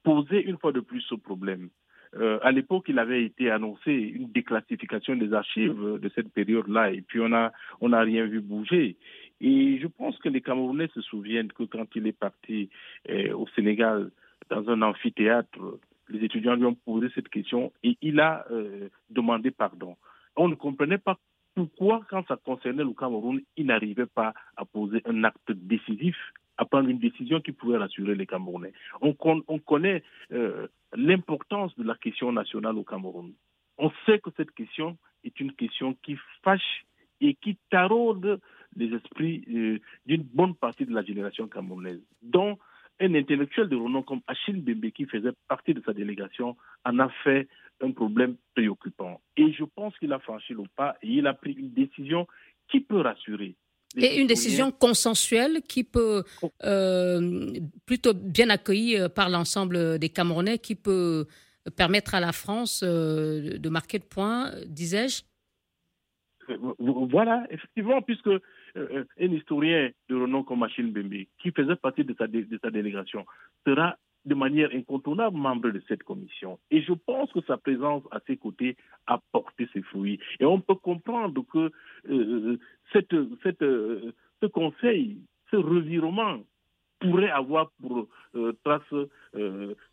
poser 0.04 0.44
une 0.44 0.58
fois 0.58 0.72
de 0.72 0.82
plus 0.82 1.02
ce 1.02 1.16
problème. 1.16 1.70
Euh, 2.16 2.40
à 2.42 2.52
l'époque, 2.52 2.86
il 2.88 3.00
avait 3.00 3.24
été 3.24 3.50
annoncé 3.52 3.92
une 3.92 4.32
déclassification 4.32 5.16
des 5.16 5.34
archives 5.34 6.00
de 6.00 6.12
cette 6.16 6.32
période-là, 6.32 6.92
et 6.92 7.02
puis 7.02 7.20
on 7.20 7.30
n'a 7.30 8.02
rien 8.02 8.26
vu 8.26 8.40
bouger. 8.40 8.98
Et 9.40 9.80
je 9.80 9.88
pense 9.88 10.18
que 10.20 10.30
les 10.30 10.42
Camerounais 10.42 10.90
se 10.94 11.02
souviennent 11.02 11.52
que 11.52 11.64
quand 11.64 11.88
il 11.96 12.08
est 12.08 12.18
parti 12.18 12.70
au 13.34 13.48
Sénégal 13.56 14.12
dans 14.50 14.68
un 14.70 14.82
amphithéâtre, 14.82 15.80
les 16.10 16.24
étudiants 16.24 16.56
lui 16.56 16.66
ont 16.66 16.76
posé 16.76 17.08
cette 17.14 17.30
question 17.30 17.72
et 17.84 17.98
il 18.02 18.20
a 18.20 18.46
demandé 19.10 19.52
pardon. 19.52 19.96
On 20.36 20.48
ne 20.48 20.56
comprenait 20.56 20.98
pas 20.98 21.18
pourquoi, 21.58 22.02
quand 22.08 22.24
ça 22.28 22.38
concernait 22.38 22.84
le 22.84 22.94
Cameroun, 22.94 23.42
il 23.56 23.66
n'arrivait 23.66 24.06
pas 24.06 24.36
à 24.56 24.64
poser 24.64 25.02
un 25.06 25.24
acte 25.24 25.52
décisif, 25.52 26.16
à 26.58 26.66
prendre 26.66 26.88
une 26.88 27.00
décision 27.00 27.42
qui 27.42 27.52
pouvait 27.52 27.78
rassurer 27.78 28.14
les 28.14 28.28
Camerounais 28.28 28.74
On, 29.02 29.14
connaît 29.60 30.04
euh, 30.32 30.68
l'importance 30.96 31.76
de 31.76 31.84
la 31.84 31.96
question 31.96 32.32
nationale 32.32 32.78
au 32.78 32.84
Cameroun. 32.84 33.34
On 33.80 33.90
sait 34.06 34.20
que 34.20 34.30
cette 34.38 34.52
question 34.52 35.00
est 35.24 35.40
une 35.40 35.52
question 35.52 35.96
qui 36.04 36.16
fâche 36.44 36.86
et 37.22 37.34
qui 37.34 37.58
taraude 37.72 38.40
les 38.78 38.96
esprits 38.96 39.44
euh, 39.54 39.80
d'une 40.06 40.24
bonne 40.24 40.56
partie 40.56 40.86
de 40.86 40.94
la 40.94 41.04
génération 41.04 41.48
camerounaise, 41.48 42.00
dont 42.22 42.58
un 43.00 43.14
intellectuel 43.14 43.70
de 43.70 43.76
renom 43.76 44.04
comme 44.04 44.22
Achille 44.28 44.62
Bembe, 44.62 44.92
qui 44.92 45.06
faisait 45.06 45.34
partie 45.48 45.74
de 45.74 45.82
sa 45.86 45.94
délégation, 45.94 46.56
en 46.86 47.00
a 47.00 47.10
fait 47.24 47.48
un 47.82 47.92
problème 47.92 48.36
préoccupant. 48.56 49.22
Et 49.36 49.52
je 49.54 49.64
pense 49.64 49.98
qu'il 50.00 50.12
a 50.14 50.20
franchi 50.20 50.54
le 50.54 50.64
pas 50.76 50.96
et 51.02 51.10
il 51.10 51.28
a 51.28 51.34
pris 51.34 51.52
une 51.54 51.72
décision 51.72 52.28
qui 52.70 52.80
peut 52.80 53.02
rassurer. 53.02 53.56
Et 53.96 54.20
une 54.20 54.28
décision 54.28 54.72
consensuelle 54.72 55.62
qui 55.62 55.84
peut, 55.84 56.24
euh, 56.64 57.54
plutôt 57.86 58.14
bien 58.14 58.50
accueillie 58.50 58.98
euh, 58.98 59.10
par 59.10 59.30
l'ensemble 59.30 59.98
des 59.98 60.10
Camerounais, 60.10 60.60
qui 60.60 60.76
peut 60.76 61.26
permettre 61.76 62.14
à 62.14 62.20
la 62.20 62.32
France 62.32 62.84
euh, 62.84 63.58
de 63.58 63.70
marquer 63.70 63.98
le 64.00 64.04
point, 64.04 64.52
disais-je? 64.68 65.24
Voilà, 66.80 67.46
effectivement, 67.50 68.02
puisque 68.02 68.30
un 68.76 69.32
historien 69.32 69.90
de 70.10 70.16
renom 70.16 70.44
comme 70.44 70.64
Achille 70.64 70.92
Bembe, 70.92 71.26
qui 71.40 71.52
faisait 71.52 71.76
partie 71.76 72.04
de 72.04 72.16
sa, 72.18 72.28
délégation, 72.70 73.26
sera 73.66 73.98
de 74.26 74.36
manière 74.36 74.70
incontournable 74.74 75.38
membre 75.38 75.70
de 75.70 75.82
cette 75.88 76.04
commission. 76.04 76.60
Et 76.70 76.82
je 76.82 76.94
pense 76.94 77.32
que 77.32 77.40
sa 77.48 77.58
présence 77.58 78.04
à 78.12 78.20
ses 78.28 78.38
côtés 78.38 78.76
a 79.08 79.20
porté 79.32 79.70
ses 79.72 79.82
fruits. 79.82 80.20
Et 80.40 80.46
on 80.46 80.60
peut 80.60 80.76
comprendre 80.76 81.46
que 81.52 81.72
euh, 82.10 82.58
euh, 82.96 84.12
ce 84.42 84.46
conseil, 84.48 85.18
ce 85.50 85.56
revirement 85.56 86.40
pourrait 87.00 87.30
avoir 87.30 87.72
pour 87.82 88.08
euh, 88.36 88.54
trace 88.64 88.94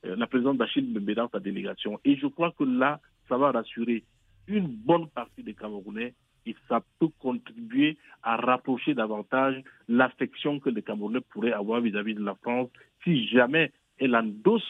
la 0.03 0.27
présence 0.27 0.57
d'Achille 0.57 0.91
Mbembe 0.91 1.13
dans 1.13 1.29
sa 1.29 1.39
délégation. 1.39 2.01
Et 2.05 2.17
je 2.17 2.27
crois 2.27 2.53
que 2.59 2.65
là, 2.65 3.01
ça 3.29 3.39
va 3.39 3.53
rassurer 3.53 4.03
une 4.49 4.67
bonne 4.67 5.09
partie 5.11 5.43
des 5.43 5.55
Camerounais 5.55 6.15
et 6.47 6.57
ça 6.69 6.83
peut 6.99 7.09
contribuer 7.19 7.97
à 8.23 8.37
rapprocher 8.37 8.95
davantage 8.95 9.63
l'affection 9.89 10.61
que 10.61 10.71
les 10.71 10.83
Camerounais 10.83 11.21
pourraient 11.21 11.53
avoir 11.53 11.81
vis-à-vis 11.81 12.15
-vis 12.15 12.19
de 12.19 12.25
la 12.25 12.35
France 12.35 12.69
si 13.03 13.27
jamais 13.29 13.73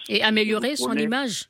et 0.08 0.22
améliorer 0.22 0.76
son 0.76 0.92
image. 0.94 1.48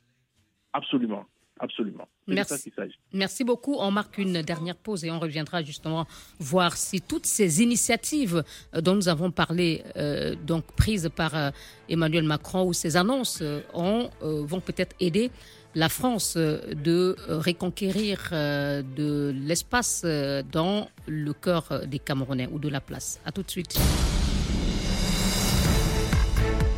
Absolument, 0.73 1.25
absolument. 1.59 2.07
Merci. 2.27 2.71
Merci 3.13 3.43
beaucoup. 3.43 3.75
On 3.75 3.91
marque 3.91 4.17
une 4.17 4.41
dernière 4.41 4.75
pause 4.75 5.05
et 5.05 5.11
on 5.11 5.19
reviendra 5.19 5.61
justement 5.61 6.05
voir 6.39 6.75
si 6.75 7.01
toutes 7.01 7.25
ces 7.25 7.61
initiatives 7.61 8.43
euh, 8.73 8.81
dont 8.81 8.95
nous 8.95 9.09
avons 9.09 9.31
parlé, 9.31 9.83
euh, 9.95 10.35
donc 10.35 10.65
prises 10.75 11.09
par 11.15 11.35
euh, 11.35 11.51
Emmanuel 11.87 12.23
Macron 12.23 12.65
ou 12.65 12.73
ces 12.73 12.97
annonces, 12.97 13.43
ont, 13.73 14.09
vont 14.21 14.59
peut-être 14.59 14.95
aider 14.99 15.29
la 15.75 15.89
France 15.89 16.37
de 16.37 17.15
reconquérir 17.27 18.29
de 18.31 19.35
l'espace 19.45 20.05
dans 20.51 20.87
le 21.05 21.33
cœur 21.33 21.81
des 21.85 21.99
Camerounais 21.99 22.49
ou 22.51 22.59
de 22.59 22.69
la 22.69 22.81
place. 22.81 23.19
À 23.25 23.31
tout 23.31 23.43
de 23.43 23.51
suite. 23.51 23.77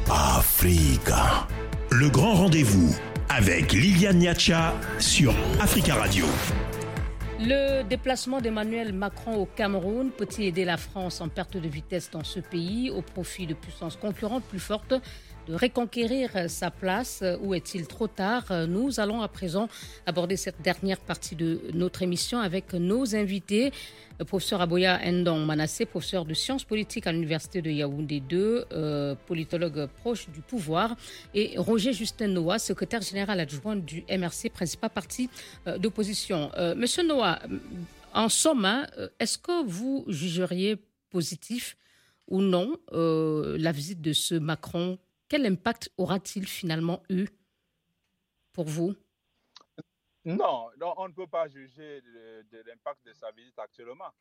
Africa. 0.10 1.48
Le 1.92 2.10
grand 2.10 2.34
rendez-vous 2.34 2.96
avec 3.30 3.74
Liliane 3.74 4.18
Niacha 4.18 4.74
sur 5.00 5.34
Africa 5.60 5.96
Radio. 5.96 6.26
Le 7.40 7.84
déplacement 7.84 8.42
d'Emmanuel 8.42 8.94
Macron 8.94 9.36
au 9.36 9.46
Cameroun 9.46 10.10
peut-il 10.10 10.46
aider 10.46 10.66
la 10.66 10.78
France 10.78 11.22
en 11.22 11.30
perte 11.30 11.56
de 11.56 11.68
vitesse 11.68 12.10
dans 12.10 12.24
ce 12.24 12.40
pays 12.40 12.90
au 12.90 13.04
profit 13.04 13.46
de 13.46 13.54
puissances 13.54 13.96
concurrentes 13.96 14.44
plus 14.46 14.60
fortes? 14.60 14.96
De 15.48 15.56
reconquérir 15.56 16.50
sa 16.50 16.72
place 16.72 17.24
Ou 17.42 17.54
est-il 17.54 17.88
trop 17.88 18.08
tard? 18.08 18.46
Nous 18.68 19.00
allons 19.00 19.22
à 19.22 19.28
présent 19.28 19.70
aborder 20.06 20.38
cette 20.38 20.62
dernière 20.62 21.00
partie 21.00 21.36
de 21.36 21.62
notre 21.74 22.02
émission 22.02 22.40
avec 22.40 22.74
nos 22.74 23.16
invités. 23.16 23.72
Le 24.20 24.26
professeur 24.26 24.62
Aboya 24.62 25.00
Ndong 25.12 25.46
Manassé, 25.46 25.86
professeur 25.86 26.26
de 26.26 26.34
sciences 26.34 26.64
politiques 26.64 27.06
à 27.06 27.12
l'Université 27.12 27.62
de 27.62 27.70
Yaoundé 27.70 28.20
2, 28.20 28.66
euh, 28.72 29.16
politologue 29.28 29.88
proche 30.02 30.28
du 30.30 30.42
pouvoir, 30.42 30.96
et 31.36 31.54
Roger 31.58 31.94
Justin 31.94 32.30
Noah, 32.30 32.58
secrétaire 32.58 33.02
général 33.02 33.40
adjoint 33.40 33.76
du 33.76 34.04
MRC, 34.10 34.50
principal 34.52 34.90
parti 34.90 35.30
euh, 35.68 35.78
d'opposition. 35.78 36.50
Euh, 36.58 36.74
monsieur 36.74 37.08
Noah, 37.08 37.40
en 38.12 38.28
somme, 38.30 38.66
hein, 38.66 38.88
est-ce 39.20 39.38
que 39.38 39.64
vous 39.66 40.04
jugeriez 40.08 40.78
positif 41.12 41.78
ou 42.28 42.42
non 42.42 42.76
la 42.92 43.72
visite 43.72 44.02
de 44.02 44.12
ce 44.12 44.36
Macron 44.36 44.98
quel 45.28 45.46
impact 45.46 45.90
aura-t-il 45.98 46.48
finalement 46.48 47.04
eu 47.10 47.28
pour 48.54 48.66
vous? 48.66 48.96
Non, 50.26 50.70
on 50.98 51.08
ne 51.08 51.14
peut 51.14 51.28
pas 51.28 51.48
juger 51.48 52.02
de, 52.52 52.58
l'impact 52.68 53.06
de 53.06 53.14
sa 53.14 53.32
visite 53.32 53.58
actuellement. 53.58 54.12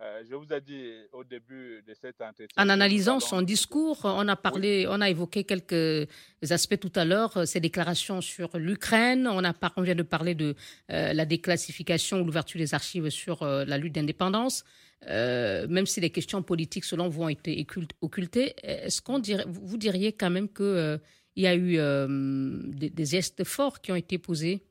Euh, 0.00 0.24
je 0.28 0.34
vous 0.34 0.52
ai 0.52 0.60
dit 0.60 0.92
au 1.12 1.22
début 1.22 1.82
de 1.86 1.94
cette 1.94 2.20
entretien. 2.20 2.48
En 2.56 2.68
analysant 2.68 3.20
son 3.20 3.42
discours, 3.42 4.00
on 4.04 4.26
a 4.26 4.34
parlé, 4.34 4.86
on 4.88 5.00
a 5.00 5.08
évoqué 5.08 5.44
quelques 5.44 6.08
aspects 6.50 6.80
tout 6.80 6.92
à 6.96 7.04
l'heure, 7.04 7.46
ses 7.46 7.60
déclarations 7.60 8.20
sur 8.20 8.58
l'Ukraine. 8.58 9.28
On, 9.28 9.44
a, 9.44 9.54
on 9.76 9.82
vient 9.82 9.94
de 9.94 10.02
parler 10.02 10.34
de 10.34 10.56
euh, 10.90 11.12
la 11.12 11.24
déclassification 11.24 12.20
ou 12.20 12.24
l'ouverture 12.24 12.58
des 12.58 12.74
archives 12.74 13.08
sur 13.08 13.42
euh, 13.42 13.64
la 13.64 13.78
lutte 13.78 13.94
d'indépendance. 13.94 14.64
Euh, 15.06 15.66
même 15.68 15.86
si 15.86 16.00
les 16.00 16.10
questions 16.10 16.42
politiques, 16.42 16.84
selon 16.84 17.08
vous, 17.08 17.22
ont 17.24 17.28
été 17.28 17.66
occultées, 18.00 18.54
est-ce 18.62 19.02
qu'on 19.02 19.18
dirait, 19.18 19.44
vous 19.46 19.76
diriez 19.76 20.12
quand 20.12 20.30
même 20.30 20.48
qu'il 20.48 20.64
euh, 20.64 20.98
y 21.36 21.46
a 21.46 21.54
eu 21.54 21.78
euh, 21.78 22.06
des, 22.08 23.04
gestes 23.04 23.44
forts 23.44 23.80
qui 23.80 23.92
ont 23.92 23.96
été 23.96 24.18
posés? 24.18 24.64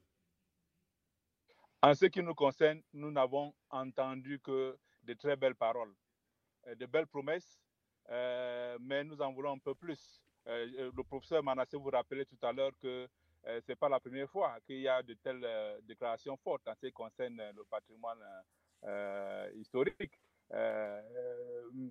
En 1.81 1.93
ce 1.93 2.05
qui 2.05 2.23
nous 2.23 2.33
concerne, 2.33 2.81
nous 2.93 3.11
n'avons 3.11 3.53
entendu 3.69 4.39
que 4.39 4.75
de 5.03 5.13
très 5.13 5.35
belles 5.35 5.55
paroles, 5.55 5.93
de 6.79 6.85
belles 6.85 7.07
promesses, 7.07 7.59
mais 8.09 9.03
nous 9.03 9.21
en 9.21 9.33
voulons 9.33 9.51
un 9.53 9.59
peu 9.59 9.75
plus. 9.75 10.21
le 10.45 11.03
professeur 11.03 11.43
Manassé 11.43 11.75
vous 11.75 11.89
rappelait 11.89 12.23
tout 12.25 12.37
à 12.41 12.53
l'heure 12.53 12.71
que 12.81 13.05
ce 13.45 13.61
n'est 13.67 13.75
pas 13.75 13.89
la 13.89 13.99
première 13.99 14.29
fois 14.29 14.57
qu'il 14.65 14.79
y 14.79 14.87
a 14.87 15.03
de 15.03 15.13
telles 15.15 15.45
déclarations 15.85 16.37
fortes 16.37 16.65
en 16.69 16.73
ce 16.73 16.85
qui 16.85 16.93
concerne 16.93 17.35
le 17.53 17.65
patrimoine 17.65 18.19
historique. 19.55 20.19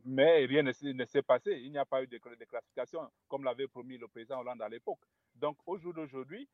mais 0.05 0.45
rien 0.47 0.63
ne, 0.63 1.05
s'est 1.05 1.23
passé. 1.23 1.59
Il 1.63 1.73
n'y 1.73 1.79
a 1.79 1.85
pas 1.85 2.03
eu 2.03 2.07
de, 2.07 2.19
de 2.19 2.45
classification, 2.45 3.11
comme 3.29 3.45
l'avait 3.45 3.69
promis 3.69 3.99
le 3.99 4.09
président 4.09 4.41
Hollande 4.41 4.63
à 4.63 4.69
l'époque. 4.69 5.01
Donc, 5.35 5.57
au 5.67 5.79
jour 5.79 5.95
d'aujourd'hui. 5.95 6.49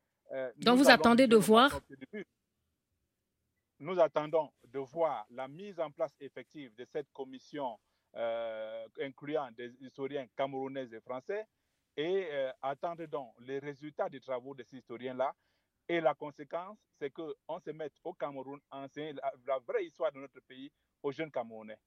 Donc, 0.57 0.77
vous 0.77 0.89
attendez 0.89 1.27
de 1.27 1.35
voir 1.37 1.79
nous 3.79 3.99
attendons 3.99 4.51
de 4.67 4.79
voir 4.79 5.25
la 5.31 5.47
mise 5.47 5.79
en 5.79 5.89
place 5.89 6.13
effective 6.19 6.73
de 6.75 6.85
cette 6.85 7.11
commission 7.13 7.77
euh, 8.15 8.87
incluant 9.01 9.49
des 9.51 9.71
historiens 9.81 10.25
camerounais 10.35 10.87
et 10.91 10.99
français 10.99 11.45
et 11.95 12.27
euh, 12.31 12.51
attendre 12.61 13.05
donc 13.05 13.33
les 13.41 13.59
résultats 13.59 14.09
des 14.09 14.19
travaux 14.19 14.53
de 14.53 14.63
ces 14.63 14.77
historiens-là. 14.77 15.33
Et 15.89 15.99
la 15.99 16.13
conséquence, 16.13 16.77
c'est 16.99 17.09
qu'on 17.09 17.59
se 17.59 17.71
mette 17.71 17.93
au 18.03 18.13
Cameroun 18.13 18.59
à 18.71 18.83
enseigner 18.83 19.13
la, 19.13 19.59
vraie 19.67 19.85
histoire 19.85 20.11
de 20.11 20.19
notre 20.19 20.39
pays 20.47 20.71
aux 21.03 21.11
jeunes 21.11 21.31
Camerounais, 21.31 21.77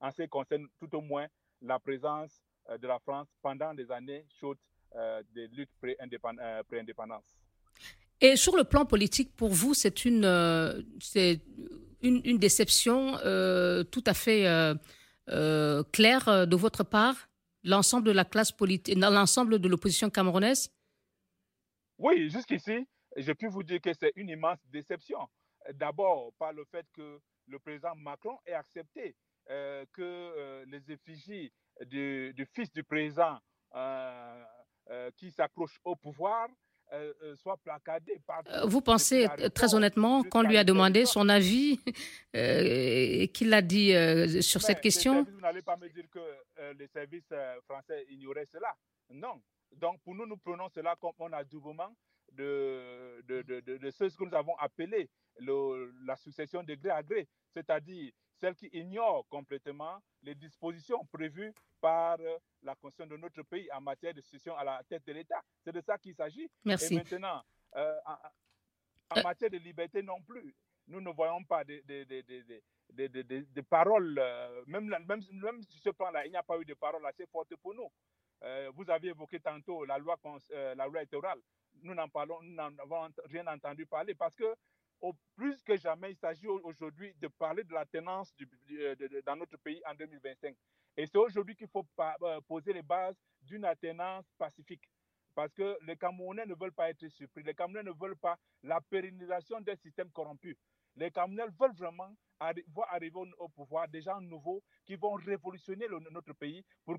en 0.00 0.10
ce 0.10 0.22
qui 0.22 0.28
concerne 0.28 0.66
tout 0.78 0.94
au 0.96 1.00
moins 1.00 1.28
la 1.62 1.78
présence 1.78 2.42
euh, 2.68 2.76
de 2.76 2.86
la 2.86 2.98
France 2.98 3.28
pendant 3.40 3.72
des 3.72 3.90
années 3.90 4.26
chaudes 4.40 4.58
des 5.34 5.48
luttes 5.48 5.72
pré-indépendance. 5.80 7.34
Et 8.20 8.36
sur 8.36 8.56
le 8.56 8.64
plan 8.64 8.86
politique, 8.86 9.34
pour 9.36 9.50
vous, 9.50 9.74
c'est 9.74 10.04
une, 10.04 10.24
euh, 10.24 10.80
une, 12.00 12.20
une, 12.24 12.38
déception 12.38 13.18
euh, 13.24 13.84
tout 13.84 14.04
à 14.06 14.14
fait 14.14 14.46
euh, 14.46 15.82
claire 15.92 16.46
de 16.46 16.56
votre 16.56 16.84
part, 16.84 17.28
l'ensemble 17.64 18.06
de 18.06 18.12
la 18.12 18.24
classe 18.24 18.52
politique, 18.52 18.96
l'ensemble 18.96 19.58
de 19.58 19.68
l'opposition 19.68 20.10
camerounaise? 20.10 20.70
Oui, 21.98 22.30
jusqu'ici, 22.30 22.86
je 23.16 23.32
peux 23.32 23.48
vous 23.48 23.62
dire 23.62 23.80
que 23.80 23.92
c'est 23.92 24.12
une 24.16 24.28
immense 24.28 24.58
déception. 24.70 25.28
D'abord, 25.74 26.32
par 26.38 26.52
le 26.52 26.64
fait 26.64 26.86
que 26.94 27.20
le 27.46 27.58
président 27.58 27.94
Macron 27.96 28.38
ait 28.46 28.52
accepté 28.54 29.14
que 29.46 30.64
les 30.66 30.90
effigies 30.90 31.52
du, 31.86 32.32
du, 32.34 32.46
fils 32.46 32.70
du 32.72 32.82
président 32.84 33.38
qui 35.16 35.30
s'accroche 35.30 35.78
au 35.84 35.96
pouvoir 35.96 36.48
euh, 36.92 37.12
euh, 37.22 37.34
soit 37.36 37.56
placardé 37.56 38.20
par... 38.26 38.42
Euh, 38.46 38.66
vous 38.66 38.80
pensez 38.82 39.26
très 39.54 39.74
honnêtement 39.74 40.22
qu'on 40.22 40.42
lui 40.42 40.58
a 40.58 40.64
demandé 40.64 41.06
son 41.06 41.28
avis 41.28 41.80
et 42.34 43.28
qu'il 43.32 43.52
a 43.54 43.62
dit 43.62 43.92
sur 44.42 44.60
cette 44.60 44.80
question? 44.80 45.24
Vous 45.24 45.40
n'allez 45.40 45.62
pas 45.62 45.76
me 45.76 45.88
dire 45.88 46.04
que 46.10 46.20
les 46.78 46.86
services 46.88 47.32
français 47.66 48.04
ignoraient 48.10 48.46
cela. 48.52 48.76
Non. 49.10 49.40
Donc 49.72 50.00
pour 50.02 50.14
nous, 50.14 50.26
nous 50.26 50.36
prenons 50.36 50.68
cela 50.68 50.94
comme 51.00 51.12
un 51.20 51.32
adoubement 51.32 51.92
de, 52.34 53.22
de, 53.26 53.42
de, 53.42 53.60
de, 53.78 53.90
ce 53.90 54.04
que 54.04 54.24
nous 54.24 54.34
avons 54.34 54.56
appelé 54.56 55.08
le, 55.40 55.92
la 56.04 56.16
succession 56.16 56.62
de 56.62 56.74
gré 56.74 56.90
à 56.90 57.02
gré, 57.02 57.28
c'est-à-dire 57.52 58.12
celle 58.40 58.54
qui 58.54 58.68
ignore 58.72 59.26
complètement 59.28 59.98
les 60.22 60.34
dispositions 60.34 61.04
prévues 61.06 61.54
par 61.80 62.18
euh, 62.20 62.38
la 62.62 62.74
Constitution 62.74 63.06
de 63.14 63.20
notre 63.20 63.42
pays 63.42 63.68
en 63.72 63.80
matière 63.80 64.14
de 64.14 64.20
succession 64.20 64.56
à 64.56 64.64
la 64.64 64.82
tête 64.88 65.06
de 65.06 65.12
l'État. 65.12 65.42
C'est 65.62 65.72
de 65.72 65.80
ça 65.80 65.98
qu'il 65.98 66.14
s'agit. 66.14 66.50
Merci. 66.64 66.94
Et 66.94 66.96
maintenant, 66.96 67.42
euh, 67.76 67.94
en, 69.10 69.22
matière 69.22 69.50
de 69.50 69.58
liberté 69.58 70.02
non 70.02 70.20
plus, 70.22 70.54
nous 70.88 71.00
ne 71.00 71.10
voyons 71.10 71.44
pas 71.44 71.64
de, 71.64 71.82
de, 71.86 73.60
paroles, 73.62 74.18
euh, 74.18 74.62
même, 74.66 74.86
même, 74.88 75.04
même 75.06 75.62
sur 75.62 75.80
ce 75.80 75.90
plan-là, 75.90 76.26
il 76.26 76.30
n'y 76.30 76.36
a 76.36 76.42
pas 76.42 76.58
eu 76.58 76.64
de 76.64 76.74
paroles 76.74 77.06
assez 77.06 77.26
fortes 77.26 77.54
pour 77.56 77.74
nous. 77.74 77.90
vous 78.74 78.90
avez 78.90 79.08
évoqué 79.08 79.40
tantôt 79.40 79.84
la 79.84 79.98
loi, 79.98 80.18
la 80.50 80.86
loi 80.86 80.98
électorale. 80.98 81.40
Nous 81.84 81.94
n'en 81.94 82.08
parlons, 82.08 82.40
nous 82.42 82.54
n'avons 82.54 83.08
rien 83.26 83.46
entendu 83.46 83.86
parler 83.86 84.14
parce 84.14 84.34
que 84.34 84.54
plus 85.36 85.62
que 85.62 85.76
jamais, 85.76 86.12
il 86.12 86.16
s'agit 86.16 86.46
aujourd'hui 86.46 87.14
de 87.20 87.28
parler 87.28 87.64
de 87.64 87.72
la 87.72 87.84
tenance 87.84 88.32
euh, 88.70 88.94
dans 89.26 89.36
notre 89.36 89.58
pays 89.58 89.82
en 89.86 89.94
2025. 89.94 90.56
Et 90.96 91.06
c'est 91.06 91.18
aujourd'hui 91.18 91.56
qu'il 91.56 91.68
faut 91.68 91.84
euh, 92.00 92.40
poser 92.48 92.72
les 92.72 92.82
bases 92.82 93.20
d'une 93.42 93.64
alternance 93.64 94.24
pacifique. 94.38 94.88
Parce 95.34 95.52
que 95.52 95.76
les 95.82 95.96
Camerounais 95.96 96.46
ne 96.46 96.54
veulent 96.54 96.72
pas 96.72 96.90
être 96.90 97.06
surpris. 97.08 97.42
Les 97.42 97.54
Camerounais 97.54 97.82
ne 97.82 97.92
veulent 97.92 98.16
pas 98.16 98.38
la 98.62 98.80
pérennisation 98.80 99.60
d'un 99.60 99.76
système 99.76 100.10
corrompu. 100.10 100.56
Les 100.96 101.10
Camerounais 101.10 101.52
veulent 101.60 101.74
vraiment 101.74 102.14
voir 102.68 102.92
arriver 102.92 103.18
au, 103.38 103.48
pouvoir 103.48 103.88
des 103.88 104.00
gens 104.00 104.20
nouveaux 104.20 104.62
qui 104.84 104.94
vont 104.96 105.14
révolutionner 105.14 105.86
notre 106.10 106.32
pays 106.34 106.64
pour 106.84 106.98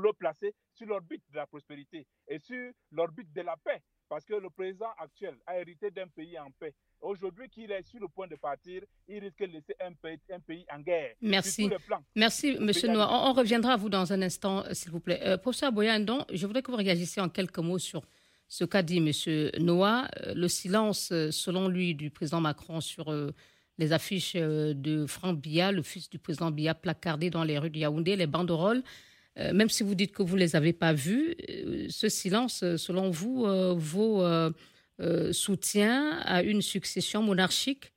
le 0.00 0.12
placer 0.12 0.54
sur 0.74 0.86
l'orbite 0.86 1.22
de 1.30 1.36
la 1.36 1.46
prospérité 1.46 2.06
et 2.28 2.38
sur 2.38 2.72
l'orbite 2.90 3.32
de 3.32 3.40
la 3.40 3.56
paix. 3.56 3.82
Parce 4.08 4.24
que 4.24 4.34
le 4.34 4.50
président 4.50 4.90
actuel 4.98 5.34
a 5.46 5.58
hérité 5.58 5.90
d'un 5.90 6.06
pays 6.06 6.38
en 6.38 6.50
paix. 6.58 6.72
Aujourd'hui, 7.00 7.48
qu'il 7.48 7.70
est 7.70 7.82
sur 7.82 8.00
le 8.00 8.08
point 8.08 8.26
de 8.26 8.36
partir, 8.36 8.82
il 9.08 9.18
risque 9.18 9.40
de 9.40 9.46
laisser 9.46 9.74
un 9.80 9.92
pays, 9.92 10.18
un 10.32 10.40
pays 10.40 10.64
en 10.72 10.80
guerre. 10.80 11.14
Merci. 11.20 11.68
Merci, 12.14 12.56
Monsieur 12.60 12.88
Noah. 12.88 13.28
On, 13.28 13.32
reviendra 13.32 13.72
à 13.74 13.76
vous 13.76 13.88
dans 13.88 14.12
un 14.12 14.22
instant, 14.22 14.64
euh, 14.64 14.72
s'il 14.74 14.90
vous 14.92 15.00
plaît. 15.00 15.20
Euh, 15.22 15.36
professeur 15.36 15.72
Boyandon, 15.72 16.24
je 16.32 16.46
voudrais 16.46 16.62
que 16.62 16.70
vous 16.70 16.76
réagissiez 16.76 17.20
en 17.20 17.28
quelques 17.28 17.58
mots 17.58 17.78
sur 17.78 18.02
ce 18.48 18.64
qu'a 18.64 18.82
dit 18.82 19.00
Monsieur 19.00 19.50
Noah. 19.58 20.08
Euh, 20.22 20.34
le 20.34 20.48
silence, 20.48 21.08
selon 21.30 21.68
lui, 21.68 21.94
du 21.94 22.10
président 22.10 22.40
Macron 22.40 22.80
sur 22.80 23.12
les 23.78 23.92
affiches 23.92 24.34
de 24.36 25.04
Franck 25.06 25.40
Biya, 25.40 25.72
le 25.72 25.82
fils 25.82 26.08
du 26.08 26.18
président 26.18 26.50
Biya, 26.50 26.74
placardé 26.74 27.28
dans 27.28 27.44
les 27.44 27.58
rues 27.58 27.70
de 27.70 27.78
Yaoundé, 27.78 28.16
les 28.16 28.26
banderoles. 28.26 28.82
Même 29.36 29.68
si 29.68 29.82
vous 29.82 29.94
dites 29.94 30.12
que 30.12 30.22
vous 30.22 30.36
ne 30.36 30.40
les 30.40 30.56
avez 30.56 30.72
pas 30.72 30.92
vues, 30.92 31.34
ce 31.88 32.08
silence, 32.08 32.64
selon 32.76 33.10
vous, 33.10 33.46
vaut 33.76 34.22
euh, 34.98 35.30
soutien 35.30 36.20
à 36.24 36.42
une 36.42 36.62
succession 36.62 37.22
monarchique? 37.22 37.92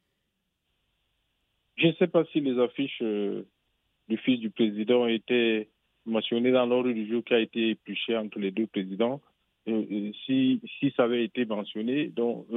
Je 1.78 1.88
ne 1.88 1.94
sais 1.94 2.08
pas 2.08 2.26
si 2.34 2.42
les 2.42 2.60
affiches 2.60 3.02
euh, 3.02 3.44
du 4.10 4.18
fils 4.18 4.42
du 4.42 4.50
président 4.50 5.08
été 5.08 5.70
mentionnées 6.06 6.52
dans 6.52 6.66
l'ordre 6.66 6.92
du 6.92 7.08
jour 7.08 7.24
qui 7.24 7.34
a 7.34 7.40
été 7.40 7.70
épluché 7.70 8.18
entre 8.18 8.38
les 8.40 8.52
deux 8.52 8.68
présidents. 8.68 9.22
Euh, 9.70 10.12
si, 10.26 10.60
si 10.78 10.92
ça 10.98 11.04
avait 11.04 11.24
été 11.24 11.46
mentionné, 11.46 12.08
donc, 12.08 12.48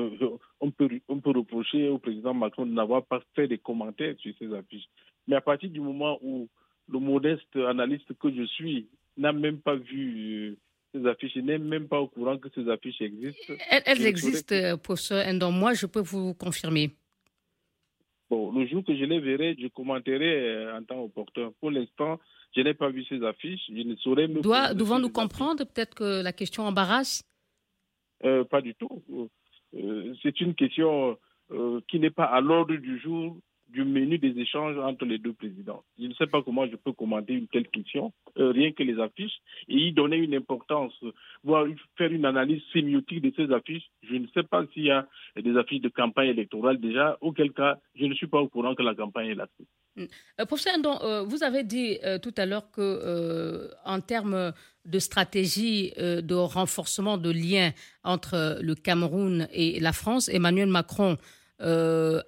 on, 0.61 0.73
peut, 0.73 0.89
on 1.07 1.21
peut 1.21 1.31
reprocher 1.31 1.89
au 1.89 1.99
président 1.99 2.35
Macron 2.35 2.67
de 2.67 2.73
n'avoir 2.73 3.05
pas 3.05 3.23
fait 3.37 3.47
des 3.47 3.59
commentaires 3.59 4.17
sur 4.19 4.35
ces 4.41 4.53
affiches. 4.53 4.89
Mais 5.29 5.37
à 5.37 5.41
partir 5.41 5.71
du 5.71 5.79
moment 5.79 6.19
où 6.21 6.49
le 6.89 6.99
modeste 6.99 7.57
analyste 7.57 8.13
que 8.19 8.35
je 8.35 8.45
suis 8.45 8.89
n'a 9.17 9.33
même 9.33 9.59
pas 9.59 9.77
vu 9.77 10.57
ces 10.95 11.07
affiches. 11.07 11.37
N'ai 11.37 11.59
même 11.59 11.89
pas 11.89 12.01
au 12.01 12.09
courant 12.09 12.39
que 12.39 12.49
ces 12.55 12.69
affiches 12.69 13.01
existent. 13.01 13.55
Elles, 13.71 14.07
existent, 14.07 14.55
que... 14.55 14.77
professeur 14.77 15.27
Endon. 15.27 15.53
Moi, 15.53 15.75
je 15.75 15.87
peux 15.87 16.01
vous 16.01 16.35
confirmer. 16.35 16.91
Bon, 18.31 18.51
le 18.53 18.67
jour 18.67 18.83
que 18.85 18.97
je 18.97 19.05
les 19.05 19.21
verrai, 19.21 19.57
je 19.61 19.69
commenterai 19.69 20.49
euh, 20.49 20.79
en 20.79 20.83
temps 20.83 21.03
opportun. 21.03 21.53
Pour 21.61 21.71
l'instant, 21.71 22.19
je 22.57 22.63
n'ai 22.63 22.75
pas 22.75 22.89
vu 22.89 23.05
ces 23.05 23.23
affiches. 23.23 23.61
Je 23.69 23.83
ne 23.83 23.95
saurais 23.97 24.29
me. 24.29 24.41
Devons-nous 24.75 25.11
comprendre 25.11 25.65
peut-être 25.65 25.95
que 25.95 26.23
la 26.23 26.33
question 26.33 26.65
embarrasse? 26.65 27.23
Euh, 28.25 28.45
Pas 28.45 28.63
du 28.63 28.75
tout. 28.75 29.03
Euh, 29.75 30.15
c'est 30.23 30.41
une 30.41 30.55
question 30.55 31.19
qui 31.89 32.01
n'est 32.01 32.11
pas 32.11 32.25
à 32.25 32.41
l'ordre 32.41 32.75
du 32.77 32.99
jour 32.99 33.37
du 33.73 33.85
menu 33.85 34.19
des 34.19 34.39
échanges 34.39 34.77
entre 34.79 35.05
les 35.05 35.19
deux 35.19 35.33
présidents. 35.33 35.83
Je 35.99 36.07
ne 36.07 36.15
sais 36.15 36.27
pas 36.27 36.43
comment 36.43 36.67
je 36.67 36.77
peux 36.77 36.93
commenter 36.93 37.33
une 37.33 37.49
telle 37.49 37.69
question, 37.69 38.13
euh, 38.39 38.51
rien 38.51 38.73
que 38.73 38.83
les 38.83 39.01
affiches, 39.01 39.39
et 39.69 39.77
y 39.89 39.93
donner 39.93 40.17
une 40.17 40.35
importance, 40.35 40.93
voire 41.43 41.67
faire 41.97 42.13
une 42.13 42.27
analyse 42.27 42.63
sémiotique 42.73 43.23
de 43.23 43.33
ces 43.37 43.53
affiches. 43.53 43.89
Je 44.03 44.15
ne 44.17 44.27
sais 44.35 44.43
pas 44.43 44.65
s'il 44.73 44.85
y 44.85 44.91
a 44.91 45.07
des 45.37 45.57
affiches 45.57 45.81
de 45.81 45.89
campagne 45.89 46.29
électorale 46.29 46.79
déjà, 46.79 47.17
auquel 47.21 47.53
cas 47.53 47.79
je 47.95 48.05
ne 48.05 48.15
suis 48.15 48.27
pas 48.27 48.41
au 48.41 48.49
courant 48.49 48.75
que 48.75 48.83
la 48.83 48.95
campagne 48.95 49.29
est 49.29 49.35
lancée. 49.35 49.67
Mm. 49.97 50.05
Euh, 50.41 50.47
professeur 50.47 50.75
euh, 51.05 51.23
vous 51.23 51.43
avez 51.43 51.65
dit 51.65 51.99
tout 52.23 52.35
à 52.37 52.47
l'heure 52.47 52.71
que, 52.71 53.71
en 53.85 54.01
termes 54.01 54.53
de 54.85 54.99
stratégie 54.99 55.93
de 55.97 56.35
renforcement 56.35 57.17
de 57.17 57.31
liens 57.31 57.71
entre 58.05 58.59
le 58.61 58.75
Cameroun 58.75 59.49
et 59.53 59.81
la 59.81 59.93
France, 59.93 60.29
Emmanuel 60.29 60.69
Macron 60.69 61.17
euh, 61.63 62.21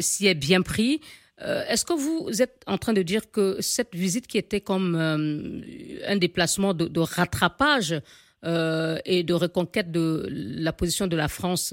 s'y 0.00 0.26
est 0.26 0.34
bien 0.34 0.62
pris. 0.62 1.00
Euh, 1.40 1.64
est-ce 1.68 1.84
que 1.84 1.92
vous 1.92 2.42
êtes 2.42 2.62
en 2.66 2.78
train 2.78 2.92
de 2.92 3.02
dire 3.02 3.30
que 3.30 3.60
cette 3.60 3.94
visite 3.94 4.26
qui 4.26 4.38
était 4.38 4.60
comme 4.60 4.94
euh, 4.94 5.60
un 6.06 6.16
déplacement 6.16 6.74
de, 6.74 7.00
rattrapage 7.00 8.00
et 8.44 9.22
de 9.22 9.34
reconquête 9.34 9.92
de 9.92 10.26
la 10.28 10.72
position 10.72 11.06
de 11.06 11.16
la 11.16 11.28
France 11.28 11.72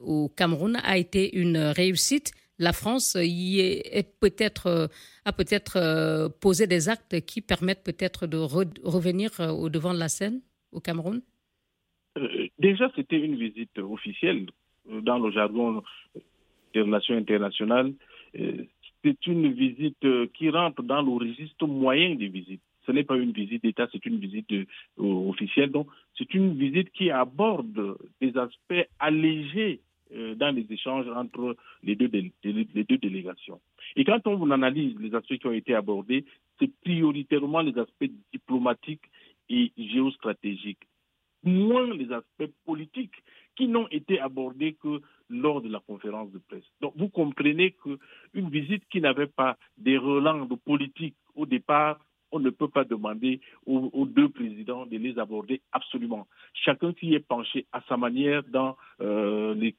au 0.00 0.30
Cameroun 0.30 0.78
a 0.82 0.96
été 0.96 1.36
une 1.36 1.58
réussite? 1.58 2.32
La 2.58 2.72
France 2.72 3.18
est, 3.20 4.18
peut-être 4.18 4.88
a 5.26 5.32
peut-être 5.34 6.28
posé 6.40 6.66
des 6.66 6.88
actes 6.88 7.20
qui 7.20 7.42
permettent 7.42 7.84
peut-être 7.84 8.26
de 8.26 8.38
revenir 8.38 9.30
au 9.40 9.68
devant 9.68 9.92
de 9.92 9.98
la 9.98 10.08
scène 10.08 10.40
au 10.72 10.80
Cameroun? 10.80 11.20
Déjà, 12.58 12.90
c'était 12.96 13.20
une 13.20 13.36
visite 13.36 13.78
officielle 13.78 14.46
dans 14.88 15.18
le 15.18 15.30
jargon 15.32 15.82
relations 16.82 17.16
internationales, 17.16 17.92
euh, 18.38 18.64
c'est 19.04 19.26
une 19.26 19.52
visite 19.52 20.04
qui 20.34 20.50
rentre 20.50 20.82
dans 20.82 21.02
le 21.02 21.10
registre 21.10 21.66
moyen 21.66 22.14
des 22.14 22.28
visites. 22.28 22.62
Ce 22.86 22.92
n'est 22.92 23.04
pas 23.04 23.16
une 23.16 23.32
visite 23.32 23.62
d'État, 23.62 23.88
c'est 23.92 24.04
une 24.06 24.18
visite 24.18 24.52
officielle. 24.96 25.70
Donc, 25.70 25.88
c'est 26.16 26.32
une 26.34 26.54
visite 26.54 26.90
qui 26.92 27.10
aborde 27.10 27.96
des 28.20 28.36
aspects 28.36 28.88
allégés 28.98 29.80
dans 30.12 30.54
les 30.54 30.66
échanges 30.70 31.08
entre 31.08 31.56
les 31.82 31.96
deux 31.96 32.08
délégations. 32.08 33.60
Et 33.96 34.04
quand 34.04 34.24
on 34.26 34.50
analyse 34.52 34.96
les 35.00 35.14
aspects 35.14 35.36
qui 35.36 35.46
ont 35.46 35.52
été 35.52 35.74
abordés, 35.74 36.24
c'est 36.58 36.70
prioritairement 36.84 37.60
les 37.60 37.76
aspects 37.78 38.10
diplomatiques 38.32 39.08
et 39.48 39.72
géostratégiques, 39.76 40.86
moins 41.46 41.92
les 41.94 42.12
aspects 42.12 42.52
politiques 42.64 43.14
qui 43.56 43.68
n'ont 43.68 43.88
été 43.88 44.20
abordés 44.20 44.76
que 44.82 45.00
lors 45.28 45.60
de 45.60 45.68
la 45.68 45.80
conférence 45.80 46.30
de 46.30 46.38
presse. 46.38 46.64
Donc 46.80 46.92
vous 46.96 47.08
comprenez 47.08 47.72
qu'une 47.72 48.50
visite 48.50 48.84
qui 48.90 49.00
n'avait 49.00 49.26
pas 49.26 49.56
des 49.78 49.98
relents 49.98 50.44
de 50.46 50.54
politique 50.54 51.16
au 51.34 51.46
départ, 51.46 51.98
on 52.32 52.40
ne 52.40 52.50
peut 52.50 52.68
pas 52.68 52.84
demander 52.84 53.40
aux, 53.66 54.06
deux 54.06 54.28
présidents 54.28 54.84
de 54.84 54.98
les 54.98 55.18
aborder 55.18 55.62
absolument. 55.72 56.26
Chacun 56.54 56.92
qui 56.92 57.14
est 57.14 57.20
penché 57.20 57.66
à 57.72 57.80
sa 57.88 57.96
manière 57.96 58.42
dans 58.44 58.76
euh, 59.00 59.54
les, 59.54 59.74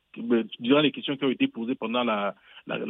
durant 0.59 0.79
les 0.79 0.91
questions 0.91 1.17
qui 1.17 1.25
ont 1.25 1.29
été 1.29 1.47
posées 1.47 1.75
pendant 1.75 2.03
la, 2.03 2.35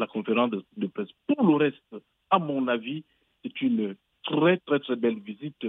conférence 0.07 0.51
de, 0.77 0.87
presse. 0.87 1.09
Pour 1.27 1.45
le 1.45 1.55
reste, 1.55 1.95
à 2.29 2.39
mon 2.39 2.67
avis, 2.67 3.03
c'est 3.43 3.61
une 3.61 3.95
très 4.23 4.57
très 4.57 4.79
très 4.79 4.95
belle 4.95 5.19
visite 5.19 5.65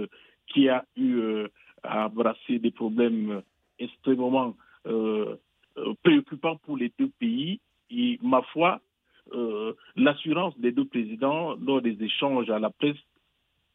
qui 0.47 0.69
a 0.69 0.85
eu 0.95 1.15
euh, 1.15 1.47
à 1.89 2.05
embrasser 2.07 2.59
des 2.59 2.71
problèmes 2.71 3.41
extrêmement 3.79 4.55
euh, 4.87 5.35
euh, 5.77 5.93
préoccupants 6.03 6.57
pour 6.57 6.77
les 6.77 6.91
deux 6.99 7.09
pays. 7.19 7.59
Et 7.89 8.19
ma 8.21 8.41
foi, 8.53 8.81
l'assurance 9.95 10.57
des 10.59 10.71
deux 10.71 10.85
présidents 10.85 11.55
lors 11.55 11.81
des 11.81 11.97
échanges 12.03 12.49
à 12.49 12.57
la 12.59 12.69
presse 12.71 12.97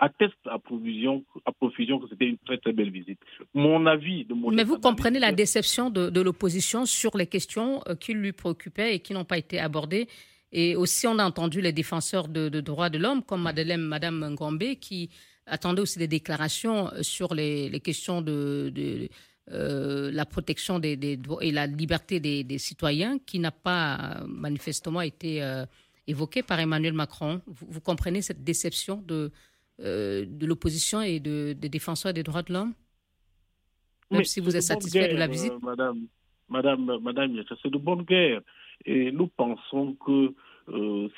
atteste 0.00 0.34
à 0.46 0.58
profusion, 0.58 1.24
à 1.46 1.52
profusion 1.52 2.00
que 2.00 2.08
c'était 2.08 2.26
une 2.26 2.38
très 2.38 2.58
très 2.58 2.72
belle 2.72 2.90
visite. 2.90 3.18
Mon 3.54 3.86
avis 3.86 4.24
de 4.24 4.34
mon 4.34 4.50
Mais 4.50 4.64
vous 4.64 4.78
comprenez 4.78 5.18
la 5.20 5.32
déception 5.32 5.90
de, 5.90 6.20
l'opposition 6.20 6.86
sur 6.86 7.16
les 7.16 7.26
questions 7.26 7.82
qui 8.00 8.14
lui 8.14 8.32
préoccupaient 8.32 8.94
et 8.96 9.00
qui 9.00 9.12
n'ont 9.14 9.24
pas 9.24 9.38
été 9.38 9.58
abordées. 9.60 10.08
Et 10.56 10.76
aussi, 10.76 11.08
on 11.08 11.18
a 11.18 11.24
entendu 11.24 11.60
les 11.60 11.72
défenseurs 11.72 12.28
de, 12.28 12.48
droits 12.60 12.88
de 12.88 12.98
l'homme, 12.98 13.22
comme 13.24 13.42
Madeleine, 13.42 13.80
Madame 13.82 14.24
Ngombe, 14.30 14.76
qui 14.80 15.10
attendait 15.46 15.82
aussi 15.82 15.98
des 15.98 16.08
déclarations 16.08 16.90
sur 17.02 17.34
les, 17.34 17.80
questions 17.80 18.22
de, 18.22 18.72
euh, 19.50 20.10
la 20.10 20.24
protection 20.24 20.78
des, 20.78 20.98
et 21.40 21.52
la 21.52 21.66
liberté 21.66 22.20
des, 22.20 22.58
citoyens, 22.58 23.18
qui 23.18 23.38
n'a 23.38 23.50
pas 23.50 24.22
manifestement 24.26 25.02
été 25.02 25.42
euh, 25.42 25.64
évoquée 26.06 26.42
par 26.42 26.58
Emmanuel 26.60 26.94
Macron. 26.94 27.42
Vous, 27.46 27.80
comprenez 27.80 28.22
cette 28.22 28.42
déception 28.42 29.02
de, 29.06 29.30
euh, 29.80 30.24
de 30.26 30.46
l'opposition 30.46 31.02
et 31.02 31.20
des 31.20 31.54
défenseurs 31.54 32.12
des 32.14 32.22
droits 32.22 32.42
de 32.42 32.52
l'homme? 32.52 32.72
Même 34.10 34.24
si 34.24 34.40
vous 34.40 34.54
êtes 34.56 34.62
satisfait 34.62 35.12
de 35.12 35.16
la 35.16 35.26
visite 35.26 35.52
Madame, 35.62 36.06
Madame, 36.48 36.98
Madame, 37.02 37.42
c'est 37.62 37.70
de 37.70 37.78
bonne 37.78 38.02
guerre. 38.02 38.40
Et 38.86 39.10
nous 39.12 39.28
pensons 39.28 39.94
que 39.94 40.32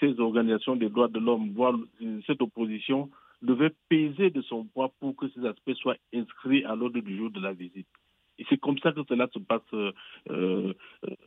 ces 0.00 0.18
organisations 0.18 0.74
des 0.76 0.88
droits 0.88 1.08
de 1.08 1.20
l'homme 1.20 1.52
voient 1.52 1.78
cette 2.26 2.42
opposition 2.42 3.10
devait 3.42 3.72
peser 3.88 4.30
de 4.30 4.42
son 4.42 4.64
poids 4.64 4.92
pour 5.00 5.14
que 5.16 5.28
ces 5.30 5.44
aspects 5.46 5.74
soient 5.74 5.96
inscrits 6.14 6.64
à 6.64 6.74
l'ordre 6.74 7.00
du 7.00 7.16
jour 7.16 7.30
de 7.30 7.40
la 7.40 7.52
visite. 7.52 7.86
Et 8.38 8.44
c'est 8.48 8.58
comme 8.58 8.78
ça 8.78 8.92
que 8.92 9.00
cela 9.08 9.28
se 9.32 9.38
passe 9.38 9.62
euh, 9.72 9.92
euh, 10.30 10.74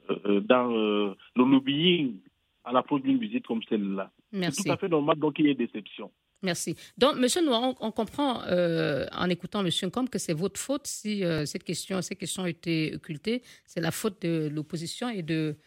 euh, 0.09 0.39
dans 0.41 0.67
le 0.67 1.15
lobbying 1.35 2.17
à 2.63 2.71
l'approche 2.71 3.01
d'une 3.01 3.17
visite 3.17 3.47
comme 3.47 3.61
celle-là. 3.67 4.11
C'est 4.31 4.63
tout 4.63 4.71
à 4.71 4.77
fait 4.77 4.89
normal 4.89 5.17
donc 5.17 5.39
il 5.39 5.47
y 5.47 5.49
ait 5.49 5.55
déception. 5.55 6.11
Merci. 6.41 6.75
Donc, 6.97 7.17
Monsieur 7.17 7.43
Noir, 7.43 7.75
on, 7.81 7.91
comprend 7.91 8.43
en 8.45 9.29
écoutant 9.29 9.61
Monsieur 9.61 9.87
Ncombe 9.87 10.09
que 10.09 10.19
c'est 10.19 10.33
votre 10.33 10.59
faute 10.59 10.87
si 10.87 11.21
cette 11.45 11.65
question, 11.65 12.01
ces 12.01 12.15
questions 12.15 12.43
ont 12.43 12.47
été 12.47 12.93
occultées. 12.95 13.41
C'est 13.65 13.81
la 13.81 13.91
faute 13.91 14.21
de 14.21 14.47
l'opposition 14.49 15.09
et 15.09 15.21
de, 15.21 15.57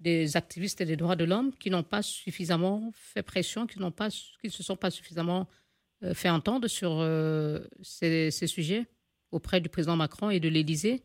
des 0.00 0.36
activistes 0.36 0.82
des 0.82 0.96
droits 0.96 1.16
de 1.16 1.24
l'homme 1.24 1.52
qui 1.52 1.70
n'ont 1.70 1.82
pas 1.82 2.02
suffisamment 2.02 2.90
fait 2.92 3.22
pression, 3.22 3.66
qui 3.66 3.78
n'ont 3.78 3.90
pas, 3.90 4.10
qui 4.10 4.46
ne 4.46 4.50
se 4.50 4.62
sont 4.62 4.76
pas 4.76 4.90
suffisamment 4.90 5.42
euh, 5.42 5.44
fait 6.14 6.30
entendre 6.30 6.68
sur 6.68 6.90
euh, 7.00 7.60
ces, 7.82 8.30
sujets 8.30 8.86
auprès 9.30 9.60
du 9.60 9.68
président 9.68 9.96
Macron 9.96 10.30
et 10.30 10.40
de 10.40 10.48
l'Élysée? 10.48 11.02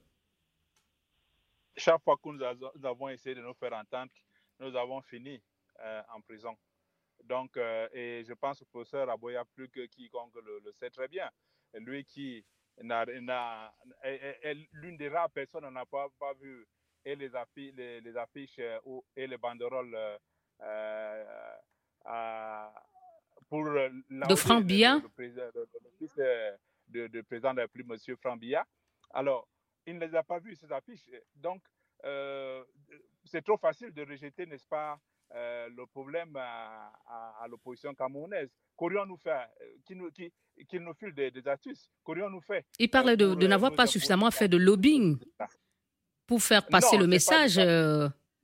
Chaque 1.76 2.04
fois 2.04 2.18
que 2.22 2.30
nous 2.30 2.86
avons 2.86 3.10
essayé 3.10 3.36
de 3.36 3.42
nous 3.42 3.54
faire 3.54 3.74
entendre, 3.74 4.12
nous 4.60 4.76
avons 4.76 5.02
fini 5.02 5.42
euh, 5.80 6.02
en 6.14 6.22
prison. 6.22 6.56
Donc, 7.24 7.56
et 7.94 8.24
je 8.28 8.34
pense 8.34 8.60
que 8.60 8.64
le 8.64 8.70
professeur 8.70 9.10
Aboya, 9.10 9.46
plus 9.56 9.70
que 9.70 9.86
quiconque 9.86 10.34
le, 10.44 10.72
sait 10.74 10.90
très 10.90 11.08
bien, 11.08 11.30
lui 11.76 12.04
qui 12.04 12.44
n'a, 12.82 13.06
l'une 14.74 14.98
des 14.98 15.08
rares 15.08 15.30
personnes 15.30 15.72
n'a 15.72 15.86
pas, 15.86 16.10
vu 16.40 16.66
les 17.06 17.36
affiches, 17.36 17.76
les, 17.76 18.02
et 19.16 19.28
les 19.28 19.38
banderoles 19.38 19.96
à, 22.06 22.72
pour 23.52 23.68
euh, 23.68 23.90
de 24.10 24.36
Franck 24.36 24.64
Bia? 24.64 24.96
le, 24.96 25.10
fils 26.00 26.16
de, 26.88 27.22
président 27.22 27.52
de 27.52 27.58
la 27.58 27.64
République, 27.64 27.92
M. 28.08 28.16
Franck 28.22 28.40
Bia. 28.40 28.66
Alors, 29.14 29.46
il 29.86 29.98
ne 29.98 30.06
les 30.08 30.16
a 30.16 30.24
pas 30.24 30.40
vus, 30.40 30.56
ces 30.56 30.72
affiches. 30.72 31.02
Donc, 31.36 31.62
euh, 32.06 32.64
c'est 33.26 33.44
trop 33.44 33.58
facile 33.58 33.92
de 33.94 34.04
rejeter, 34.06 34.46
n'est-ce 34.46 34.66
pas, 34.68 34.98
euh, 35.36 35.68
le 35.76 35.86
problème 35.86 36.34
à, 36.38 37.46
l'opposition 37.50 37.94
camerounaise. 37.94 38.50
Qu'aurions-nous 38.78 39.18
fait 39.18 39.48
Qu'il 39.86 39.98
nous, 39.98 40.10
qui, 40.12 40.32
nous 40.80 40.94
des, 41.12 41.48
astuces? 41.48 41.92
Qu'aurions-nous 42.06 42.42
fait 42.42 42.66
Il 42.80 42.90
parlait 42.90 43.18
de, 43.18 43.48
n'avoir 43.48 43.76
pas 43.76 43.86
suffisamment 43.86 44.32
fait 44.32 44.48
de 44.48 44.56
lobbying 44.58 45.20
pour 46.26 46.42
faire 46.42 46.66
passer 46.66 46.98
le 46.98 47.06
message 47.06 47.58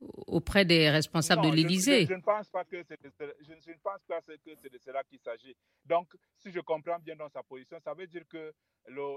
auprès 0.00 0.64
des 0.64 0.90
responsables 0.90 1.42
de 1.42 1.54
l'Élysée. 1.54 2.06
Je, 2.06 2.14
ne 2.14 2.20
pense 2.20 2.48
pas 2.48 2.64
que 2.64 2.82
c'est 2.82 3.00
de, 3.02 3.10
je 3.40 3.70
ne 3.70 3.78
pense 3.82 4.02
pas 4.06 4.20
que 4.20 4.54
c'est 4.56 4.72
de 4.72 4.78
cela 4.78 5.02
qu'il 5.04 5.18
s'agit. 5.18 5.56
Donc, 5.84 6.08
si 6.36 6.52
je 6.52 6.60
comprends 6.60 6.98
bien 6.98 7.16
dans 7.16 7.28
sa 7.28 7.42
position, 7.42 7.78
ça 7.80 7.94
veut 7.94 8.06
dire 8.06 8.22
que 8.28 8.52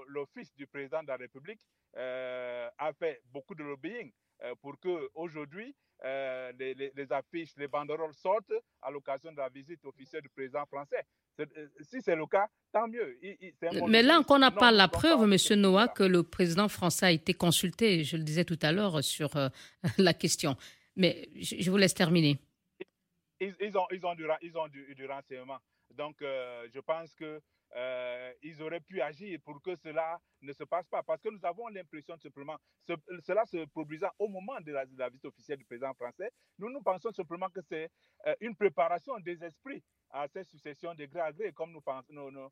l'office 0.07 0.53
du 0.55 0.67
président 0.67 1.01
de 1.03 1.07
la 1.07 1.17
République 1.17 1.61
euh, 1.97 2.69
a 2.77 2.93
fait 2.93 3.21
beaucoup 3.31 3.55
de 3.55 3.63
lobbying 3.63 4.11
pour 4.61 4.79
que 4.79 5.09
aujourd'hui 5.15 5.75
euh, 6.03 6.51
les, 6.57 6.73
les, 6.73 7.11
affiches, 7.11 7.51
les 7.57 7.67
banderoles 7.67 8.13
sortent 8.15 8.53
à 8.81 8.89
l'occasion 8.89 9.31
de 9.31 9.37
la 9.37 9.49
visite 9.49 9.85
officielle 9.85 10.23
du 10.23 10.29
président 10.29 10.65
français. 10.65 11.05
Si 11.81 12.01
c'est 12.01 12.15
le 12.15 12.25
cas, 12.25 12.47
tant 12.71 12.87
mieux. 12.87 13.19
Mais 13.87 14.01
là 14.01 14.17
encore, 14.19 14.37
on 14.37 14.39
n'a 14.39 14.49
pas 14.51 14.71
la 14.71 14.87
preuve, 14.87 15.23
M. 15.31 15.59
Noah, 15.59 15.87
que 15.89 16.03
le 16.03 16.23
président 16.23 16.67
français 16.69 17.05
a 17.05 17.11
été 17.11 17.35
consulté, 17.35 18.03
je 18.03 18.17
le 18.17 18.23
disais 18.23 18.45
tout 18.45 18.57
à 18.63 18.71
l'heure, 18.71 19.03
sur 19.03 19.29
la 19.99 20.13
question. 20.15 20.55
Mais 20.95 21.29
je, 21.35 21.69
vous 21.69 21.77
laisse 21.77 21.93
terminer. 21.93 22.39
Ils, 23.39 23.77
ont, 23.77 23.85
ils, 23.91 24.05
ont, 24.05 24.15
du, 24.15 24.25
ils 24.41 24.57
ont 24.57 24.67
du, 24.67 24.95
du 24.95 25.05
renseignement. 25.05 25.59
Donc, 25.93 26.17
je 26.21 26.79
pense 26.79 27.13
que 27.15 27.41
euh, 27.75 28.33
ils 28.41 28.61
auraient 28.61 28.81
pu 28.81 29.01
agir 29.01 29.39
pour 29.45 29.61
que 29.61 29.75
cela 29.77 30.19
ne 30.41 30.51
se 30.51 30.63
passe 30.63 30.87
pas. 30.87 31.03
Parce 31.03 31.21
que 31.21 31.29
nous 31.29 31.43
avons 31.45 31.67
l'impression 31.69 32.17
simplement, 32.17 32.57
cela 33.21 33.45
se 33.45 33.65
produisant 33.65 34.09
au 34.19 34.27
moment 34.27 34.59
de 34.61 34.73
la, 34.73 35.09
visite 35.09 35.25
officielle 35.25 35.57
du 35.57 35.65
président 35.65 35.93
français, 35.93 36.31
nous 36.59 36.69
nous 36.69 36.81
pensons 36.81 37.11
simplement 37.11 37.49
que 37.49 37.61
c'est 37.61 37.89
euh, 38.27 38.35
une 38.41 38.55
préparation 38.55 39.17
des 39.19 39.41
esprits 39.43 39.81
à 40.09 40.27
cette 40.27 40.47
succession 40.47 40.93
de 40.95 41.05
gré 41.05 41.21
à 41.21 41.31
gré, 41.31 41.53
comme 41.53 41.71
nous, 41.71 41.81
pensons, 41.81 42.11
nous, 42.11 42.49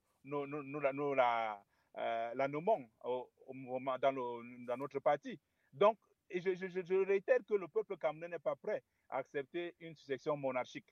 euh, 1.97 2.31
la 2.35 2.47
nommons 2.47 2.89
dans, 3.03 4.77
notre 4.77 4.99
parti. 4.99 5.37
Donc, 5.73 5.97
je, 6.33 6.53
je, 6.53 6.67
je, 6.67 7.05
réitère 7.05 7.39
que 7.45 7.55
le 7.55 7.67
peuple 7.67 7.97
camerounais 7.97 8.29
n'est 8.29 8.39
pas 8.39 8.55
prêt 8.55 8.81
à 9.09 9.17
accepter 9.17 9.75
une 9.81 9.95
succession 9.95 10.37
monarchique. 10.37 10.87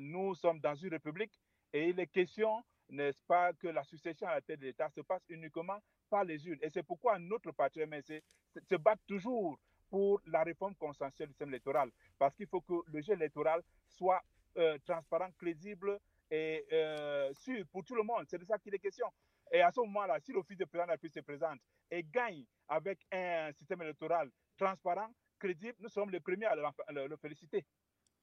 nous 0.00 0.34
sommes 0.34 0.60
dans 0.60 0.74
une 0.74 0.90
république 0.90 1.32
et 1.76 1.90
il 1.90 2.00
est 2.00 2.06
question 2.06 2.64
n'est-ce 2.88 3.22
pas, 3.24 3.52
que 3.52 3.68
la 3.68 3.84
succession 3.84 4.26
à 4.28 4.34
la 4.34 4.40
tête 4.40 4.60
de 4.60 4.66
l'État 4.66 4.88
se 4.90 5.00
passe 5.00 5.22
uniquement 5.28 5.78
par 6.08 6.24
les 6.24 6.46
urnes. 6.46 6.58
Et 6.62 6.70
c'est 6.70 6.82
pourquoi 6.82 7.18
notre 7.18 7.52
parti 7.52 7.80
MNC 7.80 8.22
se 8.62 8.76
bat 8.76 8.96
toujours 9.06 9.58
pour 9.90 10.20
la 10.26 10.42
réforme 10.42 10.74
consensuelle 10.76 11.28
du 11.28 11.32
système 11.32 11.48
électoral. 11.48 11.90
Parce 12.18 12.34
qu'il 12.34 12.46
faut 12.46 12.60
que 12.60 12.74
le 12.86 13.00
jeu 13.00 13.14
électoral 13.14 13.62
soit 13.88 14.22
euh, 14.56 14.78
transparent, 14.84 15.30
crédible 15.36 15.98
et 16.30 16.64
euh, 16.72 17.32
sûr 17.34 17.64
pour 17.72 17.84
tout 17.84 17.94
le 17.94 18.02
monde. 18.02 18.24
C'est 18.28 18.38
de 18.38 18.44
ça 18.44 18.58
qu'il 18.58 18.74
est 18.74 18.78
question. 18.78 19.06
Et 19.50 19.60
à 19.60 19.70
ce 19.70 19.80
moment-là, 19.80 20.18
si 20.20 20.32
l'office 20.32 20.56
de 20.56 20.64
président 20.64 20.86
de 20.86 20.98
la 21.02 21.10
se 21.10 21.20
présente 21.20 21.58
et 21.90 22.02
gagne 22.04 22.44
avec 22.68 23.04
un 23.12 23.52
système 23.52 23.82
électoral 23.82 24.30
transparent, 24.56 25.10
crédible, 25.38 25.76
nous 25.80 25.88
sommes 25.88 26.10
les 26.10 26.20
premiers 26.20 26.46
à 26.46 26.54
le 26.54 27.16
féliciter. 27.16 27.64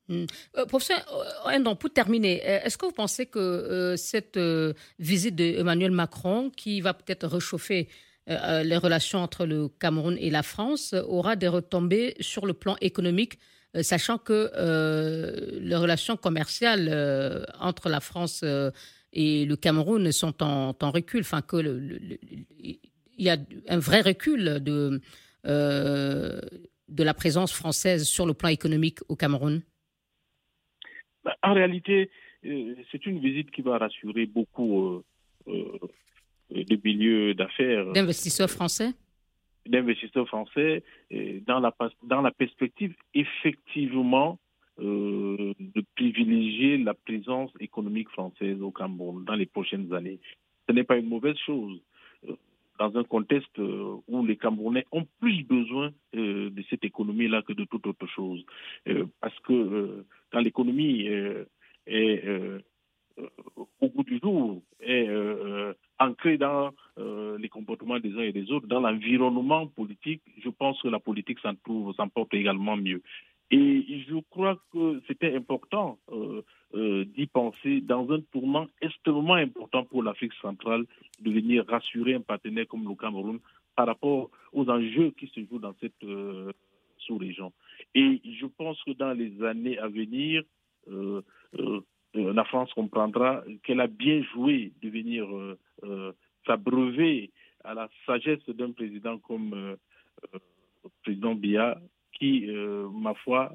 Euh, 0.10 0.26
professeur 0.68 1.00
euh, 1.48 1.76
pour 1.76 1.90
terminer, 1.92 2.42
euh, 2.46 2.60
est-ce 2.64 2.78
que 2.78 2.86
vous 2.86 2.92
pensez 2.92 3.26
que 3.26 3.96
cette 3.98 4.40
visite 5.00 5.36
d'Emmanuel 5.36 5.92
Macron, 5.92 6.50
qui 6.50 6.82
va 6.82 6.94
peut-être 6.94 7.28
réchauffer 7.28 7.88
les 8.28 8.78
relations 8.78 9.20
entre 9.20 9.46
le 9.46 9.68
Cameroun 9.68 10.18
et 10.18 10.30
la 10.30 10.44
France, 10.44 10.94
aura 11.08 11.36
des 11.36 11.50
retombées 11.50 12.16
sur 12.22 12.46
le 12.46 12.54
plan 12.54 12.78
économique 12.80 13.38
sachant 13.82 14.18
que 14.18 14.50
les 15.60 15.76
relations 15.76 16.16
commerciales 16.16 17.46
entre 17.60 17.90
la 17.90 18.00
France 18.00 18.46
et 19.12 19.46
le 19.46 19.56
Cameroun 19.58 20.10
sont 20.14 20.42
en, 20.42 20.74
recul, 20.82 21.22
enfin 21.22 21.42
que 21.42 21.58
il 22.66 22.80
y 23.18 23.30
a 23.30 23.38
un 23.68 23.80
vrai 23.80 24.00
recul 24.00 24.62
de, 24.64 25.02
la 25.44 27.14
présence 27.14 27.52
française 27.52 28.06
sur 28.06 28.26
le 28.26 28.34
plan 28.34 28.48
économique 28.48 29.00
au 29.10 29.18
Cameroun? 29.18 29.64
En 31.42 31.54
réalité, 31.54 32.10
c'est 32.44 33.06
une 33.06 33.20
visite 33.20 33.52
qui 33.52 33.62
va 33.62 33.78
rassurer 33.78 34.26
beaucoup 34.26 35.02
de 35.48 36.80
milieux 36.84 37.34
d'affaires. 37.34 37.92
D'investisseurs 37.94 38.50
français? 38.50 38.92
D'investisseurs 39.66 40.28
français, 40.28 40.84
dans 41.48 41.60
la, 41.60 41.74
dans 42.04 42.22
la 42.22 42.32
perspective 42.32 42.94
effectivement 43.14 44.38
euh, 44.80 45.54
de 45.60 45.86
privilégier 45.96 46.80
la 46.80 46.96
présence 46.96 47.52
économique 47.60 48.10
française 48.10 48.60
au 48.60 48.72
Cameroun 48.72 49.24
dans 49.24 49.36
les 49.36 49.46
prochaines 49.46 49.94
années. 49.94 50.20
Ce 50.68 50.74
n'est 50.74 50.84
pas 50.84 50.98
une 50.98 51.08
mauvaise 51.08 51.38
chose 51.46 51.80
euh, 52.28 52.36
dans 52.90 53.00
un 53.00 53.04
contexte 53.04 53.60
euh, 53.60 53.96
où 54.08 54.26
les 54.26 54.38
Camerounais 54.38 54.86
ont 54.92 55.06
plus 55.20 55.44
besoin 55.44 55.92
de 56.14 56.64
cette 56.70 56.84
économie-là 56.84 57.42
que 57.42 57.54
de 57.54 57.66
toute 57.66 57.88
autre 57.88 58.08
chose. 58.08 58.46
parce 59.20 59.38
que 59.40 60.06
quand 60.32 60.40
l'économie 60.40 61.08
est 61.88 62.64
au 63.82 63.90
bout 63.90 64.04
du 64.04 64.20
jour, 64.20 64.62
est 64.80 65.08
ancrée 66.00 66.38
dans 66.38 66.72
les 67.38 67.50
comportements 67.50 68.00
des 68.00 68.14
uns 68.14 68.22
et 68.22 68.32
des 68.32 68.52
autres, 68.52 68.68
dans 68.68 68.80
l'environnement 68.80 69.68
politique, 69.68 70.22
je 70.44 70.50
pense 70.50 70.82
que 70.82 70.88
la 70.88 71.00
politique 71.00 71.40
s'en 71.40 72.08
porte 72.10 72.34
également 72.34 72.78
mieux. 72.78 73.02
Et 73.56 74.04
je 74.10 74.16
crois 74.32 74.58
que 74.72 75.00
c'était 75.06 75.36
important 75.36 76.00
euh, 76.12 76.42
euh, 76.74 77.06
d'y 77.06 77.28
penser 77.28 77.82
dans 77.82 78.10
un 78.12 78.20
tournant 78.32 78.66
extrêmement 78.82 79.36
important 79.36 79.84
pour 79.84 80.02
l'Afrique 80.02 80.34
centrale, 80.42 80.86
de 81.20 81.30
venir 81.30 81.64
rassurer 81.68 82.16
un 82.16 82.22
partenaire 82.22 82.68
comme 82.68 82.90
le 82.90 82.96
Cameroun 82.96 83.40
par 83.76 83.86
rapport 83.86 84.32
aux 84.54 84.68
enjeux 84.68 85.12
qui 85.12 85.28
se 85.28 85.46
jouent 85.46 85.60
dans 85.60 85.76
cette 85.80 86.04
euh, 86.04 86.52
sous-région. 86.98 87.54
Et 87.94 88.22
je 88.26 88.48
pense 88.48 88.82
que 88.86 88.92
dans 88.94 89.14
les 89.14 89.44
années 89.44 89.78
à 89.78 89.88
venir, 89.88 90.42
la 92.16 92.44
France 92.46 92.74
comprendra 92.74 93.44
qu'elle 93.62 93.82
a 93.82 93.88
bien 93.88 94.24
joué 94.34 94.72
de 94.82 94.90
venir 94.90 95.28
s'abreuver 96.48 97.32
à 97.64 97.76
la 97.76 97.88
sagesse 98.08 98.44
d'un 98.50 98.72
président 98.72 99.20
comme 99.20 99.78
le 100.34 100.90
président 101.04 101.36
Biya 101.36 101.80
qui, 102.14 102.50
euh, 102.50 102.88
ma 102.90 103.14
foi, 103.14 103.52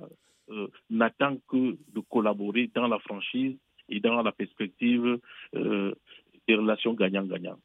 euh, 0.50 0.68
n'attend 0.90 1.36
que 1.48 1.76
de 1.94 2.00
collaborer 2.08 2.70
dans 2.74 2.88
la 2.88 2.98
franchise 2.98 3.56
et 3.88 4.00
dans 4.00 4.22
la 4.22 4.32
perspective 4.32 5.18
euh, 5.54 5.94
des 6.46 6.54
relations 6.54 6.94
gagnant-gagnant. 6.94 7.58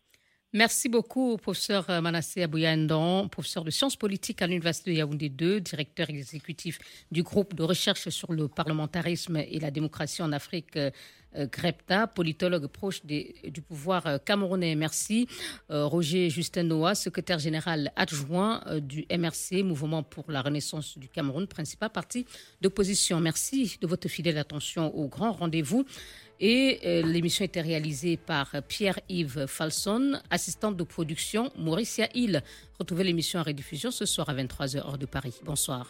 Merci 0.56 0.88
beaucoup, 0.88 1.38
professeur 1.38 1.88
Manassé 2.04 2.44
Abouyandon, 2.44 3.28
professeur 3.28 3.64
de 3.64 3.72
sciences 3.72 3.96
politiques 3.96 4.40
à 4.44 4.46
l'Université 4.46 4.92
de 4.92 4.98
Yaoundé 4.98 5.28
2, 5.28 5.60
directeur 5.60 6.12
exécutif 6.12 6.78
du 7.12 7.24
groupe 7.24 7.56
de 7.56 7.64
recherche 7.64 8.10
sur 8.10 8.32
le 8.32 8.48
parlementarisme 8.48 9.38
et 9.38 9.60
la 9.60 9.72
démocratie 9.72 10.22
en 10.22 10.32
Afrique 10.32 10.78
euh, 11.36 11.48
Grepta, 11.52 12.06
politologue 12.06 12.68
proche 12.68 13.04
du 13.04 13.62
pouvoir 13.68 14.06
euh, 14.06 14.18
camerounais. 14.20 14.76
Merci. 14.76 15.28
Euh, 15.72 15.86
Roger 15.86 16.30
Justin 16.30 16.64
Noah, 16.64 16.94
secrétaire 16.94 17.40
général 17.40 17.92
adjoint 17.96 18.62
du 18.80 19.08
MRC, 19.10 19.64
Mouvement 19.64 20.04
pour 20.04 20.32
la 20.32 20.44
Renaissance 20.44 21.00
du 21.00 21.10
Cameroun, 21.10 21.48
principal 21.48 21.90
parti 21.90 22.28
d'opposition. 22.62 23.20
Merci 23.20 23.78
de 23.82 23.88
votre 23.88 24.08
fidèle 24.08 24.38
attention 24.38 24.96
au 24.96 25.08
grand 25.08 25.32
rendez-vous. 25.32 25.86
Et 26.46 27.02
l'émission 27.04 27.46
était 27.46 27.62
réalisée 27.62 28.18
par 28.18 28.54
Pierre-Yves 28.68 29.46
Falson, 29.48 30.20
assistante 30.30 30.76
de 30.76 30.84
production 30.84 31.50
Mauricia 31.58 32.10
Hill. 32.14 32.44
Retrouvez 32.78 33.06
l'émission 33.06 33.40
en 33.40 33.44
rediffusion 33.44 33.92
ce 33.92 34.06
soir 34.06 34.28
à 34.28 34.34
23h 34.34 34.82
hors 34.84 34.98
de 34.98 35.06
Paris. 35.06 35.40
Bonsoir. 35.46 35.88